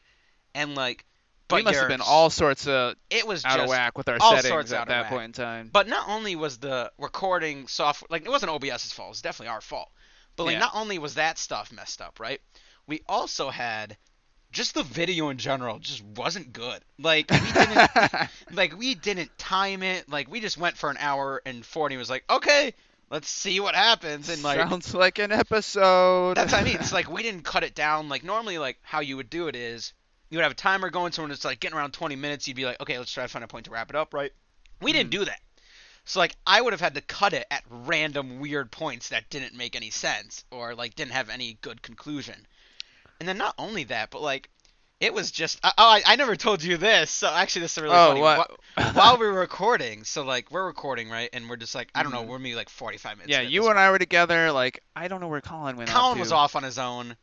and 0.55 0.75
like, 0.75 1.05
but 1.51 1.57
we 1.57 1.63
must 1.63 1.79
have 1.79 1.87
been 1.89 2.01
all 2.01 2.29
sorts 2.29 2.67
of 2.67 2.95
It 3.09 3.27
was 3.27 3.45
out 3.45 3.51
just 3.57 3.63
of 3.63 3.69
whack 3.69 3.97
with 3.97 4.09
our 4.09 4.17
all 4.19 4.35
settings 4.37 4.73
at 4.73 4.87
that 4.87 5.01
whack. 5.03 5.09
point 5.09 5.23
in 5.25 5.31
time. 5.33 5.69
But 5.71 5.87
not 5.87 6.09
only 6.09 6.35
was 6.35 6.57
the 6.57 6.91
recording 6.97 7.67
software 7.67 8.07
like 8.09 8.25
it 8.25 8.29
wasn't 8.29 8.51
OBS's 8.51 8.91
fault, 8.93 9.07
it 9.07 9.11
was 9.11 9.21
definitely 9.21 9.49
our 9.51 9.61
fault. 9.61 9.89
But 10.35 10.45
like 10.45 10.53
Yeah. 10.53 10.59
not 10.59 10.71
only 10.75 10.97
was 10.97 11.15
that 11.15 11.37
stuff 11.37 11.71
messed 11.71 12.01
up, 12.01 12.19
right? 12.19 12.41
We 12.87 13.01
also 13.07 13.49
had 13.51 13.95
just 14.51 14.73
the 14.73 14.83
video 14.83 15.29
in 15.29 15.37
general 15.37 15.79
just 15.79 16.03
wasn't 16.03 16.51
good. 16.51 16.81
Like 16.99 17.29
we 17.31 17.37
didn't 17.53 17.89
like 18.53 18.77
we 18.77 18.95
didn't 18.95 19.37
time 19.37 19.83
it. 19.83 20.09
Like 20.09 20.29
we 20.29 20.39
just 20.39 20.57
went 20.57 20.77
for 20.77 20.89
an 20.89 20.97
hour 20.99 21.41
and 21.45 21.65
40 21.65 21.95
was 21.97 22.09
like, 22.09 22.23
"Okay, 22.29 22.73
let's 23.09 23.29
see 23.29 23.59
what 23.61 23.75
happens." 23.75 24.27
And 24.29 24.43
like 24.43 24.59
Sounds 24.59 24.93
like 24.93 25.19
an 25.19 25.31
episode. 25.31 26.35
that's 26.35 26.51
what 26.53 26.61
I 26.61 26.65
mean. 26.65 26.75
It's 26.77 26.91
like 26.99 27.09
we 27.09 27.23
didn't 27.23 27.43
cut 27.43 27.63
it 27.63 27.75
down. 27.75 28.09
Like 28.09 28.23
normally, 28.23 28.57
like 28.57 28.77
how 28.81 28.99
you 28.99 29.15
would 29.17 29.29
do 29.29 29.47
it 29.47 29.55
is 29.55 29.93
you 30.31 30.37
would 30.37 30.43
have 30.43 30.51
a 30.53 30.55
timer 30.55 30.89
going. 30.89 31.11
So 31.11 31.21
when 31.21 31.29
it's 31.31 31.45
like 31.45 31.59
getting 31.59 31.77
around 31.77 31.91
20 31.91 32.15
minutes, 32.15 32.47
you'd 32.47 32.55
be 32.57 32.65
like, 32.65 32.79
okay, 32.81 32.97
let's 32.97 33.11
try 33.11 33.23
to 33.23 33.27
find 33.27 33.43
a 33.45 33.47
point 33.47 33.65
to 33.65 33.71
wrap 33.71 33.89
it 33.91 33.95
up, 33.95 34.13
right? 34.13 34.31
We 34.81 34.93
didn't 34.93 35.11
do 35.11 35.25
that. 35.25 35.39
So 36.05 36.19
like 36.19 36.35
I 36.47 36.59
would 36.59 36.73
have 36.73 36.81
had 36.81 36.95
to 36.95 37.01
cut 37.01 37.33
it 37.33 37.45
at 37.51 37.63
random 37.69 38.39
weird 38.39 38.71
points 38.71 39.09
that 39.09 39.29
didn't 39.29 39.53
make 39.55 39.75
any 39.75 39.91
sense 39.91 40.43
or 40.49 40.73
like 40.73 40.95
didn't 40.95 41.11
have 41.11 41.29
any 41.29 41.59
good 41.61 41.83
conclusion. 41.83 42.47
And 43.19 43.29
then 43.29 43.37
not 43.37 43.53
only 43.59 43.83
that, 43.85 44.09
but 44.09 44.21
like 44.23 44.49
it 44.99 45.13
was 45.13 45.31
just 45.31 45.59
oh 45.63 45.71
I, 45.77 46.01
I 46.05 46.15
never 46.15 46.35
told 46.35 46.63
you 46.63 46.77
this. 46.77 47.11
So 47.11 47.27
actually 47.31 47.63
this 47.63 47.77
is 47.77 47.83
really 47.83 47.95
oh, 47.95 48.07
funny. 48.09 48.21
what? 48.21 48.51
While 48.95 49.17
we 49.17 49.25
were 49.27 49.33
recording, 49.33 50.03
so 50.03 50.23
like 50.23 50.49
we're 50.49 50.65
recording 50.65 51.09
right, 51.09 51.29
and 51.33 51.47
we're 51.49 51.55
just 51.57 51.75
like 51.75 51.89
I 51.93 52.01
don't 52.01 52.11
know, 52.13 52.23
Mhm. 52.23 52.27
we're 52.27 52.39
maybe 52.39 52.55
like 52.55 52.69
45 52.69 53.17
minutes. 53.17 53.29
yeah, 53.31 53.41
you 53.41 53.67
and 53.69 53.77
I 53.77 53.91
were 53.91 53.99
together. 53.99 54.51
Like 54.51 54.81
I 54.95 55.07
don't 55.07 55.19
know 55.21 55.27
where 55.27 55.41
Colin 55.41 55.75
went. 55.77 55.89
Colin 55.89 56.17
was 56.19 56.31
off 56.31 56.55
on 56.55 56.63
his 56.63 56.79
own, 56.79 57.15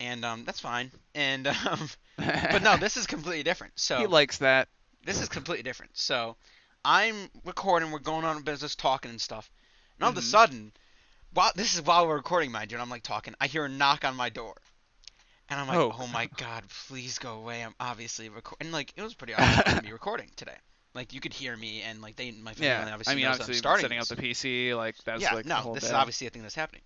and 0.00 0.24
um, 0.24 0.44
that's 0.44 0.60
fine. 0.60 0.90
And 1.14 1.46
um, 1.68 1.88
but 2.16 2.62
no, 2.62 2.76
this 2.80 2.96
is 2.96 3.06
completely 3.06 3.42
different. 3.42 3.72
So 3.76 3.98
he 3.98 4.06
likes 4.06 4.38
that. 4.38 4.68
this 5.04 5.20
is 5.20 5.28
completely 5.28 5.62
different. 5.62 5.92
So 5.96 6.36
I'm 6.84 7.30
recording, 7.44 7.90
we're 7.90 7.98
going 7.98 8.24
on 8.24 8.42
business, 8.42 8.74
talking 8.74 9.10
and 9.10 9.20
stuff, 9.20 9.50
and 9.98 10.04
all 10.04 10.10
of 10.10 10.16
a 10.16 10.20
Mhm. 10.20 10.24
sudden, 10.24 10.72
while 11.32 11.52
this 11.54 11.74
is 11.74 11.82
while 11.82 12.06
we're 12.06 12.16
recording, 12.16 12.52
mind 12.52 12.70
you, 12.72 12.76
and 12.76 12.82
I'm 12.82 12.90
like 12.90 13.02
talking, 13.02 13.34
I 13.40 13.46
hear 13.46 13.64
a 13.64 13.68
knock 13.68 14.04
on 14.04 14.16
my 14.16 14.28
door. 14.28 14.54
And 15.50 15.60
I'm 15.60 15.68
like, 15.68 15.76
Oh. 15.76 15.94
oh, 15.98 16.06
my 16.06 16.26
god, 16.38 16.64
please 16.88 17.18
go 17.18 17.34
away. 17.34 17.62
I'm 17.62 17.74
obviously 17.78 18.30
recording. 18.30 18.66
And 18.68 18.72
like, 18.72 18.94
it 18.96 19.02
was 19.02 19.12
pretty 19.14 19.34
obvious 19.34 19.76
to 19.76 19.82
be 19.82 19.92
recording 20.00 20.30
today. 20.36 20.56
Like, 20.94 21.12
you 21.12 21.20
could 21.20 21.34
hear 21.34 21.54
me, 21.56 21.82
and 21.82 22.00
like, 22.00 22.16
they, 22.16 22.30
my 22.30 22.54
family 22.54 22.66
Yeah, 22.66 22.88
obviously 22.94 23.12
I 23.12 23.16
mean, 23.16 23.26
obviously 23.26 23.54
I'm 23.54 23.58
starting 23.58 23.82
setting 23.84 23.98
up 23.98 24.06
the 24.06 24.16
PC, 24.16 24.74
like 24.76 24.96
that's 25.04 25.20
yeah, 25.22 25.34
like 25.34 25.44
no, 25.44 25.56
the 25.56 25.60
whole 25.60 25.74
this 25.74 25.82
deal. 25.82 25.90
is 25.90 25.94
obviously 25.94 26.26
a 26.28 26.30
thing 26.30 26.42
that's 26.42 26.54
happening. 26.54 26.82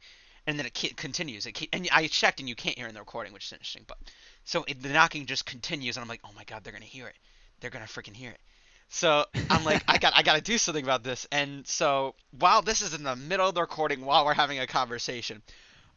And 0.49 0.59
then 0.59 0.67
it 0.67 0.97
continues. 0.97 1.47
It 1.47 1.53
ke- 1.53 1.69
and 1.73 1.89
I 1.93 2.07
checked, 2.09 2.41
and 2.41 2.49
you 2.49 2.55
can't 2.55 2.77
hear 2.77 2.89
in 2.89 2.95
the 2.95 3.01
recording, 3.01 3.33
which 3.33 3.47
is 3.47 3.53
interesting. 3.53 3.85
But 3.87 3.99
so 4.45 4.65
it, 4.67 4.83
the 4.83 4.89
knocking 4.89 5.27
just 5.27 5.45
continues, 5.45 5.97
and 5.97 6.03
I'm 6.03 6.09
like, 6.09 6.23
oh 6.25 6.31
my 6.35 6.45
god, 6.45 6.65
they're 6.65 6.73
gonna 6.73 6.87
hear 6.87 7.07
it. 7.07 7.17
They're 7.61 7.71
gonna 7.71 7.85
freaking 7.85 8.17
hear 8.17 8.31
it. 8.31 8.41
So 8.89 9.27
I'm 9.51 9.65
like, 9.65 9.85
I 9.87 9.99
got, 9.99 10.15
I 10.17 10.23
got 10.23 10.37
to 10.37 10.41
do 10.41 10.57
something 10.59 10.83
about 10.83 11.03
this. 11.05 11.27
And 11.31 11.67
so 11.67 12.15
while 12.39 12.63
this 12.63 12.81
is 12.81 12.95
in 12.95 13.03
the 13.03 13.17
middle 13.17 13.49
of 13.49 13.55
the 13.55 13.61
recording, 13.61 14.05
while 14.05 14.25
we're 14.25 14.35
having 14.35 14.59
a 14.59 14.67
conversation, 14.67 15.43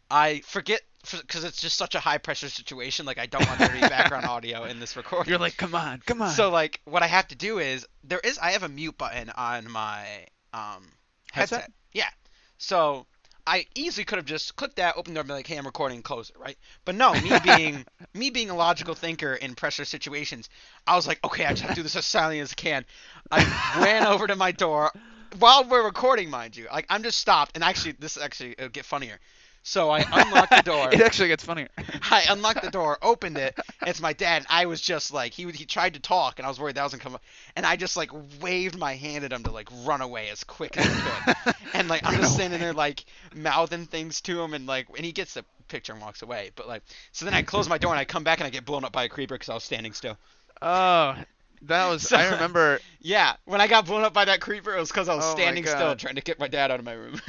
I 0.10 0.42
forget 0.42 0.82
because 1.10 1.46
it's 1.46 1.60
just 1.62 1.78
such 1.78 1.96
a 1.96 2.00
high 2.00 2.18
pressure 2.18 2.50
situation. 2.50 3.06
Like 3.06 3.18
I 3.18 3.26
don't 3.26 3.48
want 3.48 3.60
there 3.60 3.70
to 3.70 3.74
be 3.74 3.80
background 3.90 4.26
audio 4.26 4.66
in 4.66 4.80
this 4.80 4.98
recording. 4.98 5.30
You're 5.30 5.40
like, 5.40 5.58
come 5.58 5.74
on, 5.74 6.02
come 6.06 6.22
on. 6.22 6.32
So 6.32 6.50
like 6.50 6.82
what 6.86 7.02
I 7.02 7.08
have 7.08 7.30
to 7.30 7.36
do 7.36 7.60
is 7.60 7.88
there 8.04 8.20
is 8.20 8.38
I 8.38 8.52
have 8.52 8.64
a 8.64 8.70
mute 8.70 8.98
button 8.98 9.30
on 9.30 9.72
my 9.72 10.06
um 10.54 10.84
headset. 11.32 11.62
Headset? 11.62 11.72
Yeah. 11.94 12.10
So 12.58 13.08
I 13.46 13.66
easily 13.76 14.06
could 14.06 14.18
have 14.18 14.26
just 14.26 14.56
clicked 14.56 14.76
that, 14.78 14.96
opened 14.98 15.16
the 15.16 15.20
door, 15.20 15.22
and 15.22 15.28
be 15.30 15.34
like, 15.34 15.48
"Hey, 15.48 15.58
I'm 15.58 15.66
recording," 15.66 16.02
close 16.02 16.30
it, 16.30 16.38
right? 16.38 16.58
But 16.86 16.96
no, 16.96 17.14
me 17.14 17.32
being 17.44 17.86
me 18.14 18.30
being 18.30 18.50
a 18.50 18.56
logical 18.56 18.96
thinker 18.96 19.34
in 19.34 19.56
pressure 19.56 19.86
situations, 19.86 20.50
I 20.88 20.96
was 20.96 21.08
like, 21.08 21.20
"Okay, 21.24 21.46
I 21.46 21.52
just 21.52 21.62
have 21.64 21.72
to 21.72 21.76
do 21.76 21.84
this 21.84 21.96
as 21.96 22.06
silently 22.06 22.40
as 22.40 22.52
I 22.52 22.56
can." 22.56 22.86
I 23.32 23.80
ran 23.82 24.06
over 24.06 24.28
to 24.28 24.36
my 24.36 24.52
door 24.52 24.92
while 25.40 25.64
we're 25.64 25.84
recording, 25.84 26.30
mind 26.30 26.56
you. 26.56 26.68
Like 26.72 26.86
I'm 26.90 27.04
just 27.04 27.20
stopped, 27.20 27.52
and 27.56 27.64
actually, 27.64 27.94
this 27.94 28.18
actually 28.18 28.52
it'll 28.52 28.70
get 28.70 28.86
funnier. 28.86 29.20
So 29.64 29.90
I 29.92 30.00
unlocked 30.00 30.50
the 30.56 30.64
door. 30.64 30.90
it 30.92 31.02
actually 31.02 31.28
gets 31.28 31.44
funnier. 31.44 31.68
I 32.10 32.26
unlocked 32.30 32.64
the 32.64 32.72
door, 32.72 32.98
opened 33.02 33.38
it. 33.38 33.58
and 33.80 33.90
It's 33.90 34.02
my 34.02 34.14
dad. 34.14 34.46
I 34.50 34.66
was 34.66 34.82
just 34.82 35.14
like 35.14 35.34
he 35.34 35.50
he 35.52 35.66
tried 35.66 35.94
to 35.94 36.00
talk, 36.00 36.40
and 36.40 36.46
I 36.46 36.50
was 36.50 36.60
worried 36.60 36.76
that 36.76 36.84
wasn't 36.84 37.04
coming. 37.04 37.20
And 37.56 37.66
I 37.66 37.76
just 37.76 37.96
like 37.96 38.10
waved 38.42 38.78
my 38.78 38.96
hand 38.96 39.24
at 39.24 39.32
him 39.32 39.44
to 39.44 39.52
like 39.52 39.70
run 39.84 40.02
away 40.02 40.30
as 40.30 40.44
quick 40.44 40.78
as 40.78 40.88
I 40.88 41.34
could. 41.34 41.56
and 41.76 41.88
like 41.88 42.02
I'm 42.06 42.20
just 42.20 42.34
standing 42.34 42.60
there 42.60 42.74
like 42.74 43.06
mouthing 43.36 43.86
things 43.86 44.22
to 44.22 44.42
him, 44.42 44.54
and 44.54 44.66
like 44.66 44.88
and 44.96 45.06
he 45.06 45.12
gets 45.12 45.36
the 45.36 45.46
picture 45.68 45.94
and 45.94 46.02
walks 46.02 46.22
away. 46.24 46.52
But 46.56 46.68
like 46.68 46.82
so 47.12 47.26
then 47.26 47.34
I 47.36 47.44
close 47.44 47.70
my 47.70 47.78
door 47.78 47.92
and 47.94 48.00
I 48.00 48.06
come 48.06 48.24
back 48.24 48.40
and 48.40 48.48
I 48.48 48.50
get 48.50 48.66
blown 48.66 48.84
up 48.84 48.92
by 48.92 49.04
a 49.04 49.10
creeper 49.10 49.36
because 49.36 49.50
I 49.50 49.54
was 49.54 49.64
standing 49.64 49.94
still. 49.94 50.18
Oh, 50.62 51.16
that 51.64 51.88
was. 51.88 52.08
So- 52.08 52.18
I 52.18 52.32
remember. 52.32 52.80
Yeah, 53.00 53.36
when 53.46 53.62
I 53.62 53.68
got 53.68 53.86
blown 53.86 54.04
up 54.04 54.14
by 54.14 54.26
that 54.26 54.42
creeper, 54.42 54.76
it 54.76 54.80
was 54.80 54.90
because 54.90 55.08
I 55.08 55.14
was 55.16 55.26
Oh 55.26 55.34
standing 55.36 55.66
still 55.68 55.96
trying 55.96 56.16
to 56.16 56.22
get 56.22 56.40
my 56.40 56.48
dad 56.48 56.72
out 56.72 56.80
of 56.80 56.86
my 56.86 56.94
room. 56.94 57.22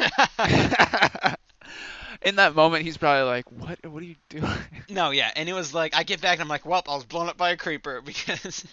In 2.24 2.37
that 2.37 2.54
moment, 2.54 2.85
he's 2.85 2.96
probably 2.96 3.24
like, 3.24 3.50
"What? 3.50 3.85
What 3.87 4.02
are 4.02 4.06
you 4.06 4.16
doing?" 4.28 4.50
no, 4.88 5.11
yeah, 5.11 5.30
and 5.35 5.48
it 5.48 5.52
was 5.52 5.74
like 5.74 5.94
I 5.94 6.02
get 6.02 6.20
back 6.20 6.35
and 6.35 6.42
I'm 6.42 6.48
like, 6.48 6.64
well, 6.66 6.82
I 6.87 6.94
was 6.94 7.04
blown 7.04 7.28
up 7.28 7.37
by 7.37 7.50
a 7.50 7.56
creeper 7.56 8.00
because. 8.04 8.64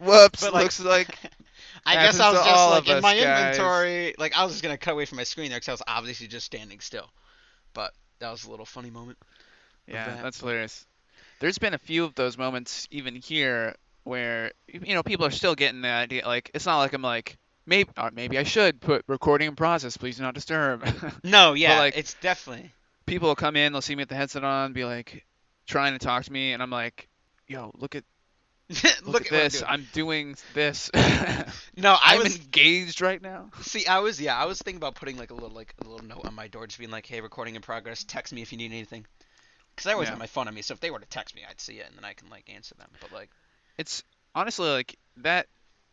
Whoops! 0.00 0.42
But, 0.42 0.52
like- 0.52 0.64
looks 0.64 0.80
like 0.80 1.18
I 1.86 1.94
guess 1.94 2.20
I 2.20 2.30
was 2.30 2.44
just 2.44 2.88
like 2.88 2.96
in 2.96 3.02
my 3.02 3.18
guys. 3.18 3.56
inventory. 3.56 4.14
Like 4.18 4.36
I 4.36 4.44
was 4.44 4.52
just 4.52 4.62
gonna 4.62 4.78
cut 4.78 4.92
away 4.92 5.06
from 5.06 5.16
my 5.16 5.24
screen 5.24 5.50
there 5.50 5.58
because 5.58 5.68
I 5.68 5.72
was 5.72 5.82
obviously 5.86 6.28
just 6.28 6.46
standing 6.46 6.80
still. 6.80 7.10
But 7.74 7.92
that 8.20 8.30
was 8.30 8.44
a 8.44 8.50
little 8.50 8.66
funny 8.66 8.90
moment. 8.90 9.18
Yeah, 9.86 10.06
that. 10.06 10.22
that's 10.22 10.40
hilarious. 10.40 10.86
There's 11.40 11.58
been 11.58 11.74
a 11.74 11.78
few 11.78 12.04
of 12.04 12.14
those 12.14 12.36
moments 12.36 12.86
even 12.90 13.14
here 13.14 13.74
where 14.04 14.52
you 14.68 14.94
know 14.94 15.02
people 15.02 15.26
are 15.26 15.30
still 15.30 15.54
getting 15.54 15.80
the 15.80 15.88
idea. 15.88 16.26
Like 16.26 16.50
it's 16.54 16.66
not 16.66 16.78
like 16.78 16.92
I'm 16.92 17.02
like 17.02 17.36
maybe 17.66 17.90
uh, 17.96 18.10
maybe 18.12 18.38
I 18.38 18.44
should 18.44 18.80
put 18.80 19.04
recording 19.08 19.48
in 19.48 19.56
process. 19.56 19.96
Please 19.96 20.16
do 20.16 20.22
not 20.22 20.34
disturb. 20.34 20.86
No, 21.24 21.54
yeah, 21.54 21.78
like- 21.80 21.96
it's 21.96 22.14
definitely. 22.14 22.72
People 23.08 23.28
will 23.28 23.36
come 23.36 23.56
in, 23.56 23.72
they'll 23.72 23.82
see 23.82 23.94
me 23.96 24.02
with 24.02 24.08
the 24.08 24.14
headset 24.14 24.44
on, 24.44 24.72
be 24.72 24.84
like 24.84 25.24
trying 25.66 25.92
to 25.92 25.98
talk 25.98 26.24
to 26.24 26.32
me, 26.32 26.52
and 26.52 26.62
I'm 26.62 26.70
like, 26.70 27.08
"Yo, 27.46 27.72
look 27.78 27.94
at 27.94 28.04
Look, 29.04 29.06
look, 29.06 29.26
at 29.26 29.32
what 29.32 29.38
I'm 29.38 29.44
this. 29.44 29.52
doing. 29.60 29.64
I'm 29.68 29.86
doing 29.92 30.36
this. 30.54 30.90
No, 31.76 31.92
I 31.92 32.14
I'm 32.14 32.18
was 32.22 32.36
engaged 32.36 33.00
right 33.00 33.20
now." 33.22 33.50
see. 33.62 33.86
I 33.86 34.00
was 34.00 34.20
yeah. 34.20 34.36
I 34.36 34.46
was 34.46 34.58
thinking 34.58 34.78
about 34.78 34.94
putting 34.94 35.16
like 35.16 35.30
a 35.30 35.34
little 35.34 35.50
like 35.54 35.74
a 35.78 35.88
little 35.88 36.06
note 36.06 36.24
on 36.26 36.34
my 36.34 36.48
door, 36.48 36.66
just 36.66 36.78
being 36.78 36.90
like, 36.90 37.06
"Hey, 37.06 37.20
recording 37.20 37.54
in 37.54 37.62
progress. 37.62 38.04
Text 38.04 38.32
me 38.32 38.42
if 38.42 38.52
you 38.52 38.58
need 38.58 38.72
anything." 38.72 39.06
because 39.74 39.88
I 39.88 39.92
always 39.92 40.06
Yeah. 40.08 40.10
have 40.10 40.18
my 40.18 40.26
phone 40.26 40.48
on 40.48 40.54
me. 40.54 40.62
So 40.62 40.74
if 40.74 40.80
they 40.80 40.90
were 40.90 40.98
to 40.98 41.06
text 41.06 41.36
me, 41.36 41.42
I'd 41.48 41.60
see 41.60 41.74
it 41.78 41.86
and 41.86 41.96
then 41.96 42.04
I 42.04 42.12
can 42.12 42.28
like 42.30 42.50
answer 42.52 42.74
them. 42.74 42.90
But 43.00 43.12
like, 43.12 43.30
It's 43.78 44.02
honestly 44.34 44.68
like 44.68 44.96
that. 45.18 45.46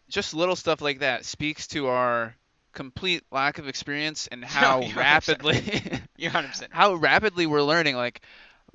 Just 0.10 0.34
little 0.34 0.56
stuff 0.56 0.82
like 0.82 1.00
that 1.00 1.24
speaks 1.24 1.68
to 1.68 1.88
our 1.88 2.36
complete 2.76 3.24
lack 3.32 3.58
of 3.58 3.68
experience 3.68 4.28
and 4.32 4.46
how 4.46 4.82
100% 4.82 4.96
rapidly 4.96 5.82
you're 6.18 6.30
100. 6.32 6.48
percent 6.50 6.72
how 6.76 6.94
rapidly 6.94 7.48
we're 7.48 7.64
learning 7.64 7.96
like 7.96 8.22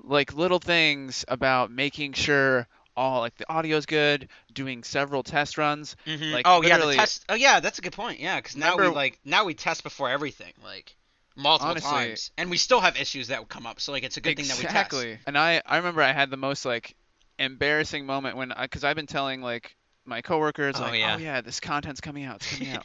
like 0.03 0.35
little 0.35 0.59
things 0.59 1.25
about 1.29 1.71
making 1.71 2.15
sure 2.15 2.67
all 2.97 3.21
like 3.21 3.37
the 3.37 3.45
audio's 3.49 3.87
good 3.87 4.29
doing 4.53 4.83
several 4.83 5.23
test 5.23 5.57
runs 5.59 5.95
hmm 6.07 6.33
Like, 6.33 6.47
oh 6.49 6.63
yeah, 6.63 6.79
the 6.79 6.95
test. 6.95 7.25
Oh 7.29 7.35
yeah, 7.35 7.61
that's 7.61 7.79
a 7.79 7.83
good 7.83 7.93
point. 7.93 8.19
Yeah, 8.19 8.37
because 8.37 8.57
now 8.57 8.73
we 8.73 8.79
Remember- 8.79 8.97
like 8.97 9.21
now 9.25 9.45
we 9.45 9.55
test 9.55 9.85
before 9.85 10.11
everything, 10.11 10.53
like 10.65 10.97
multiple 11.37 11.71
Honestly- 11.71 11.91
times, 11.91 12.31
and 12.37 12.51
we 12.51 12.57
still 12.57 12.81
have 12.81 12.97
issues 13.01 13.29
that 13.29 13.39
would 13.41 13.49
come 13.49 13.65
up. 13.67 13.81
So 13.81 13.93
like, 13.93 14.03
it's 14.03 14.17
a 14.17 14.21
good 14.21 14.37
thing 14.37 14.49
that 14.49 14.57
we 14.59 14.65
test. 14.65 14.75
exactly 14.75 15.19
and 15.27 15.39
i 15.39 15.63
i 15.65 15.77
remember 15.77 16.03
i 16.03 16.13
had 16.13 16.31
the 16.31 16.37
most 16.37 16.65
like 16.67 16.95
embarrassing 17.39 18.05
moment 18.07 18.37
when 18.37 18.53
i 18.53 18.63
because 18.65 18.85
i've 18.85 18.97
been 18.97 19.07
telling 19.07 19.41
like 19.41 19.77
my 20.05 20.21
coworkers 20.21 20.77
Oh, 20.79 20.83
like 20.83 20.99
yeah. 21.01 21.15
oh 21.15 21.19
yeah 21.19 21.41
this 21.41 21.61
content's 21.61 22.01
coming 22.01 22.25
out 22.25 22.37
it's 22.37 22.53
coming 22.57 22.73
out 22.77 22.85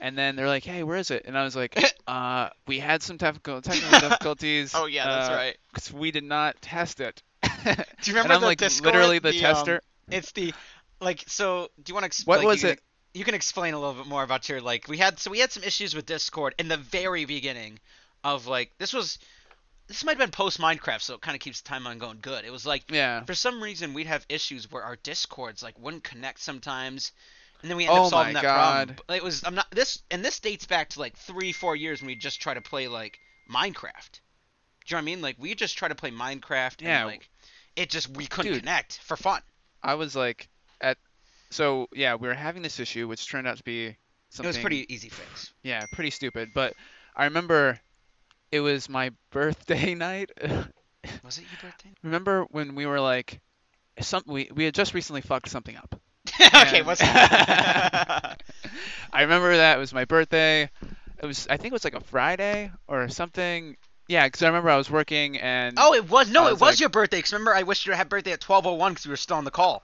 and 0.00 0.18
then 0.18 0.34
they're 0.34 0.48
like 0.48 0.64
hey 0.64 0.82
where 0.82 0.96
is 0.96 1.10
it 1.10 1.24
and 1.26 1.38
i 1.38 1.44
was 1.44 1.54
like 1.54 1.78
uh 2.08 2.48
we 2.66 2.78
had 2.78 3.02
some 3.02 3.18
technical 3.18 3.60
technical 3.60 4.00
difficulties 4.08 4.72
Oh 4.74 4.86
yeah, 4.86 5.06
that's 5.06 5.28
uh, 5.30 5.34
right. 5.34 5.56
'cause 5.72 5.92
we 5.92 6.10
did 6.10 6.24
not 6.24 6.60
test 6.60 7.00
it 7.00 7.22
Do 7.42 7.50
you 7.68 7.74
remember 8.08 8.20
and 8.20 8.32
i'm 8.32 8.40
the 8.40 8.46
like 8.46 8.58
Discord, 8.58 8.94
literally 8.94 9.18
the, 9.18 9.28
um, 9.28 9.34
tester 9.34 9.82
it's 10.10 10.32
the 10.32 10.52
like. 11.00 11.24
So 11.26 11.70
do 11.82 11.90
you 11.90 11.94
want 11.94 12.04
to? 12.04 12.10
Exp- 12.10 12.26
What 12.26 12.38
like, 12.38 12.46
was 12.46 12.62
you 12.62 12.68
can, 12.68 12.76
it? 12.76 12.82
You 13.14 13.24
can 13.24 13.34
explain 13.34 13.74
a 13.74 13.78
little 13.78 13.94
bit 13.94 14.06
more 14.06 14.22
about 14.22 14.48
your 14.48 14.60
like. 14.60 14.88
We 14.88 14.98
had 14.98 15.18
so 15.18 15.30
we 15.30 15.38
had 15.38 15.52
some 15.52 15.62
issues 15.62 15.94
with 15.94 16.06
Discord 16.06 16.54
in 16.58 16.68
the 16.68 16.76
very 16.76 17.24
beginning 17.24 17.78
of 18.24 18.46
like 18.46 18.72
this 18.78 18.92
was. 18.92 19.18
This 19.86 20.04
might 20.04 20.12
have 20.12 20.18
been 20.18 20.30
post 20.30 20.60
Minecraft, 20.60 21.00
so 21.00 21.14
it 21.14 21.20
kind 21.20 21.34
of 21.34 21.40
keeps 21.40 21.60
the 21.62 21.68
timeline 21.68 21.98
going 21.98 22.18
good. 22.22 22.44
It 22.44 22.52
was 22.52 22.64
like 22.64 22.84
yeah 22.90 23.24
for 23.24 23.34
some 23.34 23.62
reason 23.62 23.94
we'd 23.94 24.06
have 24.06 24.24
issues 24.28 24.70
where 24.70 24.84
our 24.84 24.96
discords 24.96 25.62
like 25.62 25.78
wouldn't 25.80 26.04
connect 26.04 26.40
sometimes 26.40 27.10
and 27.62 27.70
then 27.70 27.76
we 27.76 27.84
ended 27.84 27.98
Oh 27.98 28.04
up 28.04 28.10
solving 28.10 28.34
that 28.34 28.42
problem. 28.42 28.88
God. 28.96 29.02
But 29.06 29.16
it 29.16 29.22
was 29.22 29.44
i'm 29.44 29.54
not 29.54 29.70
this 29.70 30.02
and 30.10 30.24
this 30.24 30.40
dates 30.40 30.66
back 30.66 30.90
to 30.90 31.00
like 31.00 31.16
three 31.16 31.52
four 31.52 31.76
years 31.76 32.00
when 32.00 32.06
we 32.08 32.14
just 32.14 32.40
try 32.40 32.54
to 32.54 32.60
play 32.60 32.88
like 32.88 33.18
minecraft. 33.50 34.20
Do 34.86 34.94
you 34.94 34.96
know 34.96 34.96
what 34.96 34.98
i 34.98 35.00
mean? 35.02 35.20
Like 35.22 35.36
we 35.38 35.54
just 35.54 35.76
try 35.76 35.88
to 35.88 35.94
play 35.94 36.10
minecraft 36.10 36.80
Yeah. 36.82 37.00
and 37.00 37.06
like 37.08 37.28
it 37.76 37.90
just 37.90 38.08
we 38.16 38.26
couldn't 38.26 38.52
Dude. 38.52 38.62
connect 38.62 38.98
for 38.98 39.16
fun. 39.16 39.40
I 39.82 39.94
was 39.94 40.14
like 40.16 40.48
at 40.80 40.96
so 41.50 41.88
yeah 41.92 42.14
we 42.14 42.28
were 42.28 42.34
having 42.34 42.62
this 42.62 42.78
issue 42.80 43.06
which 43.08 43.28
turned 43.28 43.46
out 43.46 43.56
to 43.58 43.64
be 43.64 43.96
something 44.30 44.46
it 44.46 44.48
was 44.48 44.58
pretty 44.58 44.92
easy 44.92 45.08
fix. 45.08 45.52
Yeah 45.62 45.84
pretty 45.92 46.10
stupid. 46.10 46.50
But 46.54 46.74
i 47.16 47.24
remember 47.24 47.78
it 48.52 48.60
was 48.60 48.88
my 48.88 49.10
birthday 49.30 49.94
night. 49.94 50.30
Was 51.22 51.38
it 51.38 51.44
your 51.50 51.60
birthday? 51.70 51.90
Remember 52.02 52.44
when 52.50 52.74
we 52.74 52.86
were 52.86 53.00
like 53.00 53.40
some 54.00 54.22
we, 54.26 54.50
we 54.54 54.64
had 54.64 54.74
just 54.74 54.94
recently 54.94 55.20
fucked 55.20 55.48
something 55.48 55.76
up 55.76 56.00
okay 56.54 56.82
what's 56.82 57.00
i 57.02 58.34
remember 59.14 59.56
that 59.56 59.76
it 59.76 59.80
was 59.80 59.92
my 59.92 60.04
birthday. 60.04 60.70
It 61.22 61.26
was 61.26 61.46
i 61.50 61.56
think 61.56 61.66
it 61.66 61.72
was 61.72 61.84
like 61.84 61.94
a 61.94 62.00
friday 62.00 62.70
or 62.88 63.08
something. 63.08 63.76
Yeah 64.08 64.26
because 64.26 64.42
i 64.42 64.46
remember 64.46 64.70
i 64.70 64.76
was 64.76 64.90
working 64.90 65.38
and 65.38 65.76
oh 65.78 65.94
it 65.94 66.08
was 66.08 66.30
no 66.30 66.44
I 66.44 66.48
it 66.48 66.52
was 66.52 66.60
was 66.60 66.70
like- 66.72 66.80
your 66.80 66.88
birthday 66.88 67.18
because 67.18 67.32
remember 67.32 67.54
i 67.54 67.62
wished 67.62 67.86
you 67.86 67.92
had 67.92 68.08
birthday 68.08 68.32
at 68.32 68.42
1201 68.42 68.92
because 68.92 69.06
we 69.06 69.10
were 69.10 69.16
still 69.16 69.36
on 69.36 69.44
the 69.44 69.50
call. 69.50 69.82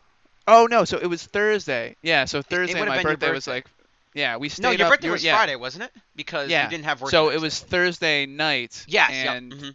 Oh 0.48 0.66
no 0.70 0.84
so 0.84 0.98
it 0.98 1.06
was 1.06 1.24
thursday. 1.24 1.96
Yeah 2.02 2.24
so 2.24 2.42
thursday 2.42 2.74
my 2.84 2.94
your 3.00 3.02
birthday, 3.02 3.30
was 3.32 3.46
like 3.46 3.66
yeah 4.14 4.36
we 4.36 4.48
stayed 4.48 4.62
no 4.62 4.70
your 4.70 4.86
up 4.86 4.92
birthday 4.92 5.10
was 5.10 5.22
yeah, 5.24 5.36
friday 5.36 5.56
wasn't 5.56 5.84
it? 5.84 5.90
Because 6.14 6.48
yeah. 6.50 6.64
you 6.64 6.70
didn't 6.70 6.84
have 6.84 7.00
work 7.02 7.10
so 7.10 7.30
it 7.30 7.40
was 7.40 7.60
thursday 7.60 8.26
night 8.26 8.84
yes 8.88 9.10
yep, 9.12 9.36
and 9.36 9.52
mhm, 9.52 9.74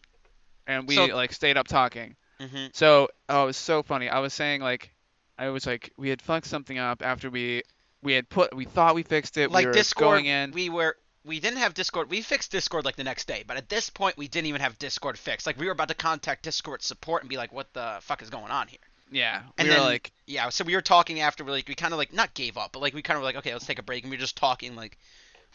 and 0.68 0.88
we 0.88 0.96
So- 0.96 1.06
like 1.08 1.34
stayed 1.34 1.58
up 1.58 1.68
talking. 1.68 2.16
Mhm. 2.40 2.76
So, 2.76 3.10
oh, 3.30 3.44
it 3.44 3.46
was 3.46 3.58
so 3.58 3.84
funny. 3.84 4.10
I 4.10 4.18
was 4.18 4.34
saying 4.34 4.62
like, 4.62 4.92
I 5.38 5.50
was 5.50 5.66
like, 5.66 5.92
we 5.98 6.10
had 6.10 6.22
fucked 6.22 6.48
something 6.48 6.78
up 6.78 7.02
after 7.04 7.30
we 7.30 7.64
we 8.04 8.14
had 8.14 8.30
put, 8.30 8.56
we 8.56 8.66
thought 8.66 8.96
we 8.96 9.04
fixed 9.04 9.38
it. 9.38 9.52
like 9.52 9.64
we 9.64 9.68
were 9.68 9.74
Discord, 9.74 10.16
going 10.18 10.26
in. 10.26 10.52
we 10.52 10.70
were 10.70 10.96
we 11.24 11.40
didn't 11.40 11.60
have 11.60 11.74
Discord. 11.74 12.10
We 12.10 12.22
fixed 12.22 12.52
Discord 12.52 12.84
like 12.86 12.96
the 12.96 13.04
next 13.04 13.28
day, 13.28 13.44
but 13.46 13.58
at 13.58 13.70
this 13.70 13.90
point 13.90 14.18
we 14.18 14.28
didn't 14.28 14.48
even 14.48 14.62
have 14.62 14.80
Discord 14.80 15.18
fixed. 15.20 15.46
Like 15.46 15.58
we 15.60 15.66
were 15.68 15.72
about 15.72 15.88
to 15.90 15.94
contact 15.94 16.44
Discord 16.44 16.82
support 16.82 17.22
and 17.22 17.30
be 17.30 17.38
like, 17.38 17.54
"What 17.54 17.72
the 17.74 17.98
fuck 18.02 18.22
is 18.22 18.30
going 18.30 18.52
on 18.52 18.68
here?" 18.68 18.80
yeah, 19.12 19.42
and 19.58 19.68
we 19.68 19.74
were 19.74 19.80
then- 19.82 19.86
like, 19.86 20.12
Yeah, 20.26 20.50
so 20.50 20.64
we 20.64 20.74
were 20.74 20.82
talking 20.82 21.20
after. 21.20 21.44
Like 21.44 21.68
we 21.68 21.76
kind 21.76 21.94
of 21.94 22.00
like 22.00 22.14
not 22.14 22.34
gave 22.34 22.58
up, 22.58 22.72
but 22.72 22.80
like 22.82 22.94
we 22.94 23.02
kind 23.02 23.18
of 23.18 23.22
were 23.22 23.26
like, 23.26 23.36
"Okay, 23.38 23.54
let's 23.54 23.66
take 23.66 23.80
a 23.80 23.84
break," 23.84 24.04
and 24.04 24.10
we 24.12 24.18
were 24.18 24.22
just 24.22 24.36
talking 24.38 24.76
like 24.76 24.98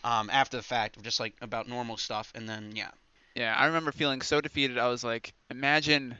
um 0.05 0.31
after 0.31 0.57
the 0.57 0.63
fact, 0.63 1.03
just 1.03 1.19
like 1.19 1.35
about 1.41 1.69
normal 1.69 1.97
stuff, 1.97 2.31
and 2.35 2.49
then 2.49 2.73
yeah. 2.77 2.91
yeah. 3.35 3.55
I 3.57 3.67
remember 3.67 3.91
feeling 3.93 4.21
so 4.21 4.41
defeated. 4.41 4.79
I 4.79 4.89
was 4.89 5.03
like, 5.03 5.33
imagine, 5.51 6.17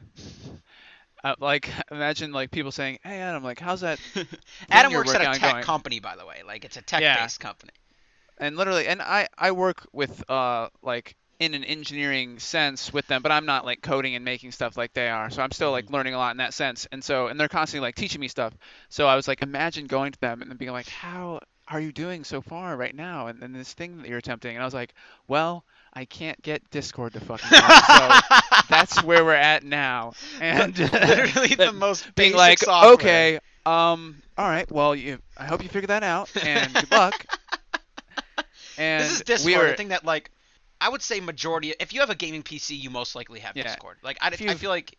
uh, 1.23 1.35
like, 1.39 1.69
imagine 1.91 2.31
like 2.31 2.51
people 2.51 2.71
saying, 2.71 2.99
hey 3.03 3.19
Adam, 3.19 3.43
like, 3.43 3.59
how's 3.59 3.81
that? 3.81 3.99
Adam 4.71 4.93
works 4.93 5.13
at 5.13 5.21
a 5.21 5.27
tech 5.27 5.59
going. 5.59 5.61
company, 5.61 5.99
by 5.99 6.15
the 6.15 6.25
way. 6.25 6.43
Like 6.45 6.63
it's 6.65 6.77
a 6.77 6.81
tech-based 6.81 7.39
company. 7.39 7.73
And 8.37 8.55
literally, 8.57 8.87
and 8.87 9.01
I 9.01 9.27
I 9.37 9.51
work 9.51 9.87
with 9.93 10.27
uh 10.29 10.69
like 10.81 11.15
in 11.39 11.53
an 11.53 11.63
engineering 11.63 12.39
sense 12.39 12.91
with 12.93 13.05
them, 13.07 13.21
but 13.21 13.31
I'm 13.31 13.45
not 13.45 13.65
like 13.65 13.81
coding 13.81 14.15
and 14.15 14.25
making 14.25 14.51
stuff 14.51 14.75
like 14.77 14.93
they 14.93 15.09
are. 15.09 15.29
So 15.29 15.41
I'm 15.43 15.51
still 15.51 15.71
Mm-hmm. 15.71 15.71
like 15.71 15.89
learning 15.91 16.13
a 16.15 16.17
lot 16.17 16.31
in 16.31 16.37
that 16.37 16.53
sense. 16.53 16.87
And 16.91 17.03
so 17.03 17.27
and 17.27 17.39
they're 17.39 17.47
constantly 17.49 17.85
like 17.87 17.95
teaching 17.95 18.21
me 18.21 18.27
stuff. 18.27 18.55
So 18.89 19.07
I 19.07 19.15
was 19.15 19.27
like, 19.27 19.41
imagine 19.43 19.87
going 19.87 20.11
to 20.13 20.19
them 20.19 20.41
and 20.41 20.49
then 20.51 20.57
being 20.57 20.71
like, 20.71 20.89
how 20.89 21.39
are 21.67 21.79
you 21.79 21.91
doing 21.91 22.23
so 22.23 22.41
far 22.41 22.75
right 22.77 22.95
now? 22.95 23.27
And 23.27 23.41
then 23.41 23.53
this 23.53 23.73
thing 23.73 23.97
that 23.99 24.07
you're 24.09 24.17
attempting. 24.19 24.55
And 24.55 24.61
I 24.63 24.65
was 24.65 24.73
like, 24.73 24.93
well, 25.27 25.63
I 25.97 26.05
can't 26.05 26.39
get 26.43 26.69
Discord 26.69 27.13
to 27.13 27.19
fucking 27.19 27.49
work. 27.49 27.83
so 27.87 28.37
that's 28.69 29.03
where 29.03 29.25
we're 29.25 29.33
at 29.33 29.63
now. 29.63 30.13
And 30.39 30.77
literally 30.93 31.55
the 31.55 31.71
most 31.75 32.13
being 32.13 32.35
like, 32.35 32.59
software. 32.59 32.93
okay, 32.93 33.39
um, 33.65 34.21
all 34.37 34.47
right, 34.47 34.71
well, 34.71 34.93
you, 34.95 35.17
I 35.35 35.45
hope 35.45 35.63
you 35.63 35.69
figure 35.69 35.87
that 35.87 36.03
out, 36.03 36.29
and 36.45 36.71
good 36.71 36.91
luck. 36.91 37.25
And 38.77 39.03
this 39.03 39.11
is 39.11 39.21
Discord. 39.21 39.45
we 39.51 39.57
were, 39.57 39.69
the 39.69 39.73
thing 39.75 39.87
that 39.87 40.05
like 40.05 40.29
I 40.79 40.89
would 40.89 41.01
say 41.01 41.19
majority. 41.19 41.73
If 41.79 41.93
you 41.93 42.01
have 42.01 42.11
a 42.11 42.15
gaming 42.15 42.43
PC, 42.43 42.79
you 42.79 42.91
most 42.91 43.15
likely 43.15 43.39
have 43.39 43.57
Yeah. 43.57 43.63
Discord. 43.63 43.97
Like 44.03 44.19
I, 44.21 44.27
I 44.27 44.53
feel 44.53 44.69
like 44.69 44.95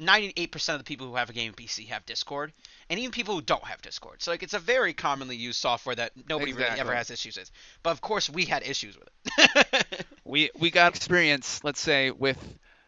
98% 0.00 0.72
of 0.72 0.78
the 0.78 0.84
people 0.84 1.06
who 1.06 1.16
have 1.16 1.30
a 1.30 1.32
gaming 1.32 1.52
PC 1.52 1.88
have 1.88 2.04
Discord, 2.06 2.52
and 2.90 2.98
even 2.98 3.12
people 3.12 3.34
who 3.34 3.42
don't 3.42 3.64
have 3.64 3.80
Discord. 3.82 4.22
So 4.22 4.30
like 4.30 4.42
it's 4.42 4.54
a 4.54 4.58
very 4.58 4.92
commonly 4.92 5.36
used 5.36 5.60
software 5.60 5.94
that 5.94 6.12
nobody 6.28 6.52
really 6.52 6.78
ever 6.78 6.94
has 6.94 7.10
issues 7.10 7.36
with. 7.36 7.50
But 7.82 7.90
of 7.90 8.00
course 8.00 8.28
we 8.28 8.44
had 8.44 8.62
issues 8.66 8.98
with 8.98 9.08
it. 9.38 10.06
We 10.24 10.50
we 10.58 10.70
got 10.70 10.94
experience, 10.94 11.62
let's 11.64 11.80
say, 11.80 12.10
with 12.10 12.38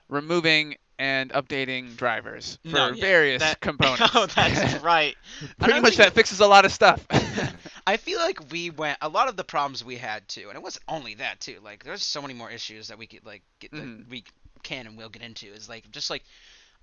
removing 0.08 0.76
and 0.98 1.30
updating 1.32 1.96
drivers 1.96 2.58
for 2.64 2.70
No, 2.70 2.92
yeah, 2.92 3.04
various 3.04 3.40
that- 3.40 3.60
components. 3.60 4.14
oh, 4.14 4.26
that's 4.26 4.74
right. 4.74 5.16
Pretty 5.58 5.80
much 5.80 5.96
that 5.96 6.14
fixes 6.14 6.40
a 6.40 6.46
lot 6.46 6.64
of 6.64 6.72
stuff. 6.72 7.04
I 7.86 7.96
feel 7.96 8.18
like 8.18 8.50
we 8.50 8.70
went 8.70 8.98
a 9.00 9.08
lot 9.08 9.28
of 9.28 9.36
the 9.36 9.44
problems 9.44 9.84
we 9.84 9.96
had 9.96 10.26
too, 10.28 10.48
and 10.48 10.56
it 10.56 10.62
wasn't 10.62 10.84
only 10.88 11.14
that 11.16 11.40
too. 11.40 11.58
Like 11.62 11.84
there's 11.84 12.02
so 12.02 12.22
many 12.22 12.34
more 12.34 12.50
issues 12.50 12.88
that 12.88 12.98
we 12.98 13.06
could 13.06 13.24
like 13.24 13.42
get 13.60 13.74
that 13.76 13.88
Mhm. 13.88 14.08
we 14.08 14.24
can 14.62 14.86
and 14.86 14.96
will 14.96 15.08
get 15.08 15.22
into. 15.22 15.46
Is 15.52 15.68
like 15.68 15.90
just 15.90 16.10
like 16.10 16.22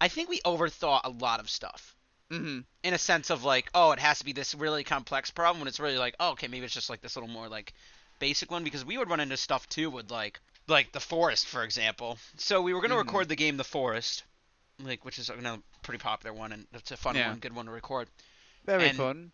I 0.02 0.08
think 0.10 0.30
we 0.30 0.40
overthought 0.42 1.02
a 1.06 1.10
lot 1.10 1.40
of 1.40 1.50
stuff 1.50 1.96
hmm 2.30 2.60
in 2.84 2.94
a 2.94 2.98
sense 2.98 3.30
of 3.30 3.44
like 3.44 3.70
oh 3.76 3.92
it 3.92 4.00
has 4.00 4.20
to 4.20 4.26
be 4.26 4.34
this 4.34 4.56
really 4.56 4.84
complex 4.84 5.32
problem 5.32 5.60
when 5.60 5.68
it's 5.68 5.80
really 5.80 5.98
like 5.98 6.16
oh 6.20 6.32
okay 6.32 6.48
maybe 6.48 6.66
it's 6.66 6.74
just 6.74 6.90
like 6.90 7.02
this 7.02 7.16
little 7.16 7.30
more 7.30 7.48
like 7.50 7.74
basic 8.22 8.50
one 8.52 8.64
because 8.64 8.86
we 8.86 8.98
would 8.98 9.10
run 9.10 9.20
into 9.20 9.36
stuff 9.36 9.68
too 9.68 9.90
with 9.90 10.10
like 10.12 10.40
like 10.68 10.92
the 10.94 11.00
forest 11.02 11.48
for 11.48 11.64
example. 11.64 12.18
So 12.38 12.62
we 12.62 12.74
were 12.74 12.80
gonna 12.82 12.96
Mhm. 12.96 13.06
record 13.06 13.28
the 13.28 13.36
game 13.36 13.58
The 13.58 13.64
Forest, 13.66 14.24
like 14.80 15.04
which 15.04 15.20
is 15.20 15.30
another 15.30 15.62
pretty 15.82 15.98
popular 16.02 16.34
one 16.34 16.52
and 16.54 16.68
it's 16.74 16.92
a 16.92 16.98
fun 16.98 17.16
Yeah. 17.16 17.30
one, 17.30 17.40
good 17.40 17.54
one 17.54 17.66
to 17.66 17.72
record 17.72 18.08
Very 18.64 18.88
And- 18.90 18.98
fun. 18.98 19.32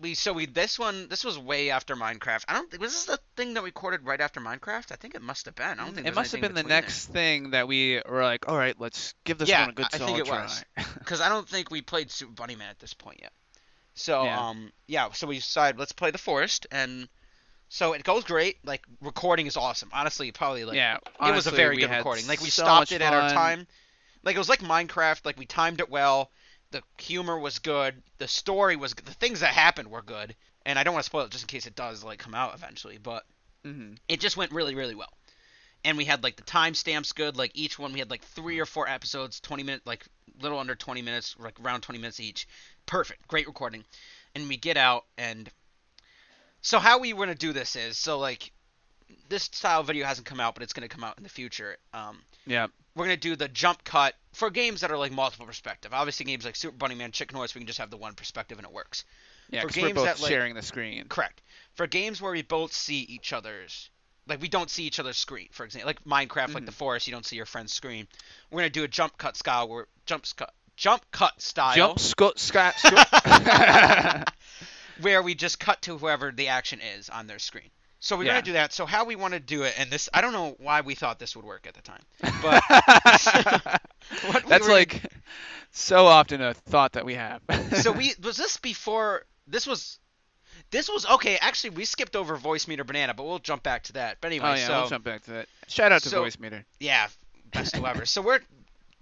we 0.00 0.14
so 0.14 0.32
we 0.32 0.46
this 0.46 0.78
one 0.78 1.08
this 1.08 1.24
was 1.24 1.38
way 1.38 1.70
after 1.70 1.94
Minecraft. 1.96 2.44
I 2.48 2.54
don't 2.54 2.70
think 2.70 2.82
was 2.82 2.92
this 2.92 3.04
the 3.06 3.20
thing 3.36 3.54
that 3.54 3.62
we 3.62 3.68
recorded 3.68 4.04
right 4.04 4.20
after 4.20 4.40
Minecraft. 4.40 4.92
I 4.92 4.96
think 4.96 5.14
it 5.14 5.22
must 5.22 5.46
have 5.46 5.54
been. 5.54 5.78
I 5.80 5.84
don't 5.84 5.94
think 5.94 6.06
It 6.06 6.14
must 6.14 6.32
have 6.32 6.40
been 6.40 6.54
the 6.54 6.62
next 6.64 7.06
thing 7.06 7.50
that 7.50 7.66
we 7.68 8.00
were 8.06 8.22
like, 8.24 8.48
all 8.48 8.56
right, 8.58 8.78
let's 8.80 9.14
give 9.24 9.38
this 9.38 9.48
Yeah, 9.48 9.60
one 9.62 9.70
a 9.70 9.72
good 9.74 9.86
I 9.92 9.98
solid 9.98 10.06
think 10.16 10.26
it 10.26 10.30
was. 10.30 10.64
because 10.98 11.20
I 11.20 11.28
don't 11.28 11.48
think 11.48 11.70
we 11.70 11.82
played 11.82 12.10
Super 12.10 12.32
Bunny 12.32 12.56
Man 12.56 12.68
at 12.68 12.78
this 12.80 12.94
point 12.94 13.20
yet. 13.22 13.32
So 13.94 14.24
Yeah. 14.24 14.48
um 14.48 14.72
yeah, 14.86 15.12
so 15.12 15.26
we 15.28 15.36
decided 15.36 15.78
let's 15.78 15.92
play 15.92 16.10
the 16.10 16.18
forest 16.18 16.66
and 16.70 17.08
so 17.68 17.92
it 17.92 18.04
goes 18.04 18.24
great. 18.24 18.64
Like 18.64 18.84
recording 19.00 19.46
is 19.46 19.56
awesome. 19.56 19.90
Honestly, 19.92 20.30
probably 20.32 20.64
like 20.64 20.76
yeah, 20.76 20.98
it 21.24 21.34
was 21.34 21.46
a 21.46 21.50
very 21.50 21.76
good 21.76 21.90
recording. 21.90 22.26
Like 22.26 22.40
we 22.40 22.50
so 22.50 22.62
stopped 22.62 22.92
it 22.92 23.02
at 23.02 23.12
our 23.12 23.28
time. 23.34 23.66
Like 24.24 24.34
it 24.34 24.38
was 24.38 24.48
like 24.48 24.60
Minecraft. 24.60 25.24
Like 25.24 25.38
we 25.38 25.46
timed 25.46 25.80
it 25.80 25.90
well. 25.90 26.30
The 26.70 26.82
humor 26.98 27.38
was 27.38 27.58
good. 27.58 28.02
The 28.18 28.28
story 28.28 28.76
was 28.76 28.94
good. 28.94 29.06
The 29.06 29.14
things 29.14 29.40
that 29.40 29.54
happened 29.54 29.90
were 29.90 30.02
good. 30.02 30.34
And 30.66 30.78
I 30.78 30.82
don't 30.82 30.92
want 30.92 31.04
to 31.04 31.06
spoil 31.06 31.24
it 31.24 31.30
just 31.30 31.44
in 31.44 31.48
case 31.48 31.66
it 31.66 31.74
does 31.76 32.04
like 32.04 32.18
come 32.18 32.34
out 32.34 32.54
eventually. 32.54 32.98
But 32.98 33.24
Mhm. 33.64 33.98
it 34.08 34.20
just 34.20 34.36
went 34.36 34.52
really 34.52 34.74
really 34.74 34.94
well 34.94 35.12
and 35.84 35.96
we 35.96 36.04
had 36.04 36.22
like 36.22 36.36
the 36.36 36.42
timestamps 36.42 37.14
good 37.14 37.36
like 37.36 37.50
each 37.54 37.78
one 37.78 37.92
we 37.92 37.98
had 37.98 38.10
like 38.10 38.22
three 38.22 38.58
or 38.58 38.66
four 38.66 38.88
episodes 38.88 39.40
20 39.40 39.62
minutes 39.62 39.86
like 39.86 40.06
little 40.40 40.58
under 40.58 40.74
20 40.74 41.02
minutes 41.02 41.34
like 41.38 41.58
around 41.60 41.80
20 41.82 41.98
minutes 41.98 42.20
each 42.20 42.46
perfect 42.86 43.26
great 43.28 43.46
recording 43.46 43.84
and 44.34 44.48
we 44.48 44.56
get 44.56 44.76
out 44.76 45.04
and 45.16 45.50
so 46.60 46.78
how 46.78 46.98
we 46.98 47.12
want 47.12 47.30
to 47.30 47.36
do 47.36 47.52
this 47.52 47.76
is 47.76 47.96
so 47.98 48.18
like 48.18 48.52
this 49.28 49.44
style 49.44 49.82
video 49.82 50.06
hasn't 50.06 50.26
come 50.26 50.40
out 50.40 50.54
but 50.54 50.62
it's 50.62 50.72
going 50.72 50.88
to 50.88 50.94
come 50.94 51.04
out 51.04 51.16
in 51.18 51.22
the 51.22 51.28
future 51.30 51.76
um 51.94 52.18
Yeah, 52.46 52.66
we're 52.94 53.04
gonna 53.04 53.16
do 53.16 53.36
the 53.36 53.48
jump 53.48 53.84
cut 53.84 54.14
for 54.32 54.50
games 54.50 54.80
that 54.80 54.90
are 54.90 54.98
like 54.98 55.12
multiple 55.12 55.46
perspective. 55.46 55.92
Obviously, 55.94 56.26
games 56.26 56.44
like 56.44 56.56
Super 56.56 56.76
Bunny 56.76 56.94
Man, 56.94 57.12
Chicken 57.12 57.36
Horse, 57.36 57.54
we 57.54 57.60
can 57.60 57.66
just 57.66 57.78
have 57.78 57.90
the 57.90 57.96
one 57.96 58.14
perspective 58.14 58.58
and 58.58 58.66
it 58.66 58.72
works. 58.72 59.04
Yeah, 59.50 59.62
For 59.62 59.68
'cause 59.68 59.76
we're 59.76 59.82
games 59.88 59.94
both 59.96 60.04
that, 60.06 60.20
like- 60.20 60.28
sharing 60.30 60.54
the 60.54 60.62
screen. 60.62 61.06
Correct. 61.08 61.40
For 61.74 61.86
games 61.86 62.20
where 62.20 62.32
we 62.32 62.42
both 62.42 62.72
see 62.72 63.00
each 63.00 63.32
other's, 63.32 63.90
like 64.26 64.40
we 64.40 64.48
don't 64.48 64.68
see 64.70 64.84
each 64.84 64.98
other's 65.00 65.16
screen. 65.16 65.48
For 65.52 65.64
example, 65.64 65.86
like 65.86 66.04
Minecraft, 66.04 66.54
like 66.54 66.62
Mhm. 66.64 66.66
the 66.66 66.72
forest, 66.72 67.06
you 67.06 67.12
don't 67.12 67.24
see 67.26 67.36
your 67.36 67.46
friend's 67.46 67.72
screen. 67.72 68.06
We're 68.50 68.60
gonna 68.60 68.70
do 68.70 68.84
a 68.84 68.88
jump 68.88 69.16
cut 69.18 69.36
style 69.36 69.68
where 69.68 69.86
jump 70.06 70.24
cut 70.36 70.52
jump 70.76 71.04
cut 71.10 71.40
style 71.40 71.74
Jump, 71.74 71.98
scut, 71.98 72.38
scut. 72.38 72.74
where 75.00 75.22
we 75.22 75.34
just 75.34 75.58
cut 75.60 75.82
to 75.82 75.98
whoever 75.98 76.30
the 76.32 76.48
action 76.48 76.80
is 76.96 77.08
on 77.08 77.26
their 77.26 77.38
screen. 77.38 77.70
So 78.00 78.16
we're 78.16 78.24
Yeah. 78.24 78.32
gonna 78.34 78.42
do 78.42 78.52
that. 78.52 78.72
So 78.72 78.86
how 78.86 79.04
we 79.04 79.16
want 79.16 79.34
to 79.34 79.40
do 79.40 79.64
it, 79.64 79.74
and 79.76 79.90
this 79.90 80.08
I 80.14 80.20
don't 80.20 80.32
know 80.32 80.54
why 80.60 80.82
we 80.82 80.94
thought 80.94 81.18
this 81.18 81.34
would 81.34 81.44
work 81.44 81.66
at 81.66 81.74
the 81.74 81.82
time, 81.82 82.02
but 82.42 82.62
we 84.34 84.40
That's 84.48 84.66
were- 84.66 84.72
like 84.72 85.02
so 85.72 86.06
often 86.06 86.40
a 86.40 86.54
thought 86.54 86.92
that 86.92 87.04
we 87.04 87.14
have. 87.14 87.42
so 87.82 87.92
we 87.92 88.14
was 88.22 88.36
this 88.36 88.56
before 88.56 89.24
this 89.46 89.66
was 89.66 89.98
this 90.70 90.88
was 90.88 91.06
okay 91.06 91.38
actually 91.40 91.70
we 91.70 91.84
skipped 91.84 92.14
over 92.16 92.36
Voicemeeter 92.36 92.86
Banana 92.86 93.14
but 93.14 93.24
we'll 93.26 93.38
jump 93.38 93.62
back 93.62 93.82
to 93.84 93.92
that 93.94 94.18
but 94.20 94.28
anyway 94.28 94.48
oh 94.50 94.54
yeah, 94.54 94.66
so 94.66 94.80
we'll 94.80 94.88
jump 94.90 95.04
back 95.04 95.22
to 95.24 95.30
that. 95.32 95.48
Shout 95.68 95.92
out 95.92 96.02
to 96.02 96.08
so- 96.08 96.22
Voicemeeter. 96.22 96.64
yeah 96.80 97.08
best 97.52 97.74
to 97.74 97.86
ever 97.86 98.04
so 98.06 98.20
we're 98.22 98.40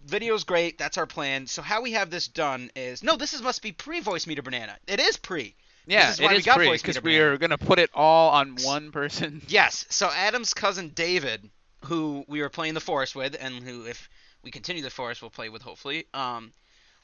video's 0.07 0.45
great 0.45 0.79
that's 0.79 0.99
our 0.99 1.07
plan 1.07 1.47
so 1.47 1.63
how 1.63 1.83
we 1.83 1.93
have 1.93 2.11
this 2.11 2.29
done 2.29 2.71
is 2.77 3.03
no 3.03 3.17
this 3.17 3.33
is 3.35 3.43
must 3.43 3.61
be 3.63 3.73
pre 3.73 4.01
Voicemeeter 4.01 4.45
Banana 4.45 4.77
it 4.87 5.01
is 5.01 5.17
pre 5.17 5.55
Yeah, 5.87 6.11
is 6.11 6.21
it 6.21 6.25
why 6.25 6.33
we 6.33 6.39
is 6.39 6.45
got 6.45 6.57
free 6.57 6.73
because 6.73 7.03
we 7.03 7.19
are 7.19 7.37
gonna 7.39 7.59
put 7.59 7.79
it 7.79 7.91
all 7.95 8.31
on 8.31 8.57
one 8.63 8.91
person. 8.93 9.43
yes 9.49 9.87
so 9.89 10.09
adam's 10.09 10.53
cousin 10.55 10.91
david 10.95 11.49
who 11.85 12.25
we 12.27 12.41
were 12.41 12.49
playing 12.49 12.75
the 12.75 12.81
forest 12.81 13.15
with 13.15 13.37
and 13.39 13.55
who 13.63 13.87
if 13.87 14.09
we 14.43 14.51
continue 14.51 14.83
the 14.83 14.91
forest 14.91 15.23
we'll 15.23 15.31
play 15.31 15.49
with 15.49 15.63
hopefully 15.63 16.07
um 16.15 16.53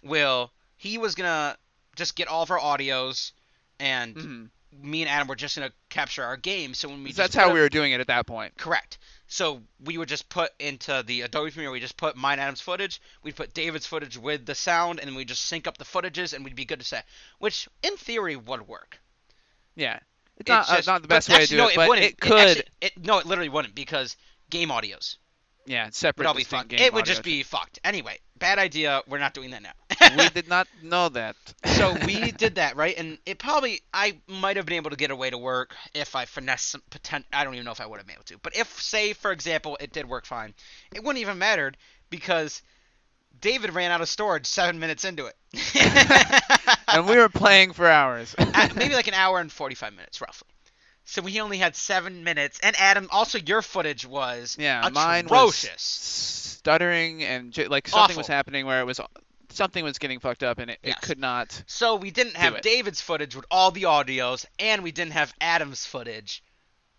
will 0.02 0.50
he 0.76 0.98
was 0.98 1.14
gonna 1.14 1.56
just 1.96 2.16
get 2.16 2.26
all 2.28 2.42
of 2.42 2.50
our 2.50 2.58
audios 2.58 3.32
and 3.78 4.16
Mhm. 4.16 4.50
Me 4.80 5.02
and 5.02 5.11
Adam 5.11 5.28
were 5.28 5.35
just 5.37 5.56
gonna 5.56 5.72
capture 5.90 6.22
our 6.24 6.37
game. 6.37 6.74
So 6.74 6.88
when 6.88 7.02
we 7.04 7.12
that's 7.12 7.35
how 7.35 7.48
up- 7.48 7.54
we 7.54 7.61
were 7.61 7.68
doing 7.68 7.92
it 7.92 8.00
at 8.00 8.06
that 8.06 8.26
point. 8.26 8.56
correct. 8.56 8.98
So 9.28 9.62
we 9.82 9.96
would 9.96 10.08
just 10.08 10.28
put 10.28 10.50
into 10.58 11.02
the 11.06 11.22
Adobe 11.22 11.50
Premiere, 11.50 11.70
we 11.70 11.80
just 11.80 11.96
put 11.96 12.16
mine 12.16 12.38
Adam's 12.38 12.61
footage, 12.61 13.00
we'd 13.22 13.35
put 13.37 13.54
David's 13.54 13.87
footage 13.87 14.18
with 14.18 14.44
the 14.44 14.54
sound, 14.54 15.00
and 15.00 15.16
we 15.16 15.24
just 15.24 15.46
sync 15.46 15.66
up 15.66 15.78
the 15.78 15.85
footages, 15.85 16.35
and 16.35 16.44
we'd 16.44 16.54
be 16.54 16.66
good 16.66 16.80
to 16.80 16.85
say. 16.87 17.00
Which 17.38 17.66
in 17.82 17.96
theory 17.96 18.37
would 18.37 18.68
work. 18.68 19.00
Yeah, 19.74 20.00
it's 20.37 20.40
It's 20.40 20.48
not 20.48 20.68
uh, 20.70 20.92
not 20.92 21.02
the 21.02 21.08
best 21.08 21.28
way 21.30 21.37
to 21.37 21.42
actually, 21.42 21.56
do 21.56 21.62
no, 21.62 21.68
it, 21.68 21.76
but 21.76 21.88
wouldn't. 21.88 22.06
it 22.06 22.20
could. 22.20 22.32
actually- 22.58 22.64
it, 22.82 22.92
no, 23.04 23.18
it 23.18 23.26
literally 23.26 23.48
wouldn't 23.48 23.74
because 23.74 24.16
game 24.50 24.68
audios 24.68 25.16
yeah, 25.64 25.87
would 25.87 25.94
separate. 25.94 26.26
all 26.26 26.35
be 26.35 26.44
fucked. 26.44 26.68
game 26.68 26.80
It 26.80 26.92
would 26.92 27.06
just 27.06 27.22
be 27.22 27.42
fucked. 27.42 27.78
Anyway, 27.85 28.18
bad 28.38 28.58
idea. 28.58 29.00
We're 29.06 29.18
not 29.18 29.32
doing 29.32 29.52
that 29.52 29.62
now. 29.62 29.72
We 30.16 30.28
did 30.31 30.48
not 30.48 30.68
know 30.83 31.09
that. 31.11 31.37
so 31.64 31.94
we 32.07 32.33
did 32.33 32.57
that 32.57 32.76
right? 32.76 32.96
And 32.96 33.18
it 33.26 33.38
probably 33.38 33.81
i 33.92 34.18
might 34.26 34.57
have 34.57 34.66
been 34.66 34.76
able 34.76 34.90
to 34.90 34.96
get 34.96 35.11
away 35.11 35.31
to 35.31 35.38
work 35.38 35.74
if 35.94 36.14
i 36.14 36.24
finesse 36.24 36.62
some 36.62 36.83
potent 36.90 37.24
i 37.33 37.44
don't 37.44 37.55
even 37.55 37.64
know 37.64 37.72
if 37.72 37.81
i 37.81 37.87
would 37.87 37.98
have 37.98 38.07
been 38.07 38.14
able 38.14 38.24
to. 38.24 38.38
But 38.38 38.57
if 38.57 38.81
say 38.81 39.12
for 39.12 39.33
example 39.33 39.76
it 39.81 39.92
did 39.92 40.09
work 40.09 40.26
fine 40.26 40.55
it 40.94 41.02
wouldn't 41.02 41.20
even 41.20 41.38
mattered 41.38 41.76
because 42.11 42.62
david 43.40 43.74
ran 43.74 43.90
out 43.90 44.00
of 44.00 44.09
storage 44.09 44.46
seven 44.46 44.78
minutes 44.78 45.05
into 45.05 45.26
it. 45.26 45.37
And 46.92 47.07
we 47.09 47.16
were 47.16 47.28
playing 47.28 47.72
for 47.72 47.87
hours. 47.88 48.35
Maybe 48.76 48.94
like 48.94 49.09
an 49.09 49.14
hour 49.14 49.40
and 49.40 49.50
45 49.50 49.94
minutes 49.94 50.20
roughly. 50.20 50.48
So 51.05 51.22
we 51.22 51.40
only 51.40 51.59
had 51.59 51.74
seven 51.76 52.24
minutes. 52.24 52.59
And 52.62 52.76
adam 52.78 53.09
also 53.11 53.38
your 53.38 53.62
footage 53.62 54.07
was 54.07 54.57
yeah, 54.59 54.87
mine 54.92 55.28
was 55.28 55.52
atrocious. 55.52 55.83
stuttering 55.83 57.22
and 57.22 57.52
j- 57.52 57.68
like 57.68 57.88
something 57.88 58.16
was 58.16 58.26
happening 58.26 58.66
where 58.66 58.81
it 58.81 58.85
was 58.87 59.00
something 59.54 59.84
was 59.84 59.98
getting 59.98 60.18
fucked 60.20 60.42
up 60.42 60.58
and 60.58 60.70
it, 60.70 60.78
Yes. 60.82 60.96
it 60.96 61.06
could 61.06 61.18
not. 61.18 61.62
So 61.66 61.96
we 61.96 62.10
didn't 62.10 62.36
have. 62.36 62.60
David's 62.62 63.00
footage 63.00 63.34
with 63.36 63.44
all 63.50 63.70
the 63.70 63.84
audios, 63.84 64.44
and 64.58 64.82
we 64.82 64.92
didn't 64.92 65.12
have 65.12 65.32
Adam's 65.40 65.86
footage. 65.86 66.42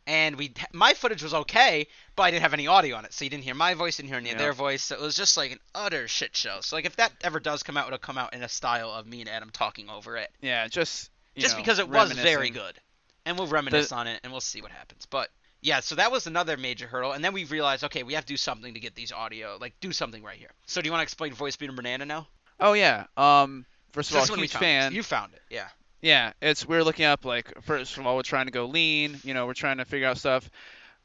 And 0.05 0.35
we, 0.35 0.53
my 0.73 0.93
footage 0.93 1.23
was 1.23 1.33
okay, 1.33 1.87
but 2.17 2.23
I 2.23 2.31
didn't 2.31 2.41
have 2.41 2.53
any 2.53 2.67
audio 2.67 2.97
on 2.97 3.05
it, 3.05 3.13
so 3.13 3.23
you 3.23 3.29
didn't 3.29 3.45
hear 3.45 3.55
my 3.55 3.73
voice, 3.73 3.95
didn't 3.95 4.09
hear 4.09 4.17
any 4.17 4.31
of 4.31 4.37
their 4.37 4.51
voice. 4.51 4.83
So 4.83 4.95
it 4.95 5.01
was 5.01 5.15
just 5.15 5.37
like 5.37 5.53
an 5.53 5.59
utter 5.73 6.09
shit 6.09 6.35
show. 6.35 6.57
So 6.59 6.75
like 6.75 6.85
if 6.85 6.97
that 6.97 7.13
ever 7.21 7.39
does 7.39 7.63
come 7.63 7.77
out, 7.77 7.87
it'll 7.87 7.99
come 7.99 8.17
out 8.17 8.33
in 8.33 8.43
a 8.43 8.49
style 8.49 8.89
of 8.91 9.07
me 9.07 9.21
and 9.21 9.29
Adam 9.29 9.49
talking 9.49 9.89
over 9.89 10.17
it, 10.17 10.29
Yeah, 10.41 10.67
just 10.67 11.09
just 11.37 11.55
know, 11.55 11.61
because 11.61 11.79
it 11.79 11.87
was 11.87 12.11
very 12.11 12.49
good. 12.49 12.77
And 13.25 13.37
we'll 13.37 13.47
reminisce 13.47 13.93
on 13.93 14.07
it, 14.07 14.19
and 14.23 14.33
we'll 14.33 14.41
see 14.41 14.61
what 14.61 14.71
happens. 14.71 15.05
But 15.05 15.29
yeah, 15.61 15.79
so 15.79 15.95
that 15.95 16.11
was 16.11 16.27
another 16.27 16.57
major 16.57 16.85
hurdle, 16.85 17.13
and 17.13 17.23
then 17.23 17.31
we 17.31 17.45
realized, 17.45 17.85
okay, 17.85 18.03
we 18.03 18.13
have 18.15 18.25
to 18.25 18.33
do 18.33 18.37
something 18.37 18.73
to 18.73 18.81
get 18.81 18.95
these 18.95 19.13
audio, 19.13 19.57
like 19.61 19.73
do 19.79 19.93
something 19.93 20.21
right 20.21 20.37
here. 20.37 20.51
So 20.65 20.81
do 20.81 20.87
you 20.87 20.91
want 20.91 20.99
to 20.99 21.03
explain 21.03 21.31
Voicemeeter 21.31 21.73
Banana 21.73 22.05
now? 22.05 22.27
Oh 22.59 22.73
yeah. 22.73 23.05
Um. 23.17 23.65
First 23.91 24.09
of 24.09 24.13
So 24.13 24.19
this 24.19 24.23
is 24.25 24.29
all, 24.31 24.37
huge 24.37 24.55
it. 24.55 24.57
fan. 24.57 24.93
You 24.93 25.03
found 25.03 25.33
it, 25.33 25.41
yeah. 25.49 25.67
Yeah, 26.01 26.33
it's 26.41 26.67
we're 26.67 26.83
looking 26.83 27.05
up 27.05 27.23
like 27.25 27.63
first 27.63 27.97
of 27.97 28.05
all 28.05 28.15
we're 28.15 28.23
trying 28.23 28.47
to 28.47 28.51
go 28.51 28.65
lean. 28.65 29.19
You 29.23 29.33
know, 29.33 29.45
we're 29.45 29.53
trying 29.53 29.77
to 29.77 29.85
figure 29.85 30.07
out 30.07 30.17
stuff. 30.17 30.49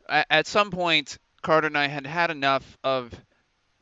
At, 0.09 0.27
at 0.31 0.47
some 0.47 0.71
point, 0.71 1.19
Carter 1.43 1.67
and 1.69 1.79
I 1.79 1.87
had 1.87 2.07
had 2.07 2.31
enough 2.31 2.79
of 2.83 3.13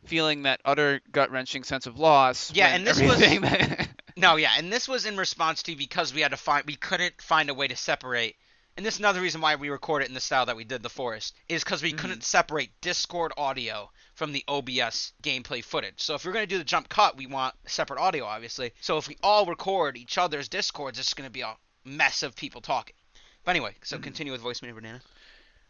feeling 0.04 0.42
that 0.42 0.60
utter 0.64 1.00
gut 1.10 1.30
wrenching 1.30 1.64
sense 1.64 1.86
of 1.86 1.98
loss. 1.98 2.52
Yeah, 2.54 2.68
and 2.68 2.86
this 2.86 3.00
was- 3.00 3.18
that- 3.18 3.88
No, 4.18 4.36
yeah, 4.36 4.52
and 4.56 4.72
this 4.72 4.88
was 4.88 5.04
in 5.04 5.18
response 5.18 5.62
to 5.64 5.76
because 5.76 6.14
we 6.14 6.22
had 6.22 6.30
to 6.30 6.38
find 6.38 6.64
we 6.66 6.74
couldn't 6.76 7.20
find 7.20 7.50
a 7.50 7.54
way 7.54 7.68
to 7.68 7.76
separate. 7.76 8.36
And 8.76 8.84
this 8.84 8.94
is 8.94 9.00
another 9.00 9.22
reason 9.22 9.40
why 9.40 9.54
we 9.56 9.70
record 9.70 10.02
it 10.02 10.08
in 10.08 10.14
the 10.14 10.20
style 10.20 10.46
that 10.46 10.56
we 10.56 10.64
did 10.64 10.82
the 10.82 10.90
forest 10.90 11.34
is 11.48 11.64
because 11.64 11.82
we 11.82 11.92
Mhm. 11.92 11.98
couldn't 11.98 12.24
separate 12.24 12.78
Discord 12.82 13.32
audio 13.38 13.90
from 14.14 14.32
the 14.32 14.44
OBS 14.48 15.14
gameplay 15.22 15.64
footage. 15.64 16.00
So 16.00 16.14
if 16.14 16.24
we're 16.24 16.32
gonna 16.32 16.46
do 16.46 16.58
the 16.58 16.64
jump 16.64 16.88
cut, 16.90 17.16
we 17.16 17.26
want 17.26 17.54
separate 17.66 17.98
audio, 18.00 18.26
obviously. 18.26 18.72
So 18.80 18.98
if 18.98 19.08
we 19.08 19.16
all 19.22 19.46
record 19.46 19.96
each 19.96 20.18
other's 20.18 20.48
Discords, 20.48 20.98
it's 20.98 21.14
gonna 21.14 21.30
be 21.30 21.40
a 21.40 21.56
mess 21.84 22.22
of 22.22 22.36
people 22.36 22.60
talking. 22.60 22.96
But 23.44 23.52
anyway, 23.52 23.76
so 23.82 23.96
Mhm. 23.98 24.02
continue 24.02 24.32
with 24.32 24.42
Voicemeeter 24.42 24.74
Banana. 24.74 25.00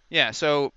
yeah, 0.08 0.30
so 0.32 0.72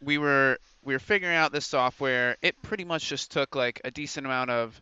we 0.00 0.18
were 0.18 0.58
we 0.82 0.92
were 0.94 0.98
figuring 1.00 1.34
out 1.34 1.50
this 1.50 1.66
software. 1.66 2.36
It 2.42 2.60
pretty 2.60 2.84
much 2.84 3.08
just 3.08 3.30
took 3.30 3.54
like 3.54 3.80
a 3.84 3.90
decent 3.90 4.26
amount 4.26 4.50
of 4.50 4.78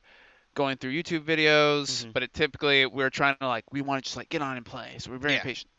going 0.54 0.76
through 0.76 0.92
YouTube 0.92 1.24
videos, 1.24 2.04
Mhm. 2.04 2.12
but 2.12 2.24
it 2.24 2.32
typically 2.34 2.86
we 2.86 3.04
were 3.04 3.10
trying 3.10 3.36
to 3.36 3.46
like 3.46 3.64
we 3.72 3.82
want 3.82 4.02
to 4.02 4.08
just 4.08 4.16
like 4.16 4.28
get 4.28 4.42
on 4.42 4.56
and 4.56 4.66
play. 4.66 4.96
So 4.98 5.12
we're 5.12 5.18
very 5.18 5.34
Yeah. 5.34 5.38
impatient. 5.40 5.70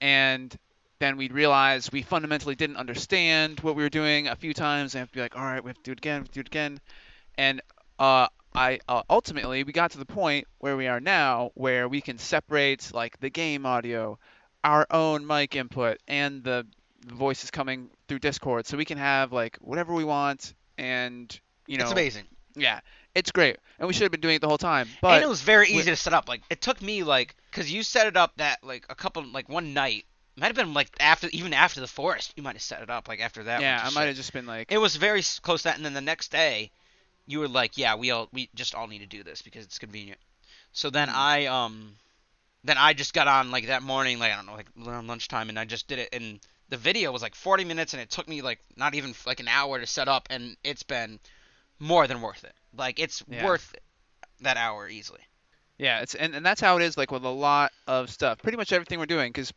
And 0.00 0.58
then 0.98 1.16
we'd 1.16 1.32
realize 1.32 1.90
we 1.92 2.02
fundamentally 2.02 2.54
didn't 2.54 2.76
understand 2.76 3.60
what 3.60 3.76
we 3.76 3.82
were 3.82 3.88
doing 3.90 4.28
a 4.28 4.36
few 4.36 4.54
times 4.54 4.94
and 4.94 5.00
have 5.00 5.08
to 5.10 5.14
be 5.14 5.20
like, 5.20 5.36
all 5.36 5.44
right, 5.44 5.62
we 5.62 5.68
have 5.68 5.76
to 5.76 5.82
do 5.82 5.92
it 5.92 5.98
again, 5.98 6.20
we 6.20 6.24
have 6.24 6.28
to 6.28 6.34
do 6.34 6.40
it 6.40 6.46
again. 6.46 6.80
And 7.36 7.60
uh, 7.98 8.28
I 8.54 8.80
uh, 8.88 9.02
ultimately 9.10 9.62
we 9.64 9.72
got 9.72 9.90
to 9.92 9.98
the 9.98 10.06
point 10.06 10.46
where 10.58 10.76
we 10.76 10.86
are 10.86 11.00
now, 11.00 11.50
where 11.54 11.88
we 11.88 12.00
can 12.00 12.18
separate 12.18 12.92
like 12.94 13.20
the 13.20 13.30
game 13.30 13.66
audio, 13.66 14.18
our 14.64 14.86
own 14.90 15.26
mic 15.26 15.54
input, 15.54 15.98
and 16.08 16.42
the 16.42 16.66
voices 17.06 17.50
coming 17.50 17.90
through 18.08 18.20
Discord, 18.20 18.66
so 18.66 18.76
we 18.76 18.84
can 18.84 18.98
have 18.98 19.32
like 19.32 19.58
whatever 19.60 19.92
we 19.92 20.04
want, 20.04 20.54
and 20.78 21.38
you 21.66 21.76
know, 21.76 21.84
it's 21.84 21.92
amazing. 21.92 22.24
yeah, 22.54 22.80
it's 23.14 23.30
great, 23.30 23.58
and 23.78 23.86
we 23.86 23.92
should 23.92 24.02
have 24.04 24.12
been 24.12 24.20
doing 24.22 24.36
it 24.36 24.40
the 24.40 24.48
whole 24.48 24.58
time. 24.58 24.88
and 24.88 24.96
But 25.02 25.22
it 25.22 25.28
was 25.28 25.42
very 25.42 25.68
easy 25.68 25.90
to 25.90 25.96
set 25.96 26.14
up. 26.14 26.28
Like 26.28 26.42
it 26.48 26.62
took 26.62 26.80
me 26.80 27.02
like 27.02 27.36
because 27.50 27.70
you 27.70 27.82
set 27.82 28.06
it 28.06 28.16
up 28.16 28.32
that 28.38 28.64
like 28.64 28.86
a 28.88 28.94
couple 28.94 29.22
like 29.24 29.48
one 29.48 29.74
night. 29.74 30.06
Might 30.36 30.48
have 30.48 30.56
been 30.56 30.74
like 30.74 30.90
after 31.00 31.28
even 31.32 31.54
after 31.54 31.80
the 31.80 31.86
forest. 31.86 32.32
You 32.36 32.42
might 32.42 32.54
have 32.54 32.62
set 32.62 32.82
it 32.82 32.90
up 32.90 33.08
like 33.08 33.20
after 33.20 33.44
that. 33.44 33.62
yeah, 33.62 33.82
I 33.84 33.90
might 33.90 34.06
have 34.06 34.16
just 34.16 34.32
been 34.32 34.46
like, 34.46 34.70
It 34.70 34.78
was 34.78 34.96
very 34.96 35.22
close 35.42 35.62
to 35.62 35.68
that, 35.68 35.76
and 35.76 35.84
then 35.84 35.94
the 35.94 36.00
next 36.00 36.30
day, 36.30 36.70
you 37.26 37.40
were 37.40 37.48
like, 37.48 37.76
"Yeah, 37.78 37.94
we 37.96 38.10
all 38.10 38.28
we 38.32 38.50
just 38.54 38.74
all 38.74 38.86
need 38.86 38.98
to 39.00 39.06
do 39.06 39.22
this 39.22 39.42
because 39.42 39.64
it's 39.64 39.78
convenient." 39.78 40.20
So 40.72 40.90
then 40.90 41.08
Mhm. 41.08 41.14
I 41.14 41.46
um, 41.46 41.96
then 42.64 42.76
I 42.78 42.92
just 42.92 43.14
got 43.14 43.28
on 43.28 43.50
like 43.50 43.66
that 43.68 43.82
morning, 43.82 44.18
like 44.18 44.32
I 44.32 44.36
don't 44.36 44.46
know, 44.46 44.54
like 44.54 44.68
around 44.86 45.06
lunchtime, 45.06 45.48
and 45.48 45.58
I 45.58 45.64
just 45.64 45.88
did 45.88 45.98
it. 46.00 46.10
And 46.12 46.40
the 46.68 46.76
video 46.76 47.12
was 47.12 47.22
like 47.22 47.34
40 47.34 47.64
minutes, 47.64 47.94
and 47.94 48.02
it 48.02 48.10
took 48.10 48.28
me 48.28 48.42
like 48.42 48.60
not 48.76 48.94
even 48.94 49.14
like 49.26 49.40
an 49.40 49.48
hour 49.48 49.78
to 49.80 49.86
set 49.86 50.08
up, 50.08 50.28
and 50.30 50.56
it's 50.62 50.82
been 50.82 51.18
more 51.78 52.06
than 52.06 52.20
worth 52.20 52.44
it. 52.44 52.54
Like 52.76 52.98
it's 53.00 53.22
Yeah. 53.26 53.42
worth 53.44 53.74
that 54.40 54.56
hour 54.56 54.88
easily. 54.88 55.20
Yeah, 55.78 56.00
it's 56.00 56.14
and, 56.14 56.34
and 56.34 56.44
that's 56.44 56.60
how 56.60 56.76
it 56.76 56.82
is 56.82 56.96
like 56.96 57.10
with 57.10 57.24
a 57.24 57.28
lot 57.28 57.72
of 57.86 58.10
stuff. 58.10 58.38
Pretty 58.42 58.56
much 58.58 58.72
everything 58.72 58.98
we're 58.98 59.06
doing 59.06 59.32
cuz 59.32 59.52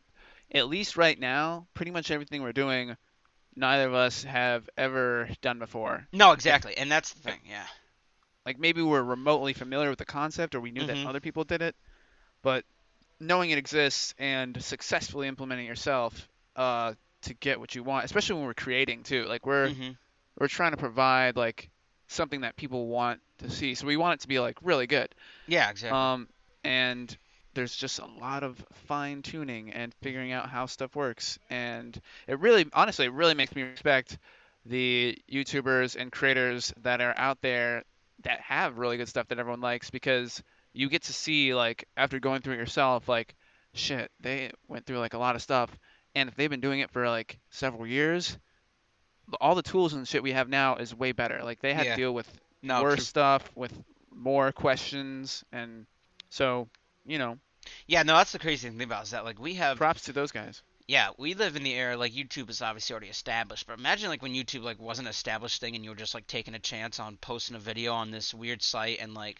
at 0.52 0.68
least 0.68 0.98
right 0.98 1.20
now, 1.20 1.68
pretty 1.74 1.92
much 1.92 2.12
everything 2.12 2.42
we're 2.42 2.54
doing 2.54 2.96
neither 3.56 3.88
of 3.88 3.94
us 3.94 4.24
have 4.24 4.70
ever 4.78 5.30
done 5.42 5.60
before. 5.60 6.08
No, 6.14 6.32
exactly, 6.32 6.78
and 6.78 6.92
that's 6.92 7.14
the 7.14 7.20
thing. 7.22 7.40
Yeah. 7.46 7.66
Like 8.46 8.58
maybe 8.60 8.82
we're 8.82 9.04
remotely 9.04 9.54
familiar 9.54 9.90
with 9.90 10.00
the 10.00 10.06
concept 10.06 10.56
or 10.56 10.62
we 10.62 10.72
knew 10.72 10.82
Mhm. 10.84 10.88
that 10.88 11.08
other 11.08 11.20
people 11.20 11.44
did 11.44 11.62
it, 11.62 11.76
but 12.42 12.64
knowing 13.20 13.50
it 13.50 13.58
exists 13.58 14.16
and 14.18 14.62
successfully 14.64 15.28
implementing 15.28 15.66
it 15.66 15.70
yourself 15.70 16.28
uh 16.56 16.94
to 17.24 17.34
get 17.34 17.60
what 17.60 17.76
you 17.76 17.84
want, 17.84 18.06
especially 18.06 18.36
when 18.38 18.46
we're 18.46 18.54
creating 18.54 19.04
too. 19.04 19.26
Like 19.26 19.46
we're 19.46 19.70
hmm 19.70 19.92
we're 20.40 20.48
trying 20.48 20.72
to 20.72 20.78
provide 20.78 21.36
like 21.36 21.70
something 22.08 22.42
that 22.42 22.56
people 22.56 22.88
want 22.88 23.20
to 23.40 23.50
see. 23.50 23.76
So 23.76 23.86
we 23.86 23.98
want 23.98 24.14
it 24.16 24.20
to 24.22 24.28
be 24.30 24.40
like 24.40 24.58
really 24.62 24.88
good. 24.88 25.14
Yeah, 25.48 25.70
exactly. 25.70 25.98
Um, 26.00 26.30
and 26.64 27.16
there's 27.54 27.76
just 27.76 28.00
a 28.00 28.06
lot 28.06 28.44
of 28.44 28.64
fine 28.88 29.22
tuning 29.22 29.72
and 29.72 29.94
figuring 30.02 30.32
out 30.32 30.50
how 30.50 30.66
stuff 30.66 30.96
works. 30.96 31.40
And 31.50 32.00
it 32.28 32.40
really, 32.40 32.68
honestly, 32.74 33.06
it 33.06 33.14
really 33.14 33.34
makes 33.34 33.56
me 33.56 33.64
respect 33.64 34.18
the 34.66 35.18
YouTubers 35.32 35.96
and 36.00 36.12
creators 36.12 36.74
that 36.84 37.02
are 37.02 37.14
out 37.18 37.42
there 37.42 37.84
that 38.24 38.40
have 38.42 38.78
really 38.78 38.98
good 38.98 39.08
stuff 39.08 39.28
that 39.30 39.40
everyone 39.40 39.62
likes 39.62 39.90
because 39.90 40.44
you 40.74 40.90
get 40.90 41.04
to 41.04 41.14
see 41.14 41.54
like 41.56 41.88
after 41.98 42.20
going 42.20 42.42
through 42.42 42.54
it 42.56 42.58
yourself 42.58 43.08
like 43.08 43.34
shit 43.74 44.12
they 44.20 44.52
went 44.68 44.86
through 44.86 45.00
like 45.00 45.14
a 45.14 45.18
lot 45.18 45.36
of 45.36 45.42
stuff 45.42 45.70
and 46.16 46.28
if 46.28 46.36
they've 46.36 46.50
been 46.50 46.60
doing 46.60 46.82
it 46.82 46.92
for 46.92 47.08
like 47.08 47.40
several 47.50 47.88
years 47.88 48.38
all 49.40 49.56
the 49.56 49.62
tools 49.62 49.94
and 49.94 50.08
shit 50.08 50.22
we 50.22 50.34
have 50.34 50.50
now 50.50 50.76
is 50.76 50.94
way 50.94 51.14
better 51.14 51.42
like 51.44 51.62
they 51.62 51.74
had 51.74 51.86
Yeah. 51.86 51.92
to 51.96 52.02
deal 52.02 52.14
with 52.14 52.30
No, 52.62 52.82
worse 52.82 52.96
true. 52.98 53.04
stuff 53.06 53.50
with 53.56 53.72
more 54.14 54.52
questions 54.52 55.44
and 55.54 55.86
so 56.30 56.68
you 57.06 57.18
know 57.18 57.38
Yeah, 57.88 58.04
no, 58.04 58.16
that's 58.16 58.32
the 58.32 58.40
crazy 58.40 58.70
thing 58.70 58.82
about 58.82 59.04
is 59.04 59.12
that 59.12 59.26
like 59.26 59.40
we 59.40 59.56
have 59.56 59.78
props 59.78 60.04
to 60.04 60.14
those 60.14 60.32
guys 60.32 60.62
yeah, 60.90 61.10
we 61.20 61.36
live 61.36 61.56
in 61.56 61.62
the 61.62 61.76
era 61.76 61.96
like 61.96 62.14
YouTube 62.14 62.50
is 62.50 62.64
obviously 62.64 62.96
already 62.96 63.10
established, 63.10 63.68
but 63.68 63.78
imagine 63.78 64.10
like 64.10 64.24
when 64.24 64.34
YouTube 64.34 64.64
like 64.64 64.80
wasn't 64.80 65.08
an 65.08 65.12
established 65.12 65.62
thing 65.62 65.76
and 65.76 65.84
you 65.84 65.92
were 65.92 65.96
just 65.96 66.16
like 66.16 66.26
taking 66.26 66.56
a 66.56 66.60
chance 66.60 67.00
on 67.00 67.16
posting 67.18 67.56
a 67.56 67.60
video 67.60 67.94
on 67.94 68.10
this 68.10 68.34
weird 68.34 68.64
site 68.64 68.98
and 69.00 69.14
like 69.14 69.40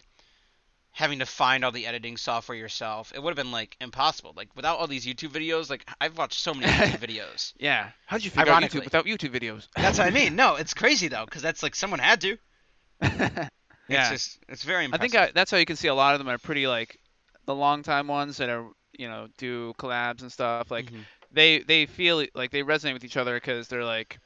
having 0.92 1.18
to 1.18 1.26
find 1.26 1.64
all 1.64 1.72
the 1.72 1.88
editing 1.88 2.16
software 2.16 2.56
yourself. 2.56 3.12
It 3.12 3.20
would 3.20 3.30
have 3.30 3.44
been 3.44 3.50
like 3.50 3.76
impossible. 3.80 4.32
Like 4.36 4.54
without 4.54 4.78
all 4.78 4.86
these 4.86 5.04
YouTube 5.04 5.30
videos, 5.30 5.68
like 5.68 5.84
I've 6.00 6.16
watched 6.16 6.38
so 6.38 6.54
many 6.54 6.70
YouTube 6.70 7.00
videos. 7.08 7.52
yeah 7.58 7.90
how 8.06 8.18
did 8.18 8.26
you 8.26 8.30
figure 8.30 8.52
out. 8.52 8.62
YouTube 8.62 8.84
without 8.84 9.06
YouTube 9.06 9.34
videos 9.34 9.66
That's 9.74 9.98
what 9.98 10.06
I 10.06 10.10
mean. 10.10 10.36
No, 10.36 10.54
it's 10.54 10.74
crazy 10.82 11.08
though, 11.08 11.24
because 11.24 11.42
that's 11.42 11.64
like 11.64 11.74
someone 11.74 11.98
had 11.98 12.20
to. 12.20 12.36
yeah 13.02 13.48
It's 13.88 14.10
just 14.10 14.38
it's 14.48 14.62
very 14.62 14.88
I 14.92 14.98
think 14.98 15.16
I, 15.16 15.32
that's 15.34 15.50
how 15.50 15.56
you 15.56 15.66
can 15.66 15.74
see 15.74 15.88
a 15.88 15.94
lot 15.96 16.14
of 16.14 16.20
them 16.20 16.28
are 16.28 16.38
pretty 16.38 16.68
like 16.68 17.00
the 17.46 17.54
long 17.54 17.82
time 17.82 18.06
ones 18.08 18.36
that 18.38 18.48
are 18.48 18.68
you 18.98 19.08
know 19.08 19.28
do 19.38 19.72
collabs 19.78 20.22
and 20.22 20.30
stuff 20.32 20.70
like 20.70 20.90
Mhm. 20.90 21.04
they 21.32 21.58
they 21.60 21.86
feel 21.86 22.24
like 22.34 22.50
they 22.50 22.62
resonate 22.62 22.92
with 22.92 23.04
each 23.04 23.16
other 23.16 23.34
because 23.34 23.68
they're 23.68 23.84
like 23.84 24.18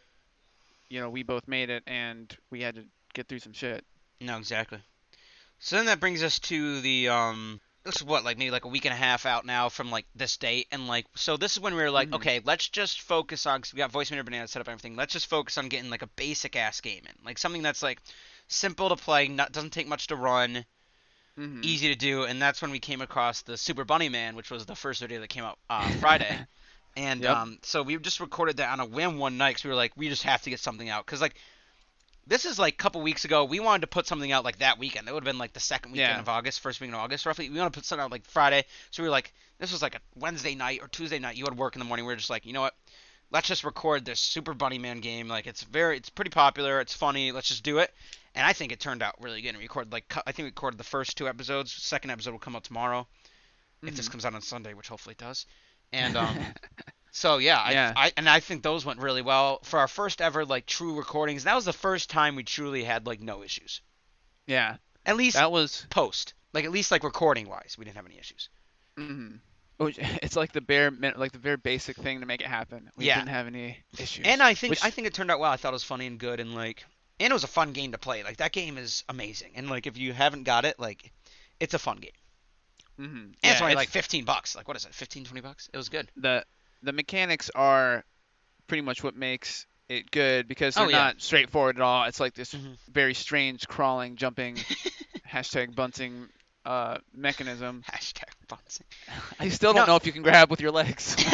you 0.88 1.00
know 1.00 1.10
we 1.10 1.22
both 1.22 1.46
made 1.48 1.70
it 1.70 1.82
and 1.86 2.36
we 2.50 2.62
had 2.62 2.74
to 2.76 2.84
get 3.12 3.28
through 3.28 3.38
some 3.40 3.52
shit 3.52 3.84
No, 4.20 4.38
exactly. 4.38 4.78
So 5.58 5.76
then 5.76 5.86
that 5.86 6.00
brings 6.00 6.22
us 6.22 6.38
to 6.40 6.80
the 6.80 7.08
um 7.08 7.60
this 7.84 7.96
is 7.96 8.04
what 8.04 8.24
like 8.24 8.38
maybe 8.38 8.50
like 8.50 8.64
a 8.64 8.68
week 8.68 8.86
and 8.86 8.94
a 8.94 8.96
half 8.96 9.26
out 9.26 9.44
now 9.44 9.68
from 9.68 9.90
like 9.90 10.06
this 10.14 10.36
date 10.38 10.66
and 10.72 10.88
like 10.88 11.06
so 11.14 11.36
this 11.36 11.52
is 11.52 11.60
when 11.60 11.74
we 11.74 11.82
were 11.82 11.90
like 11.90 12.08
Mhm. 12.10 12.14
okay 12.16 12.40
let's 12.44 12.68
just 12.68 13.00
focus 13.02 13.44
on 13.46 13.58
because 13.60 13.74
we 13.74 13.78
got 13.78 13.92
Voicemeeter 13.92 14.24
Banana 14.24 14.48
set 14.48 14.60
up 14.60 14.68
and 14.68 14.72
everything 14.72 14.96
let's 14.96 15.12
just 15.12 15.26
focus 15.26 15.58
on 15.58 15.68
getting 15.68 15.90
like 15.90 16.02
a 16.02 16.06
basic 16.16 16.56
ass 16.56 16.80
game 16.80 17.02
in 17.06 17.24
like 17.24 17.38
something 17.38 17.62
that's 17.62 17.82
like 17.82 18.00
simple 18.48 18.88
to 18.88 18.96
play 18.96 19.28
not 19.28 19.52
doesn't 19.52 19.70
take 19.72 19.86
much 19.88 20.06
to 20.08 20.16
run 20.16 20.64
hmm 21.36 21.62
easy 21.62 21.88
to 21.88 21.94
do 21.96 22.24
and 22.24 22.40
that's 22.42 22.60
when 22.60 22.70
we 22.70 22.78
came 22.78 23.00
across 23.00 23.42
the 23.42 23.56
Super 23.56 23.84
Bunny 23.84 24.08
Man 24.08 24.36
which 24.36 24.50
was 24.50 24.66
the 24.66 24.74
first 24.74 25.00
video 25.00 25.20
that 25.20 25.28
came 25.28 25.44
out 25.44 25.58
uh, 25.70 25.90
Friday. 25.90 26.40
And 26.96 27.24
Yep. 27.24 27.26
um 27.26 27.58
so 27.62 27.82
we 27.82 27.96
just 27.98 28.20
recorded 28.20 28.58
that 28.58 28.70
on 28.70 28.80
a 28.80 28.86
whim 28.86 29.18
one 29.18 29.36
night 29.36 29.50
because 29.50 29.64
we 29.64 29.70
were 29.70 29.76
like 29.76 29.92
we 29.96 30.08
just 30.08 30.22
have 30.24 30.42
to 30.42 30.50
get 30.50 30.60
something 30.60 30.88
out. 30.88 31.04
Because 31.04 31.20
like 31.20 31.34
this 32.26 32.44
is 32.44 32.58
like 32.58 32.74
a 32.74 32.76
couple 32.76 33.02
weeks 33.02 33.24
ago 33.24 33.44
we 33.44 33.60
wanted 33.60 33.82
to 33.82 33.86
put 33.86 34.06
something 34.06 34.32
out 34.32 34.44
like 34.44 34.58
that 34.58 34.78
weekend. 34.78 35.06
That 35.06 35.14
would 35.14 35.22
have 35.24 35.32
been 35.32 35.38
like 35.38 35.52
the 35.52 35.60
second 35.60 35.92
weekend 35.92 36.18
Yeah. 36.18 36.20
of 36.20 36.28
August 36.28 36.60
first 36.60 36.80
week 36.80 36.90
of 36.90 36.96
August 36.96 37.26
roughly. 37.26 37.50
We 37.50 37.58
want 37.58 37.72
to 37.72 37.78
put 37.78 37.84
something 37.84 38.04
out 38.04 38.10
like 38.12 38.24
Friday. 38.26 38.64
So 38.90 39.02
we 39.02 39.08
were 39.08 39.12
like 39.12 39.32
this 39.58 39.72
was 39.72 39.82
like 39.82 39.94
a 39.94 40.00
Wednesday 40.16 40.54
night 40.54 40.80
or 40.82 40.88
Tuesday 40.88 41.18
night. 41.18 41.36
You 41.36 41.44
had 41.44 41.56
work 41.56 41.74
in 41.76 41.80
the 41.80 41.84
morning. 41.86 42.06
We 42.06 42.12
were 42.12 42.16
just 42.16 42.30
like 42.30 42.46
you 42.46 42.52
know 42.52 42.62
what 42.62 42.74
let's 43.34 43.48
just 43.48 43.64
record 43.64 44.04
this 44.06 44.20
Super 44.20 44.54
Bunny 44.54 44.78
Man 44.78 45.00
game 45.00 45.28
like 45.28 45.46
it's 45.46 45.62
very 45.64 45.98
it's 45.98 46.08
pretty 46.08 46.30
popular 46.30 46.80
it's 46.80 46.94
funny 46.94 47.32
let's 47.32 47.48
just 47.48 47.62
do 47.64 47.78
it 47.78 47.92
and 48.34 48.46
I 48.46 48.52
think 48.54 48.72
it 48.72 48.80
turned 48.80 49.02
out 49.02 49.14
really 49.20 49.42
good. 49.42 49.50
And 49.50 49.58
we 49.58 49.64
recorded 49.64 49.92
like 49.92 50.12
I 50.26 50.32
think 50.32 50.38
we 50.38 50.44
recorded 50.46 50.78
the 50.78 50.84
first 50.84 51.16
two 51.16 51.28
episodes. 51.28 51.70
Second 51.72 52.10
episode 52.10 52.32
will 52.32 52.40
come 52.40 52.56
out 52.56 52.64
tomorrow 52.64 53.06
if 53.82 53.94
this 53.94 54.08
Mhm. 54.08 54.12
comes 54.12 54.24
out 54.24 54.34
on 54.34 54.40
Sunday, 54.42 54.74
which 54.74 54.88
hopefully 54.88 55.12
it 55.12 55.18
does. 55.18 55.46
And 55.92 56.16
um, 56.16 56.36
so 57.12 57.38
yeah, 57.38 57.70
Yeah. 57.70 57.92
I 57.94 58.12
and 58.16 58.28
I 58.28 58.40
think 58.40 58.62
those 58.64 58.84
went 58.84 58.98
really 58.98 59.22
well 59.22 59.60
for 59.62 59.78
our 59.78 59.86
first 59.86 60.20
ever 60.20 60.44
like 60.44 60.66
true 60.66 60.96
recordings. 60.96 61.44
That 61.44 61.54
was 61.54 61.64
the 61.64 61.72
first 61.72 62.10
time 62.10 62.34
we 62.34 62.42
truly 62.42 62.82
had 62.82 63.06
like 63.06 63.20
no 63.20 63.42
issues. 63.44 63.80
yeah 64.46 64.78
At 65.06 65.16
least 65.16 65.36
that 65.36 65.52
was 65.52 65.86
post, 65.90 66.34
like 66.52 66.64
at 66.64 66.72
least 66.72 66.90
like 66.90 67.04
recording 67.04 67.48
wise, 67.48 67.76
we 67.78 67.84
didn't 67.84 67.96
have 67.96 68.06
any 68.06 68.18
issues. 68.18 68.48
mhm. 68.98 69.38
Which- 69.84 69.98
it's 70.22 70.36
like 70.36 70.52
the 70.52 70.60
bare 70.60 70.90
like 71.16 71.32
the 71.32 71.38
very 71.38 71.56
basic 71.56 71.96
thing 71.96 72.20
to 72.20 72.26
make 72.26 72.40
it 72.40 72.46
happen 72.46 72.90
we 72.96 73.06
Yeah. 73.06 73.16
didn't 73.16 73.28
have 73.30 73.46
any 73.46 73.78
issues 73.98 74.26
And 74.26 74.42
I 74.42 74.54
think 74.54 74.70
Which- 74.70 74.84
I 74.84 74.90
think 74.90 75.06
it 75.06 75.14
turned 75.14 75.30
out 75.30 75.38
well. 75.40 75.50
I 75.52 75.56
thought 75.56 75.70
it 75.70 75.72
was 75.74 75.84
funny 75.84 76.06
and 76.06 76.18
good 76.18 76.40
and 76.40 76.54
like 76.54 76.84
and 77.20 77.30
it 77.30 77.32
was 77.34 77.44
a 77.44 77.48
fun 77.48 77.72
game 77.72 77.92
to 77.92 77.98
play. 77.98 78.24
Like 78.24 78.38
that 78.38 78.50
game 78.52 78.76
is 78.76 79.04
amazing. 79.08 79.52
And 79.54 79.70
like 79.70 79.86
if 79.86 79.96
you 79.96 80.12
haven't 80.12 80.42
got 80.44 80.64
it, 80.64 80.78
like 80.80 81.12
it's 81.60 81.74
a 81.74 81.78
fun 81.78 81.98
game. 81.98 82.10
hmm 82.96 83.04
And 83.04 83.36
yeah, 83.44 83.52
it's 83.52 83.60
only 83.60 83.72
it's- 83.72 83.82
like 83.86 83.88
15 83.90 84.24
bucks. 84.24 84.56
Like 84.56 84.66
what 84.68 84.76
is 84.76 84.84
it? 84.84 84.94
15 84.94 85.24
20 85.24 85.40
bucks? 85.40 85.68
It 85.72 85.76
was 85.76 85.88
good. 85.88 86.08
the 86.16 86.44
the 86.82 86.92
mechanics 86.92 87.50
are 87.54 88.04
pretty 88.66 88.82
much 88.82 89.02
what 89.02 89.16
makes 89.16 89.66
it 89.88 90.10
good 90.10 90.48
because 90.48 90.74
they're 90.74 90.84
Oh, 90.86 90.88
yeah. 90.88 90.96
not 90.96 91.20
straightforward 91.22 91.76
at 91.76 91.82
all. 91.82 92.04
It's 92.04 92.18
like 92.20 92.34
this 92.34 92.52
Mhm. 92.54 92.76
very 92.90 93.14
strange 93.14 93.68
crawling, 93.68 94.16
jumping, 94.16 94.56
hashtag 95.30 95.74
bunting 95.74 96.28
uh, 96.64 96.98
mechanism. 97.12 97.82
Hashtag 97.90 98.24
bouncing. 98.62 98.86
I 99.40 99.48
still 99.48 99.72
don't 99.72 99.86
No. 99.86 99.92
know 99.92 99.96
if 99.96 100.06
you 100.06 100.12
can 100.12 100.22
grab 100.22 100.50
with 100.50 100.60
your 100.60 100.70
legs. 100.70 101.16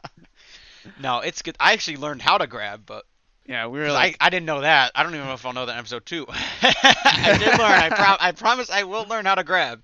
no, 1.00 1.20
it's 1.20 1.42
good. 1.42 1.56
I 1.60 1.72
actually 1.72 1.96
learned 1.98 2.22
how 2.22 2.38
to 2.38 2.46
grab, 2.46 2.82
but 2.86 3.04
yeah, 3.46 3.66
we 3.66 3.78
were 3.78 3.90
like, 3.92 4.16
I, 4.20 4.26
I 4.26 4.30
didn't 4.30 4.46
know 4.46 4.60
that. 4.60 4.92
I 4.94 5.02
don't 5.02 5.14
even 5.14 5.26
know 5.26 5.32
if 5.34 5.44
I'll 5.46 5.52
know 5.52 5.66
that 5.66 5.72
in 5.72 5.78
episode 5.78 6.04
two. 6.06 6.26
I 6.28 7.36
did 7.38 7.58
learn. 7.58 7.60
I, 7.60 7.88
pro- 7.90 8.16
I 8.26 8.32
promise 8.32 8.70
I 8.70 8.82
will 8.84 9.06
learn 9.06 9.24
how 9.24 9.34
to 9.36 9.44
grab. 9.44 9.82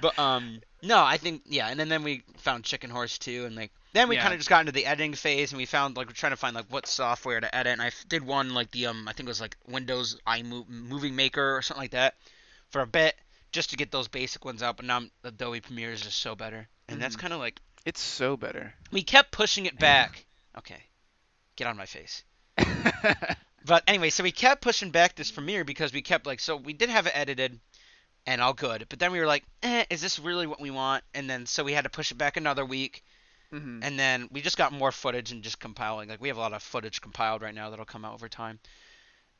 But 0.00 0.18
um, 0.18 0.60
no, 0.82 1.02
I 1.02 1.16
think 1.16 1.42
yeah. 1.46 1.68
And 1.68 1.78
then, 1.80 1.88
then 1.88 2.02
we 2.02 2.22
found 2.36 2.64
Chicken 2.64 2.90
Horse 2.90 3.18
too, 3.18 3.44
and 3.46 3.56
like 3.56 3.70
then 3.94 4.08
we 4.08 4.16
Yeah. 4.16 4.22
kind 4.22 4.34
of 4.34 4.40
just 4.40 4.50
got 4.50 4.60
into 4.60 4.72
the 4.72 4.86
editing 4.86 5.14
phase, 5.14 5.52
and 5.52 5.56
we 5.58 5.66
found 5.66 5.96
like 5.96 6.06
we're 6.08 6.12
trying 6.12 6.32
to 6.32 6.36
find 6.36 6.54
like 6.54 6.66
what 6.68 6.86
software 6.86 7.40
to 7.40 7.54
edit. 7.54 7.72
And 7.72 7.82
I 7.82 7.90
did 8.08 8.24
one 8.26 8.54
like 8.54 8.70
the 8.72 8.86
um 8.86 9.08
I 9.08 9.12
think 9.12 9.28
it 9.28 9.30
was 9.30 9.40
like 9.40 9.56
Windows 9.66 10.18
iMovie 10.26 10.68
Movie 10.68 11.10
Maker 11.10 11.56
or 11.56 11.62
something 11.62 11.82
like 11.82 11.90
that 11.92 12.14
for 12.70 12.80
a 12.82 12.86
bit 12.86 13.14
just 13.52 13.70
to 13.70 13.76
get 13.76 13.90
those 13.90 14.08
basic 14.08 14.44
ones 14.44 14.62
out. 14.62 14.76
But 14.76 14.86
now 14.86 15.02
Adobe 15.24 15.60
Premiere 15.60 15.92
is 15.92 16.00
just 16.02 16.20
so 16.20 16.34
better, 16.34 16.68
and 16.88 17.00
that's 17.00 17.16
Mhm. 17.16 17.20
kind 17.20 17.32
of 17.32 17.40
like 17.40 17.60
it's 17.84 18.00
so 18.00 18.36
better. 18.36 18.74
we 18.90 19.02
kept 19.02 19.30
pushing 19.32 19.66
it 19.66 19.78
back. 19.78 20.24
Okay, 20.56 20.82
get 21.56 21.66
on 21.66 21.76
my 21.76 21.86
face. 21.86 22.24
But 23.64 23.82
anyway, 23.86 24.08
so 24.10 24.22
we 24.22 24.32
kept 24.32 24.62
pushing 24.62 24.90
back 24.92 25.14
this 25.14 25.30
premiere 25.30 25.62
because 25.64 25.92
we 25.92 26.00
kept 26.00 26.24
like, 26.26 26.40
so 26.40 26.56
we 26.56 26.72
did 26.72 26.88
have 26.88 27.06
it 27.06 27.12
edited 27.14 27.60
and 28.24 28.40
all 28.40 28.54
good, 28.54 28.86
but 28.88 28.98
then 28.98 29.12
we 29.12 29.18
were 29.20 29.26
like, 29.26 29.44
eh, 29.62 29.84
is 29.90 30.00
this 30.00 30.18
really 30.18 30.46
what 30.46 30.60
we 30.60 30.70
want? 30.70 31.04
And 31.12 31.28
then 31.28 31.44
so 31.44 31.64
we 31.64 31.72
had 31.72 31.84
to 31.84 31.90
push 31.90 32.10
it 32.10 32.16
back 32.16 32.36
another 32.38 32.64
week, 32.64 33.04
Mhm. 33.52 33.80
and 33.82 33.98
then 33.98 34.28
we 34.30 34.40
just 34.40 34.56
got 34.56 34.72
more 34.72 34.92
footage 34.92 35.32
and 35.32 35.42
just 35.42 35.58
compiling. 35.58 36.08
Like 36.08 36.20
we 36.20 36.28
have 36.28 36.36
a 36.36 36.40
lot 36.40 36.52
of 36.54 36.62
footage 36.62 37.00
compiled 37.00 37.42
right 37.42 37.54
now 37.54 37.68
that'll 37.68 37.84
come 37.84 38.04
out 38.04 38.14
over 38.14 38.28
time. 38.28 38.58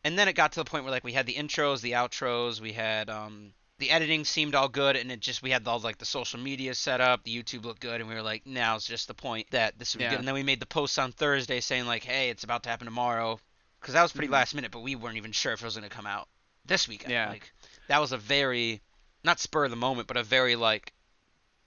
And 0.05 0.19
then 0.19 0.29
it 0.29 0.35
got 0.35 0.53
to 0.53 0.61
the 0.61 0.65
point 0.69 0.85
where 0.85 0.91
like 0.91 1.05
we 1.05 1.13
had 1.13 1.27
the 1.27 1.35
intros, 1.35 1.81
the 1.81 1.93
outros, 1.93 2.61
we 2.61 2.73
had 2.73 3.09
um 3.09 3.55
the 3.79 3.91
editing 3.91 4.25
seemed 4.25 4.55
all 4.55 4.69
good, 4.69 4.97
and 4.97 5.11
it 5.13 5.21
just 5.21 5.43
we 5.43 5.51
had 5.51 5.67
all 5.67 5.79
like 5.81 5.99
the 5.99 6.05
social 6.05 6.39
media 6.41 6.75
set 6.75 7.01
up, 7.01 7.23
the 7.25 7.43
YouTube 7.43 7.65
looked 7.65 7.81
good, 7.81 8.01
and 8.01 8.09
we 8.09 8.15
were 8.15 8.23
like, 8.23 8.47
now's 8.47 8.85
just 8.85 9.09
the 9.09 9.15
point 9.15 9.47
that 9.51 9.79
this 9.79 9.95
would 9.95 9.99
be 10.01 10.05
good. 10.09 10.19
And 10.19 10.27
then 10.27 10.35
we 10.35 10.43
made 10.43 10.61
the 10.61 10.67
posts 10.67 10.99
on 10.99 11.13
Thursday 11.13 11.61
saying 11.61 11.87
like, 11.87 12.03
hey, 12.05 12.31
it's 12.31 12.45
about 12.45 12.63
to 12.65 12.69
happen 12.71 12.87
tomorrow, 12.87 13.39
because 13.81 13.95
that 13.95 14.03
was 14.03 14.13
pretty 14.13 14.29
Mhm. 14.29 14.33
last 14.33 14.55
minute, 14.55 14.71
but 14.73 14.81
we 14.81 14.97
weren't 14.97 15.17
even 15.17 15.33
sure 15.33 15.53
if 15.53 15.63
it 15.63 15.65
was 15.65 15.77
going 15.77 15.89
to 15.89 15.95
come 15.95 16.07
out 16.07 16.29
this 16.65 16.89
weekend. 16.89 17.13
Yeah. 17.13 17.29
Like 17.29 17.53
that 17.87 18.01
was 18.01 18.13
a 18.13 18.19
very 18.19 18.81
not 19.25 19.39
spur 19.41 19.65
of 19.65 19.71
the 19.71 19.77
moment, 19.77 20.09
but 20.09 20.17
a 20.17 20.23
very 20.23 20.57
like, 20.57 20.93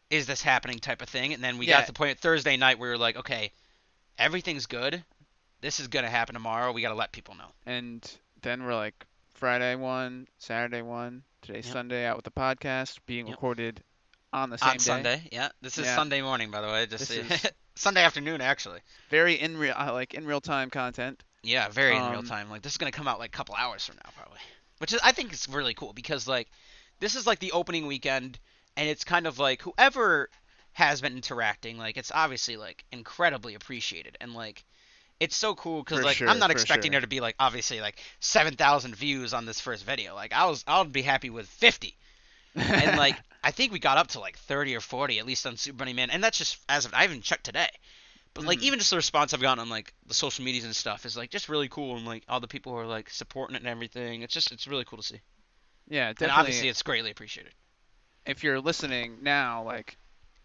is 0.09 0.25
this 0.27 0.41
happening 0.41 0.79
type 0.79 1.01
of 1.01 1.07
thing. 1.09 1.33
And 1.33 1.43
then 1.43 1.57
we 1.57 1.65
Yeah. 1.67 1.77
got 1.79 1.85
to 1.85 1.91
the 1.93 1.97
point 1.97 2.11
at 2.11 2.19
Thursday 2.19 2.57
night 2.57 2.77
where 2.79 2.89
we 2.89 2.93
were 2.95 2.97
like, 2.97 3.15
okay, 3.17 3.51
everything's 4.17 4.65
good. 4.65 5.03
This 5.61 5.79
is 5.79 5.87
gonna 5.87 6.09
happen 6.09 6.33
tomorrow. 6.33 6.71
We 6.71 6.81
got 6.81 6.89
to 6.89 6.95
let 6.95 7.11
people 7.11 7.35
know. 7.35 7.51
and 7.65 8.17
then 8.41 8.63
we're 8.65 8.75
like, 8.75 9.05
Friday 9.35 9.75
one, 9.75 10.27
Saturday 10.39 10.81
one, 10.81 11.23
today's 11.41 11.65
Yep. 11.65 11.73
Sunday 11.73 12.05
out 12.05 12.15
with 12.15 12.25
the 12.25 12.31
podcast 12.31 12.97
being 13.05 13.27
Yep. 13.27 13.35
recorded 13.35 13.83
on 14.33 14.49
the 14.49 14.57
same 14.57 14.69
on 14.69 14.77
day. 14.77 14.83
Sunday. 14.83 15.29
Yeah, 15.31 15.49
this 15.61 15.77
is 15.77 15.85
Yeah. 15.85 15.95
Sunday 15.95 16.21
morning, 16.21 16.51
by 16.51 16.61
the 16.61 16.67
way. 16.67 16.85
Just 16.85 17.09
This 17.09 17.31
is- 17.43 17.51
Sunday 17.75 18.03
afternoon, 18.03 18.41
actually. 18.41 18.79
Very 19.09 19.33
in 19.35 19.57
real, 19.57 19.73
like 19.77 20.13
in 20.13 20.25
real 20.25 20.41
time 20.41 20.69
content. 20.69 21.23
Yeah, 21.43 21.69
very 21.69 21.95
in 21.95 22.03
real 22.09 22.19
Um, 22.19 22.27
time. 22.27 22.49
Like 22.49 22.61
this 22.61 22.73
is 22.73 22.77
gonna 22.77 22.91
come 22.91 23.07
out 23.07 23.19
like 23.19 23.33
a 23.33 23.37
couple 23.37 23.55
hours 23.55 23.85
from 23.85 23.95
now, 23.97 24.11
probably. 24.15 24.39
Which 24.77 24.93
is, 24.93 24.99
I 25.03 25.11
think, 25.11 25.33
is 25.33 25.47
really 25.49 25.73
cool 25.73 25.93
because 25.93 26.27
like 26.27 26.49
this 26.99 27.15
is 27.15 27.25
like 27.25 27.39
the 27.39 27.51
opening 27.51 27.87
weekend, 27.87 28.39
and 28.77 28.87
it's 28.87 29.03
kind 29.03 29.25
of 29.27 29.39
like 29.39 29.61
whoever 29.61 30.29
has 30.73 31.01
been 31.01 31.15
interacting, 31.15 31.77
like 31.77 31.97
it's 31.97 32.11
obviously 32.13 32.57
like 32.57 32.85
incredibly 32.91 33.55
appreciated, 33.55 34.17
and 34.21 34.33
like 34.33 34.63
it's 35.21 35.37
so 35.37 35.55
cool 35.55 35.83
because 35.83 36.03
like 36.03 36.17
sure, 36.17 36.27
I'm 36.27 36.39
not 36.39 36.51
expecting 36.51 36.91
sure. 36.91 36.95
there 36.95 37.01
to 37.01 37.07
be 37.07 37.21
like 37.21 37.35
obviously 37.39 37.79
like 37.81 37.97
seven 38.19 38.55
thousand 38.55 38.95
views 38.95 39.33
on 39.33 39.45
this 39.45 39.61
first 39.61 39.85
video. 39.85 40.15
Like 40.15 40.33
I 40.33 40.45
was, 40.47 40.63
I'll 40.67 40.83
be 40.85 41.01
happy 41.03 41.29
with 41.29 41.47
fifty. 41.47 41.95
and 42.55 42.97
like 43.05 43.15
I 43.43 43.51
think 43.51 43.71
we 43.71 43.79
got 43.79 43.97
up 43.97 44.07
to 44.09 44.19
like 44.19 44.37
30 44.37 44.75
or 44.75 44.81
40 44.81 45.19
at 45.19 45.25
least 45.25 45.45
on 45.47 45.57
Super 45.57 45.77
Bunny 45.77 45.93
Man, 45.93 46.09
and 46.11 46.23
that's 46.23 46.37
just 46.37 46.57
as 46.69 46.85
of 46.85 46.93
I 46.93 47.03
haven't 47.03 47.23
checked 47.23 47.45
today. 47.45 47.69
But 48.33 48.45
like 48.45 48.59
Mhm. 48.59 48.63
even 48.63 48.79
just 48.79 48.91
the 48.91 48.97
response 48.97 49.33
I've 49.33 49.41
gotten 49.41 49.59
on 49.61 49.69
like 49.69 49.93
the 50.07 50.13
social 50.13 50.43
medias 50.45 50.65
and 50.65 50.75
stuff 50.75 51.05
is 51.05 51.15
like 51.17 51.29
just 51.31 51.49
really 51.49 51.69
cool, 51.69 51.95
and 51.97 52.05
like 52.05 52.23
all 52.29 52.39
the 52.41 52.47
people 52.47 52.73
who 52.73 52.79
are 52.79 52.85
like 52.85 53.09
supporting 53.09 53.55
it 53.55 53.59
and 53.59 53.67
everything. 53.69 54.21
It's 54.23 54.33
just 54.33 54.51
it's 54.51 54.67
really 54.67 54.85
cool 54.85 54.97
to 54.99 55.03
see, 55.03 55.21
yeah, 55.89 56.09
and 56.09 56.17
definitely. 56.17 56.39
obviously 56.39 56.69
it's 56.69 56.81
greatly 56.83 57.11
appreciated. 57.11 57.53
if 58.25 58.43
you're 58.43 58.59
listening 58.61 59.17
now, 59.23 59.63
like, 59.63 59.97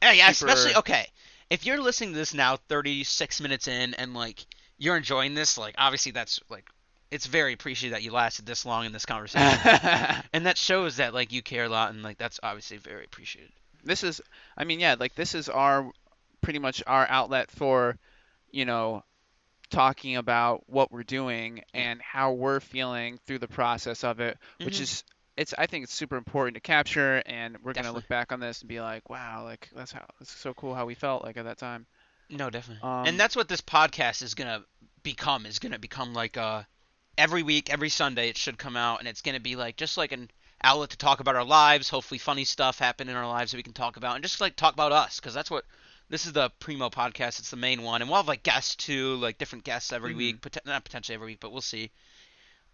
Yeah, 0.02 0.12
yeah, 0.12 0.32
Super- 0.32 0.52
especially 0.52 0.76
okay. 0.76 1.06
If 1.50 1.64
you're 1.66 1.80
listening 1.80 2.12
to 2.12 2.18
this 2.18 2.34
now, 2.34 2.56
36 2.68 3.40
minutes 3.40 3.68
in, 3.68 3.94
and 3.94 4.14
like 4.14 4.44
you're 4.78 4.96
enjoying 4.96 5.34
this, 5.34 5.56
like 5.58 5.74
obviously 5.78 6.12
that's 6.12 6.40
like 6.48 6.64
it's 7.10 7.26
very 7.26 7.52
appreciated 7.52 7.94
that 7.94 8.02
you 8.02 8.12
lasted 8.12 8.46
this 8.46 8.66
long 8.66 8.84
in 8.86 8.92
this 8.92 9.06
conversation, 9.06 9.58
and 10.32 10.46
that 10.46 10.58
shows 10.58 10.96
that 10.96 11.14
like 11.14 11.32
you 11.32 11.42
care 11.42 11.64
a 11.64 11.68
lot, 11.68 11.90
and 11.92 12.02
like 12.02 12.18
that's 12.18 12.40
obviously 12.42 12.76
very 12.78 13.04
appreciated. 13.04 13.52
this 13.84 14.02
is 14.02 14.20
I 14.56 14.64
mean 14.64 14.80
yeah, 14.80 14.96
like 14.98 15.14
this 15.14 15.34
is 15.34 15.48
our 15.48 15.90
pretty 16.42 16.58
much 16.58 16.82
our 16.86 17.06
outlet 17.08 17.50
for, 17.50 17.96
you 18.50 18.64
know, 18.64 19.02
talking 19.70 20.16
about 20.16 20.62
what 20.68 20.92
we're 20.92 21.02
doing 21.02 21.62
and 21.74 22.00
how 22.00 22.32
we're 22.32 22.60
feeling 22.60 23.18
through 23.26 23.38
the 23.38 23.48
process 23.48 24.04
of 24.04 24.20
it, 24.20 24.38
which 24.62 24.76
Mhm. 24.78 24.80
is 24.82 25.04
it's 25.36 25.54
I 25.58 25.66
think 25.66 25.84
it's 25.84 25.92
super 25.94 26.16
important 26.16 26.54
to 26.54 26.60
capture 26.60 27.22
and 27.26 27.56
we're 27.62 27.72
going 27.74 27.84
to 27.84 27.92
look 27.92 28.08
back 28.08 28.32
on 28.32 28.40
this 28.40 28.60
and 28.60 28.68
be 28.68 28.80
like, 28.80 29.10
wow, 29.10 29.42
like 29.44 29.68
that's 29.74 29.92
how 29.92 30.04
it's 30.20 30.30
so 30.32 30.54
cool 30.54 30.74
how 30.74 30.86
we 30.86 30.94
felt 30.94 31.24
like 31.24 31.36
at 31.36 31.44
that 31.44 31.58
time. 31.58 31.86
No, 32.28 32.50
definitely. 32.50 32.82
Um, 32.88 33.06
and 33.06 33.20
that's 33.20 33.36
what 33.36 33.48
this 33.48 33.60
podcast 33.60 34.22
is 34.22 34.34
gonna 34.34 34.64
become. 35.02 35.46
Is 35.46 35.58
gonna 35.58 35.78
become 35.78 36.12
like 36.14 36.36
uh, 36.36 36.62
every 37.16 37.42
week, 37.42 37.70
every 37.70 37.88
Sunday, 37.88 38.28
it 38.28 38.36
should 38.36 38.58
come 38.58 38.76
out, 38.76 38.98
and 39.00 39.08
it's 39.08 39.22
gonna 39.22 39.40
be 39.40 39.56
like 39.56 39.76
just 39.76 39.96
like 39.96 40.12
an 40.12 40.30
outlet 40.62 40.90
to 40.90 40.96
talk 40.96 41.20
about 41.20 41.36
our 41.36 41.44
lives. 41.44 41.88
Hopefully, 41.88 42.18
funny 42.18 42.44
stuff 42.44 42.78
happen 42.78 43.08
in 43.08 43.16
our 43.16 43.28
lives 43.28 43.50
that 43.52 43.56
we 43.58 43.62
can 43.62 43.72
talk 43.72 43.96
about, 43.96 44.14
and 44.16 44.24
just 44.24 44.40
like 44.40 44.56
talk 44.56 44.72
about 44.74 44.92
us, 44.92 45.20
because 45.20 45.34
that's 45.34 45.50
what 45.50 45.64
this 46.08 46.26
is 46.26 46.32
the 46.32 46.50
Primo 46.60 46.88
podcast. 46.90 47.38
It's 47.38 47.50
the 47.50 47.56
main 47.56 47.82
one, 47.82 48.00
and 48.02 48.10
we'll 48.10 48.18
have 48.18 48.28
like 48.28 48.42
guests 48.42 48.74
too, 48.76 49.16
like 49.16 49.38
different 49.38 49.64
guests 49.64 49.92
every 49.92 50.14
Mhm. 50.14 50.18
week. 50.18 50.40
Pot- 50.40 50.66
not 50.66 50.84
potentially 50.84 51.14
every 51.14 51.26
week, 51.28 51.40
but 51.40 51.52
we'll 51.52 51.60
see. 51.60 51.90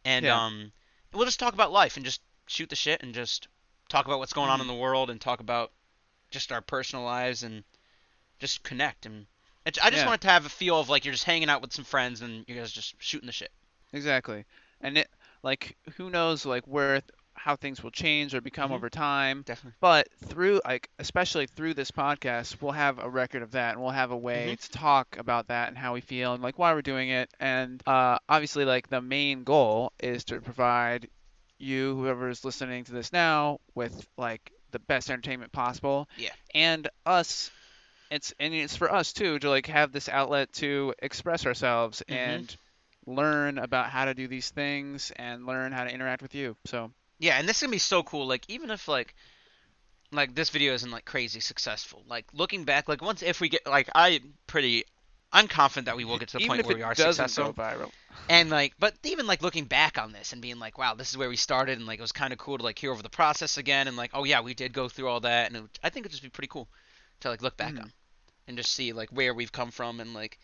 And 0.04 0.24
Yeah. 0.24 0.42
um, 0.44 0.72
we'll 1.12 1.24
just 1.26 1.38
talk 1.38 1.54
about 1.54 1.72
life 1.72 1.96
and 1.96 2.04
just 2.04 2.20
shoot 2.46 2.68
the 2.70 2.76
shit 2.76 3.02
and 3.02 3.14
just 3.14 3.48
talk 3.88 4.06
about 4.06 4.18
what's 4.18 4.32
going 4.32 4.50
on 4.50 4.58
Mhm. 4.58 4.62
in 4.62 4.66
the 4.68 4.74
world 4.74 5.10
and 5.10 5.20
talk 5.20 5.40
about 5.40 5.72
just 6.30 6.50
our 6.52 6.60
personal 6.62 7.04
lives 7.04 7.42
and 7.42 7.64
just 8.38 8.62
connect 8.62 9.06
and 9.06 9.26
I 9.66 9.70
just 9.70 10.02
Yeah. 10.02 10.06
want 10.06 10.20
to 10.22 10.28
have 10.28 10.44
a 10.46 10.48
feel 10.48 10.78
of 10.80 10.88
like 10.88 11.04
you're 11.04 11.12
just 11.12 11.24
hanging 11.24 11.48
out 11.48 11.62
with 11.62 11.72
some 11.72 11.84
friends 11.84 12.20
and 12.20 12.44
you 12.48 12.54
guys 12.54 12.72
just 12.72 12.94
shooting 12.98 13.26
the 13.26 13.32
shit. 13.32 13.50
Exactly. 13.92 14.44
And 14.80 14.98
it 14.98 15.08
like 15.42 15.76
who 15.96 16.10
knows 16.10 16.44
like 16.46 16.64
where 16.66 17.00
th- 17.00 17.10
how 17.34 17.56
things 17.56 17.82
will 17.82 17.90
change 17.90 18.34
or 18.34 18.40
become 18.40 18.70
Mhm. 18.70 18.74
over 18.74 18.90
time. 18.90 19.42
Definitely. 19.42 19.76
But 19.80 20.08
through 20.26 20.60
like 20.64 20.90
especially 20.98 21.46
through 21.46 21.74
this 21.74 21.90
podcast, 21.90 22.60
we'll 22.60 22.72
have 22.72 22.98
a 22.98 23.08
record 23.08 23.42
of 23.42 23.52
that 23.52 23.72
and 23.72 23.80
we'll 23.82 23.90
have 23.90 24.10
a 24.10 24.16
way 24.16 24.56
to 24.56 24.70
talk 24.70 25.16
about 25.18 25.48
that 25.48 25.68
and 25.68 25.78
how 25.78 25.94
we 25.94 26.00
feel 26.00 26.34
and 26.34 26.42
like 26.42 26.58
why 26.58 26.72
we're 26.74 26.82
doing 26.82 27.08
it. 27.10 27.30
And 27.40 27.82
uh 27.86 28.18
obviously 28.28 28.64
like 28.64 28.88
the 28.88 29.00
main 29.00 29.44
goal 29.44 29.92
is 30.00 30.24
to 30.26 30.40
provide 30.40 31.08
you 31.58 31.94
whoever 31.96 32.28
is 32.28 32.44
listening 32.44 32.84
to 32.84 32.92
this 32.92 33.12
now 33.12 33.60
with 33.74 34.06
like 34.16 34.52
the 34.72 34.78
best 34.80 35.10
entertainment 35.10 35.52
possible. 35.52 36.08
Yeah. 36.16 36.30
And 36.54 36.88
us 37.06 37.50
it's 38.12 38.34
and 38.38 38.54
it's 38.54 38.76
for 38.76 38.92
us 38.92 39.12
too 39.12 39.38
to 39.40 39.50
like 39.50 39.66
have 39.66 39.92
this 39.92 40.08
outlet 40.08 40.52
to 40.54 40.94
express 41.00 41.46
ourselves 41.46 42.02
Mhm. 42.08 42.14
and 42.16 42.56
learn 43.06 43.58
about 43.58 43.90
how 43.90 44.04
to 44.04 44.14
do 44.14 44.28
these 44.28 44.50
things 44.50 45.10
and 45.16 45.46
learn 45.46 45.72
how 45.72 45.84
to 45.84 45.92
interact 45.92 46.22
with 46.22 46.34
you. 46.34 46.56
So 46.66 46.92
Yeah, 47.18 47.38
and 47.38 47.48
this 47.48 47.56
is 47.58 47.62
gonna 47.62 47.72
be 47.72 47.78
so 47.78 48.02
cool. 48.02 48.26
Like 48.26 48.44
even 48.48 48.70
if 48.70 48.88
like 48.88 49.14
like 50.10 50.34
this 50.34 50.50
video 50.50 50.74
isn't 50.74 50.90
like 50.90 51.04
crazy 51.04 51.40
successful, 51.40 52.02
like 52.06 52.26
looking 52.34 52.64
back, 52.64 52.88
like 52.88 53.02
once 53.02 53.22
if 53.22 53.40
we 53.40 53.48
get 53.48 53.66
like 53.66 53.88
I 53.94 54.20
pretty 54.46 54.84
I'm 55.32 55.48
confident 55.48 55.86
that 55.86 55.96
we 55.96 56.04
will 56.04 56.18
get 56.18 56.28
to 56.28 56.36
the 56.38 56.44
even 56.44 56.48
point 56.48 56.66
where 56.66 56.76
we 56.76 56.82
are 56.82 56.94
successful. 56.94 57.46
go 57.46 57.52
viral, 57.52 57.90
And 58.28 58.50
like, 58.50 58.74
but 58.78 58.94
even 59.04 59.26
like 59.26 59.42
looking 59.42 59.64
back 59.64 59.98
on 59.98 60.12
this 60.12 60.32
and 60.32 60.42
being 60.42 60.58
like, 60.58 60.78
wow, 60.78 60.94
this 60.94 61.10
is 61.10 61.16
where 61.16 61.28
we 61.28 61.36
started, 61.36 61.78
and 61.78 61.86
like 61.86 61.98
it 61.98 62.02
was 62.02 62.12
kind 62.12 62.32
of 62.32 62.38
cool 62.38 62.58
to 62.58 62.64
like 62.64 62.78
hear 62.78 62.92
over 62.92 63.02
the 63.02 63.08
process 63.08 63.56
again, 63.58 63.88
and 63.88 63.96
like, 63.96 64.10
oh 64.14 64.24
yeah, 64.24 64.40
we 64.42 64.54
did 64.54 64.72
go 64.72 64.88
through 64.88 65.08
all 65.08 65.20
that, 65.20 65.48
and 65.48 65.56
it, 65.56 65.78
I 65.82 65.90
think 65.90 66.04
it'd 66.04 66.12
just 66.12 66.22
be 66.22 66.28
pretty 66.28 66.48
cool 66.48 66.68
to 67.20 67.30
like 67.30 67.42
look 67.42 67.56
back 67.56 67.74
Mhm. 67.74 67.82
on 67.82 67.92
and 68.52 68.58
just 68.58 68.72
see 68.72 68.92
like 68.92 69.08
where 69.10 69.32
we've 69.34 69.50
come 69.52 69.70
from, 69.70 69.98
and 70.00 70.12
like, 70.14 70.38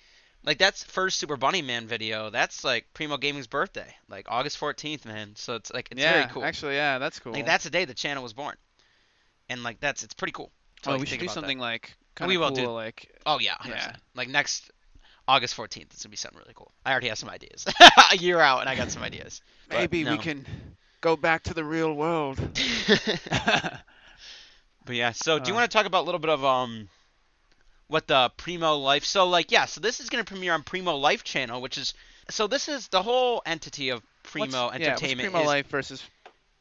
like 0.44 0.58
that's 0.58 0.82
first 0.84 1.18
Super 1.18 1.36
Bunny 1.36 1.62
Man 1.62 1.86
video. 1.86 2.30
That's 2.30 2.64
like 2.64 2.86
Primo 2.94 3.16
Gaming's 3.18 3.46
birthday, 3.46 3.94
like 4.08 4.26
August 4.28 4.58
14th, 4.58 5.04
man. 5.04 5.32
So 5.36 5.54
it's 5.54 5.72
like 5.72 5.88
it's 5.90 6.00
yeah, 6.00 6.12
very 6.14 6.26
cool. 6.32 6.44
actually, 6.44 6.74
yeah, 6.76 6.98
that's 6.98 7.20
cool. 7.20 7.32
Like 7.32 7.46
that's 7.46 7.64
the 7.64 7.70
day 7.70 7.84
the 7.84 7.94
channel 7.94 8.22
was 8.22 8.32
born, 8.32 8.56
and 9.48 9.62
like 9.62 9.80
that's 9.80 10.02
it's 10.02 10.14
pretty 10.14 10.32
cool. 10.32 10.50
oh, 10.86 10.92
like, 10.92 11.00
we 11.00 11.06
should 11.06 11.18
do 11.18 11.24
about 11.26 11.34
that. 11.34 11.40
something 11.40 11.58
like 11.58 11.96
kind 12.14 12.28
We 12.28 12.36
of 12.36 12.40
will 12.40 12.48
cool, 12.48 12.56
do- 12.66 12.70
like 12.72 13.10
Oh 13.26 13.38
yeah, 13.38 13.54
100%. 13.60 13.68
Yeah. 13.68 13.92
Like 14.14 14.28
next 14.28 14.70
August 15.28 15.56
14th, 15.56 15.82
it's 15.92 16.02
gonna 16.02 16.10
be 16.10 16.16
something 16.16 16.38
really 16.38 16.54
cool. 16.54 16.72
I 16.86 16.92
already 16.92 17.08
have 17.08 17.18
some 17.18 17.28
ideas. 17.28 17.66
a 18.12 18.16
year 18.16 18.40
out, 18.40 18.60
and 18.60 18.68
I 18.68 18.74
got 18.76 18.90
some 18.90 19.02
ideas. 19.02 19.42
Maybe 19.70 20.04
we 20.04 20.16
can 20.18 20.46
go 21.02 21.16
back 21.16 21.42
to 21.44 21.54
the 21.54 21.64
real 21.64 21.92
world. 21.94 22.40
But 24.84 24.96
yeah, 24.96 25.12
so 25.12 25.38
do 25.38 25.48
you 25.48 25.52
Uh. 25.54 25.58
want 25.58 25.70
to 25.70 25.76
talk 25.76 25.84
about 25.84 26.04
a 26.04 26.06
little 26.06 26.18
bit 26.18 26.30
of 26.30 26.42
um 26.44 26.88
what 27.88 28.06
the 28.06 28.30
Primo 28.36 28.76
Life? 28.76 29.04
So 29.04 29.26
like 29.26 29.50
yeah, 29.50 29.64
so 29.64 29.80
this 29.80 30.00
is 30.00 30.08
going 30.08 30.24
to 30.24 30.28
premiere 30.28 30.52
on 30.52 30.62
Primo 30.62 30.96
Life 30.96 31.24
channel, 31.24 31.60
which 31.60 31.76
is 31.76 31.94
so 32.30 32.46
this 32.46 32.68
is 32.68 32.88
the 32.88 33.02
whole 33.02 33.42
entity 33.44 33.88
of 33.90 34.02
Primo 34.22 34.66
What's- 34.66 34.78
yeah, 34.80 34.86
Entertainment. 34.92 35.30
Primo 35.30 35.42
is, 35.42 35.46
Life 35.46 35.66
versus 35.68 36.02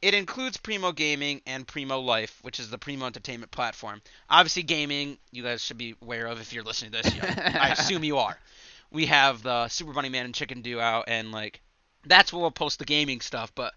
It 0.01 0.13
includes 0.13 0.57
Primo 0.57 0.91
Gaming 0.91 1.41
and 1.45 1.67
Primo 1.67 1.99
Life, 1.99 2.39
which 2.41 2.59
is 2.59 2.69
the 2.69 2.77
Primo 2.77 3.05
Entertainment 3.05 3.51
platform. 3.51 4.01
Obviously, 4.29 4.63
gaming 4.63 5.17
you 5.31 5.43
guys 5.43 5.63
should 5.63 5.77
be 5.77 5.95
aware 6.01 6.27
of 6.27 6.39
if 6.39 6.53
you're 6.53 6.63
listening 6.63 6.91
to 6.91 7.01
this. 7.03 7.13
You 7.13 7.21
know, 7.21 7.29
I 7.29 7.69
assume 7.69 8.03
you 8.03 8.17
are. 8.17 8.37
We 8.89 9.07
have 9.07 9.43
the 9.43 9.67
Super 9.67 9.91
Bunny 9.91 10.07
Man 10.07 10.23
and 10.23 10.33
Chicken 10.33 10.61
Do 10.61 10.79
out, 10.79 11.05
and 11.09 11.33
like 11.33 11.59
that's 12.05 12.31
where 12.31 12.39
we'll 12.41 12.51
post 12.51 12.79
the 12.79 12.85
gaming 12.85 13.19
stuff, 13.19 13.53
but. 13.53 13.73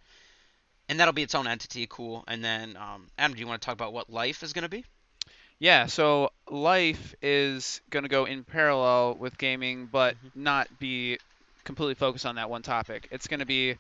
And 0.89 0.99
that'll 0.99 1.13
be 1.15 1.23
its 1.23 1.37
own 1.37 1.47
entity, 1.47 1.87
cool. 1.89 2.25
And 2.27 2.45
then, 2.45 2.77
um, 2.77 3.07
Adam, 3.17 3.35
do 3.35 3.41
you 3.41 3.47
want 3.47 3.63
to 3.63 3.65
talk 3.67 3.75
about 3.75 3.93
what 3.93 4.11
Life 4.11 4.43
is 4.43 4.53
going 4.53 4.65
to 4.65 4.69
be? 4.69 4.85
Yeah, 5.61 5.87
so 5.87 6.31
life 6.49 7.15
is 7.23 7.83
going 7.91 8.05
to 8.05 8.09
go 8.09 8.25
in 8.25 8.45
parallel 8.45 9.17
with 9.19 9.37
gaming, 9.39 9.87
but 9.89 10.17
Mhm. 10.17 10.31
not 10.35 10.79
be 10.79 11.19
completely 11.65 11.95
focused 11.95 12.25
on 12.27 12.37
that 12.37 12.49
one 12.51 12.63
topic. 12.63 13.07
It's 13.11 13.29
going 13.29 13.41
to 13.41 13.47
be 13.47 13.79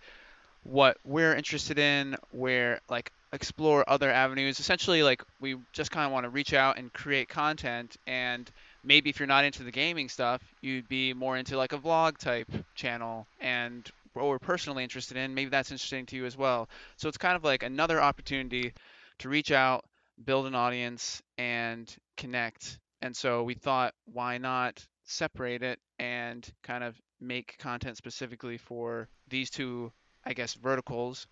what 0.62 0.99
we're 1.05 1.35
interested 1.37 1.78
in, 1.78 2.16
where 2.31 2.81
like 2.89 3.12
explore 3.33 3.85
other 3.89 4.11
avenues. 4.11 4.61
Essentially, 4.61 5.03
like 5.03 5.22
we 5.41 5.57
just 5.72 5.91
kind 5.91 6.07
of 6.07 6.12
want 6.12 6.24
to 6.24 6.31
reach 6.31 6.53
out 6.55 6.78
and 6.78 6.93
create 6.93 7.28
content. 7.28 7.97
And 8.07 8.51
maybe 8.85 9.11
if 9.11 9.20
you're 9.20 9.26
not 9.28 9.45
into 9.45 9.64
the 9.64 9.72
gaming 9.72 10.09
stuff, 10.11 10.43
you'd 10.62 10.89
be 10.89 11.14
more 11.14 11.37
into 11.39 11.57
like 11.59 11.72
a 11.72 11.78
vlog 11.78 12.18
type 12.18 12.51
channel. 12.74 13.28
And 13.41 13.91
what 14.14 14.26
we're 14.28 14.39
personally 14.41 14.85
interested 14.85 15.16
in, 15.16 15.35
maybe 15.35 15.51
that's 15.51 15.72
interesting 15.72 16.07
to 16.07 16.16
you 16.16 16.26
as 16.26 16.37
well. 16.37 16.68
So 16.97 17.09
it's 17.09 17.18
kind 17.18 17.37
of 17.37 17.45
like 17.45 17.62
another 17.64 18.01
opportunity 18.03 18.74
to 19.20 19.28
reach 19.28 19.53
out, 19.53 19.85
build 20.25 20.47
an 20.47 20.55
audience, 20.55 21.23
and 21.39 21.95
connect. 22.16 22.79
And 23.03 23.16
so 23.16 23.43
we 23.43 23.55
thought, 23.55 23.95
why 24.05 24.39
not 24.39 24.85
separate 25.05 25.62
it 25.62 25.81
and 25.99 26.49
kind 26.62 26.85
of 26.85 26.97
make 27.21 27.59
content 27.59 27.97
specifically 27.97 28.57
for 28.57 29.09
these 29.29 29.51
two, 29.51 29.93
I 30.25 30.33
guess, 30.33 30.55
verticals 30.55 31.27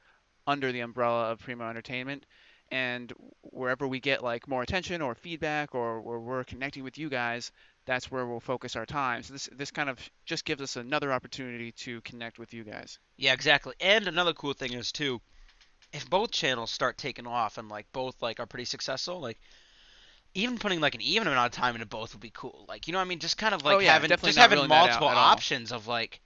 under 0.47 0.73
the 0.73 0.81
umbrella 0.81 1.31
of 1.31 1.41
Primo 1.41 1.69
Entertainment. 1.69 2.27
And 2.71 3.13
wherever 3.43 3.89
we 3.89 4.01
get 4.01 4.23
like 4.23 4.47
more 4.47 4.63
attention 4.63 5.01
or 5.01 5.15
feedback 5.15 5.75
or 5.75 6.03
where 6.03 6.19
we're 6.19 6.45
connecting 6.45 6.85
with 6.85 6.99
you 6.99 7.09
guys, 7.09 7.51
that's 7.87 8.11
where 8.11 8.27
we'll 8.27 8.41
focus 8.41 8.77
our 8.77 8.85
time. 8.85 9.23
So 9.23 9.33
this 9.33 9.49
this 9.57 9.71
kind 9.71 9.89
of 9.89 9.99
just 10.27 10.45
gives 10.45 10.61
us 10.61 10.77
another 10.77 11.11
opportunity 11.11 11.73
to 11.73 12.03
connect 12.03 12.39
with 12.39 12.53
you 12.53 12.65
guys. 12.65 12.99
Yeah, 13.17 13.33
exactly. 13.33 13.75
And 13.81 14.07
another 14.07 14.35
cool 14.35 14.53
thing 14.53 14.75
is 14.75 14.93
too, 14.93 15.23
if 15.93 16.09
both 16.09 16.31
channels 16.31 16.71
start 16.71 16.99
taking 16.99 17.27
off 17.27 17.59
and 17.59 17.69
like 17.69 17.87
both 17.93 18.21
like 18.23 18.41
are 18.41 18.47
pretty 18.47 18.65
successful, 18.65 19.21
like 19.21 19.39
even 20.35 20.59
putting 20.59 20.81
like 20.81 20.95
an 20.95 21.01
even 21.01 21.27
amount 21.27 21.53
of 21.55 21.59
time 21.61 21.75
into 21.75 21.87
both 21.87 22.15
would 22.15 22.21
be 22.21 22.31
cool. 22.31 22.65
Like 22.69 22.87
you 22.87 22.93
know 22.93 22.99
what 22.99 23.07
I 23.07 23.09
mean? 23.09 23.19
Just 23.19 23.39
kind 23.39 23.55
of 23.55 23.65
like 23.65 23.77
Oh, 23.77 23.79
yeah, 23.81 23.93
having 23.93 24.11
just 24.11 24.37
having 24.37 24.57
ruling 24.57 24.71
that 24.71 24.77
out 24.77 24.89
multiple 24.91 25.09
options 25.09 25.73
of 25.73 25.87
like 25.87 26.21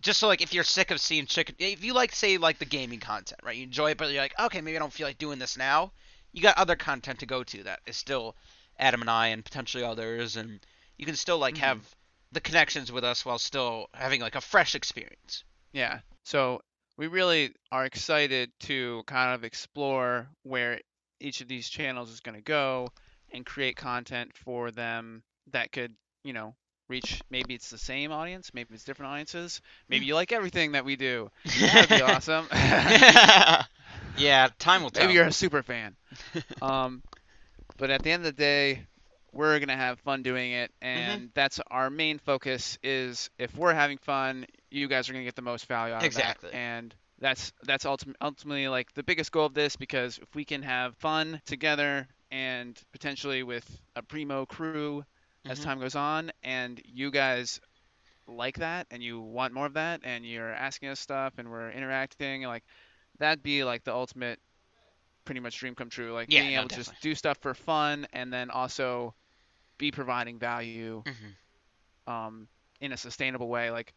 just 0.00 0.20
so 0.20 0.28
like 0.28 0.42
if 0.42 0.54
you're 0.54 0.64
sick 0.64 0.90
of 0.90 1.00
seeing 1.00 1.26
chicken 1.26 1.56
if 1.58 1.82
you 1.84 1.92
like 1.92 2.12
say 2.14 2.38
like 2.38 2.58
the 2.58 2.64
gaming 2.64 3.00
content, 3.00 3.40
right? 3.42 3.56
You 3.56 3.64
enjoy 3.64 3.90
it 3.92 3.98
but 3.98 4.10
you're 4.10 4.22
like, 4.22 4.38
okay, 4.38 4.60
maybe 4.60 4.76
I 4.76 4.80
don't 4.80 4.92
feel 4.92 5.06
like 5.06 5.18
doing 5.18 5.38
this 5.38 5.56
now. 5.56 5.92
You 6.32 6.42
got 6.42 6.58
other 6.58 6.76
content 6.76 7.20
to 7.20 7.26
go 7.26 7.42
to 7.44 7.64
that 7.64 7.80
is 7.86 7.96
still 7.96 8.36
Adam 8.78 9.00
and 9.00 9.10
I 9.10 9.28
and 9.28 9.44
potentially 9.44 9.82
others 9.82 10.36
and 10.36 10.60
you 10.98 11.06
can 11.06 11.16
still 11.16 11.38
like 11.38 11.56
Mhm. 11.56 11.60
have 11.60 11.96
the 12.32 12.40
connections 12.40 12.92
with 12.92 13.04
us 13.04 13.24
while 13.24 13.38
still 13.38 13.88
having 13.94 14.20
like 14.20 14.34
a 14.34 14.40
fresh 14.40 14.74
experience. 14.74 15.44
Yeah. 15.72 16.00
So 16.24 16.60
we 16.98 17.06
really 17.06 17.54
are 17.72 17.86
excited 17.86 18.50
to 18.60 19.02
kind 19.06 19.34
of 19.34 19.44
explore 19.44 20.28
where 20.42 20.80
each 21.20 21.40
of 21.40 21.48
these 21.48 21.68
channels 21.68 22.10
is 22.10 22.20
going 22.20 22.34
to 22.34 22.42
go 22.42 22.88
and 23.32 23.46
create 23.46 23.76
content 23.76 24.32
for 24.34 24.70
them 24.70 25.22
that 25.52 25.72
could, 25.72 25.94
you 26.24 26.32
know, 26.32 26.54
reach 26.88 27.20
maybe 27.30 27.54
it's 27.54 27.70
the 27.70 27.78
same 27.78 28.10
audience, 28.12 28.50
maybe 28.52 28.74
it's 28.74 28.84
different 28.84 29.12
audiences, 29.12 29.60
maybe 29.88 30.06
you 30.06 30.14
like 30.14 30.32
everything 30.32 30.72
that 30.72 30.84
we 30.84 30.96
do. 30.96 31.30
That'd 31.60 31.88
be 31.88 32.02
awesome. 32.02 32.46
yeah, 34.16 34.48
time 34.58 34.82
will 34.82 34.90
tell. 34.90 35.04
maybe 35.04 35.14
you're 35.14 35.26
a 35.26 35.32
super 35.32 35.62
fan. 35.62 35.96
Um, 36.62 37.02
but 37.76 37.90
at 37.90 38.02
the 38.02 38.10
end 38.10 38.26
of 38.26 38.34
the 38.34 38.42
day, 38.42 38.86
we're 39.32 39.58
gonna 39.60 39.76
have 39.76 40.00
fun 40.00 40.22
doing 40.22 40.52
it, 40.52 40.72
Mm-hmm. 40.94 41.18
and 41.20 41.30
that's 41.34 41.60
our 41.70 41.90
main 41.90 42.18
focus. 42.18 42.78
Is 42.82 43.30
if 43.38 43.56
we're 43.56 43.74
having 43.74 43.98
fun, 43.98 44.46
you 44.70 44.88
guys 44.88 45.08
are 45.08 45.12
gonna 45.12 45.24
get 45.24 45.36
the 45.36 45.42
most 45.42 45.66
value 45.66 45.94
out 45.94 46.04
Exactly. 46.04 46.06
of 46.06 46.14
that, 46.14 46.38
and 46.50 46.94
that's 47.18 47.52
that's 47.64 47.84
ultim- 47.84 48.14
ultimately 48.20 48.68
like 48.68 48.92
the 48.94 49.02
biggest 49.02 49.32
goal 49.32 49.46
of 49.46 49.54
this 49.54 49.76
because 49.76 50.18
if 50.18 50.34
we 50.34 50.44
can 50.44 50.62
have 50.62 50.96
fun 50.96 51.40
together 51.46 52.08
and 52.30 52.80
potentially 52.92 53.42
with 53.42 53.66
a 53.96 54.02
primo 54.02 54.46
crew 54.46 54.94
as 55.40 55.50
Mhm. 55.50 55.60
time 55.60 55.78
goes 55.80 55.94
on, 55.94 56.22
and 56.42 56.80
you 56.84 57.10
guys 57.10 57.60
like 58.26 58.56
that 58.58 58.86
and 58.90 59.02
you 59.02 59.20
want 59.20 59.52
more 59.52 59.66
of 59.66 59.74
that 59.74 60.00
and 60.04 60.24
you're 60.24 60.52
asking 60.52 60.88
us 60.88 61.00
stuff 61.00 61.34
and 61.38 61.50
we're 61.50 61.70
interacting 61.70 62.42
like 62.42 62.62
that'd 63.18 63.42
be 63.42 63.64
like 63.64 63.84
the 63.84 63.92
ultimate 63.94 64.38
pretty 65.28 65.40
much 65.40 65.58
dream 65.58 65.74
come 65.74 65.90
true 65.90 66.12
like 66.14 66.28
Yeah, 66.28 66.40
being 66.40 66.54
no, 66.54 66.60
able 66.60 66.70
to 66.70 66.76
just 66.76 67.00
do 67.02 67.14
stuff 67.14 67.38
for 67.38 67.54
fun 67.54 68.06
and 68.14 68.32
then 68.32 68.50
also 68.50 69.14
be 69.78 69.92
providing 69.92 70.38
value 70.38 71.04
hmm 71.06 72.12
um, 72.12 72.48
in 72.80 72.92
a 72.92 72.96
sustainable 72.96 73.48
way 73.48 73.70
like 73.70 73.92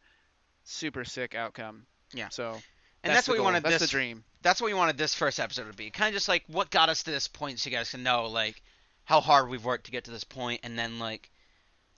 super 0.63 1.05
sick 1.05 1.35
outcome 1.35 1.85
Yeah. 2.13 2.29
so 2.29 2.63
And 3.03 3.11
that's 3.11 3.27
that's 3.27 3.29
what 3.29 3.37
we 3.37 3.43
wanted 3.43 3.63
that's 3.63 3.79
this 3.79 3.89
the 3.91 3.97
dream 3.97 4.23
that's 4.43 4.61
what 4.61 4.67
we 4.67 4.73
wanted 4.73 4.97
this 4.97 5.15
first 5.15 5.39
episode 5.39 5.71
to 5.71 5.73
be. 5.77 5.89
Kind 5.91 6.09
of 6.09 6.13
just 6.15 6.27
like 6.27 6.43
what 6.47 6.71
got 6.71 6.89
us 6.89 7.03
to 7.03 7.11
this 7.11 7.27
point, 7.27 7.59
so 7.59 7.69
you 7.69 7.75
guys 7.75 7.91
can 7.91 8.03
know 8.03 8.25
like 8.27 8.61
how 9.05 9.21
hard 9.21 9.49
we've 9.49 9.63
worked 9.65 9.85
to 9.85 9.91
get 9.91 10.05
to 10.05 10.11
this 10.11 10.23
point, 10.23 10.61
and 10.63 10.77
then 10.77 10.99
like 10.99 11.29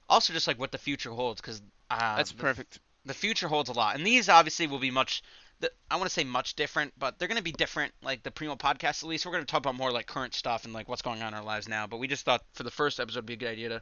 also 0.09 0.33
just 0.33 0.47
like 0.47 0.59
what 0.59 0.71
the 0.71 0.77
future 0.77 1.11
holds, 1.11 1.41
because 1.41 1.61
uh, 1.89 2.17
that's 2.17 2.31
the, 2.31 2.43
perfect 2.43 2.79
the 3.05 3.13
future 3.13 3.47
holds 3.47 3.69
a 3.69 3.73
lot, 3.73 3.95
and 3.95 4.05
these 4.05 4.29
obviously 4.29 4.67
will 4.67 4.79
be 4.79 4.91
much. 4.91 5.23
The, 5.63 5.71
I 5.89 5.95
want 5.95 6.07
to 6.07 6.13
say 6.13 6.23
much 6.25 6.55
different, 6.55 6.93
but 6.99 7.17
they're 7.17 7.27
going 7.29 7.37
to 7.37 7.43
be 7.43 7.51
different. 7.53 7.93
Like 8.03 8.21
the 8.23 8.31
Primo 8.31 8.55
podcast, 8.55 9.01
at 9.01 9.09
least 9.09 9.25
we're 9.25 9.31
going 9.31 9.45
to 9.45 9.49
talk 9.49 9.59
about 9.59 9.75
more 9.75 9.91
like 9.91 10.07
current 10.07 10.33
stuff 10.33 10.65
and 10.65 10.73
like 10.73 10.89
what's 10.89 11.01
going 11.01 11.21
on 11.21 11.29
in 11.29 11.33
our 11.33 11.43
lives 11.43 11.67
now. 11.69 11.87
But 11.87 11.97
we 11.97 12.07
just 12.07 12.25
thought 12.25 12.43
for 12.53 12.63
the 12.63 12.71
first 12.71 12.99
episode 12.99 13.19
it'd 13.19 13.25
be 13.27 13.33
a 13.33 13.37
good 13.37 13.49
idea 13.49 13.69
to 13.69 13.81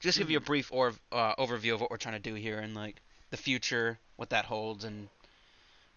just 0.00 0.16
give 0.18 0.30
you 0.30 0.38
a 0.38 0.40
Mhm. 0.40 0.46
brief 0.46 0.72
or 0.72 0.92
uh, 1.10 1.34
overview 1.36 1.74
of 1.74 1.80
what 1.80 1.90
we're 1.90 1.96
trying 1.96 2.14
to 2.22 2.30
do 2.30 2.34
here 2.34 2.58
and 2.60 2.74
like 2.74 3.02
the 3.30 3.36
future, 3.36 3.98
what 4.16 4.30
that 4.30 4.44
holds, 4.44 4.84
and 4.84 5.08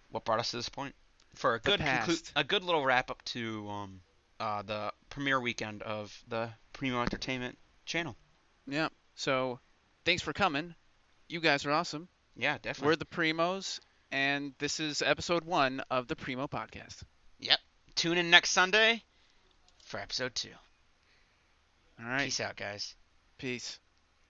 what 0.10 0.26
brought 0.26 0.40
us 0.40 0.52
to 0.52 0.58
this 0.58 0.70
point 0.70 0.96
for 1.36 1.54
a 1.56 1.60
good 1.60 1.80
conclu- 1.80 2.32
a 2.36 2.44
good 2.44 2.64
little 2.64 2.84
wrap 2.84 3.10
up 3.12 3.24
to 3.24 3.70
um 3.70 4.02
uh 4.40 4.62
the 4.64 4.92
premiere 5.10 5.40
weekend 5.40 5.82
of 5.84 6.14
the 6.28 6.50
Primo 6.74 7.02
Entertainment 7.02 7.58
channel. 7.86 8.18
yeah 8.68 8.90
so 9.16 9.60
thanks 10.04 10.22
for 10.22 10.34
coming 10.34 10.76
you 11.30 11.40
guys 11.40 11.66
are 11.66 11.72
awesome 11.72 12.10
Yeah, 12.36 12.58
definitely. 12.62 12.88
we're 12.92 12.96
the 12.98 13.06
primos 13.06 13.80
and 14.12 14.54
this 14.60 14.80
is 14.80 15.02
episode 15.02 15.44
one 15.44 15.82
of 15.90 16.08
the 16.08 16.16
primo 16.16 16.48
podcast 16.48 17.04
Yep. 17.40 17.60
Tune 17.96 18.18
in 18.18 18.30
next 18.30 18.52
Sunday 18.52 19.04
for 19.86 20.00
episode 20.00 20.34
two. 20.36 20.50
all 22.00 22.08
right 22.10 22.24
Peace 22.26 22.40
out, 22.40 22.56
guys. 22.56 22.96
peace 23.38 23.80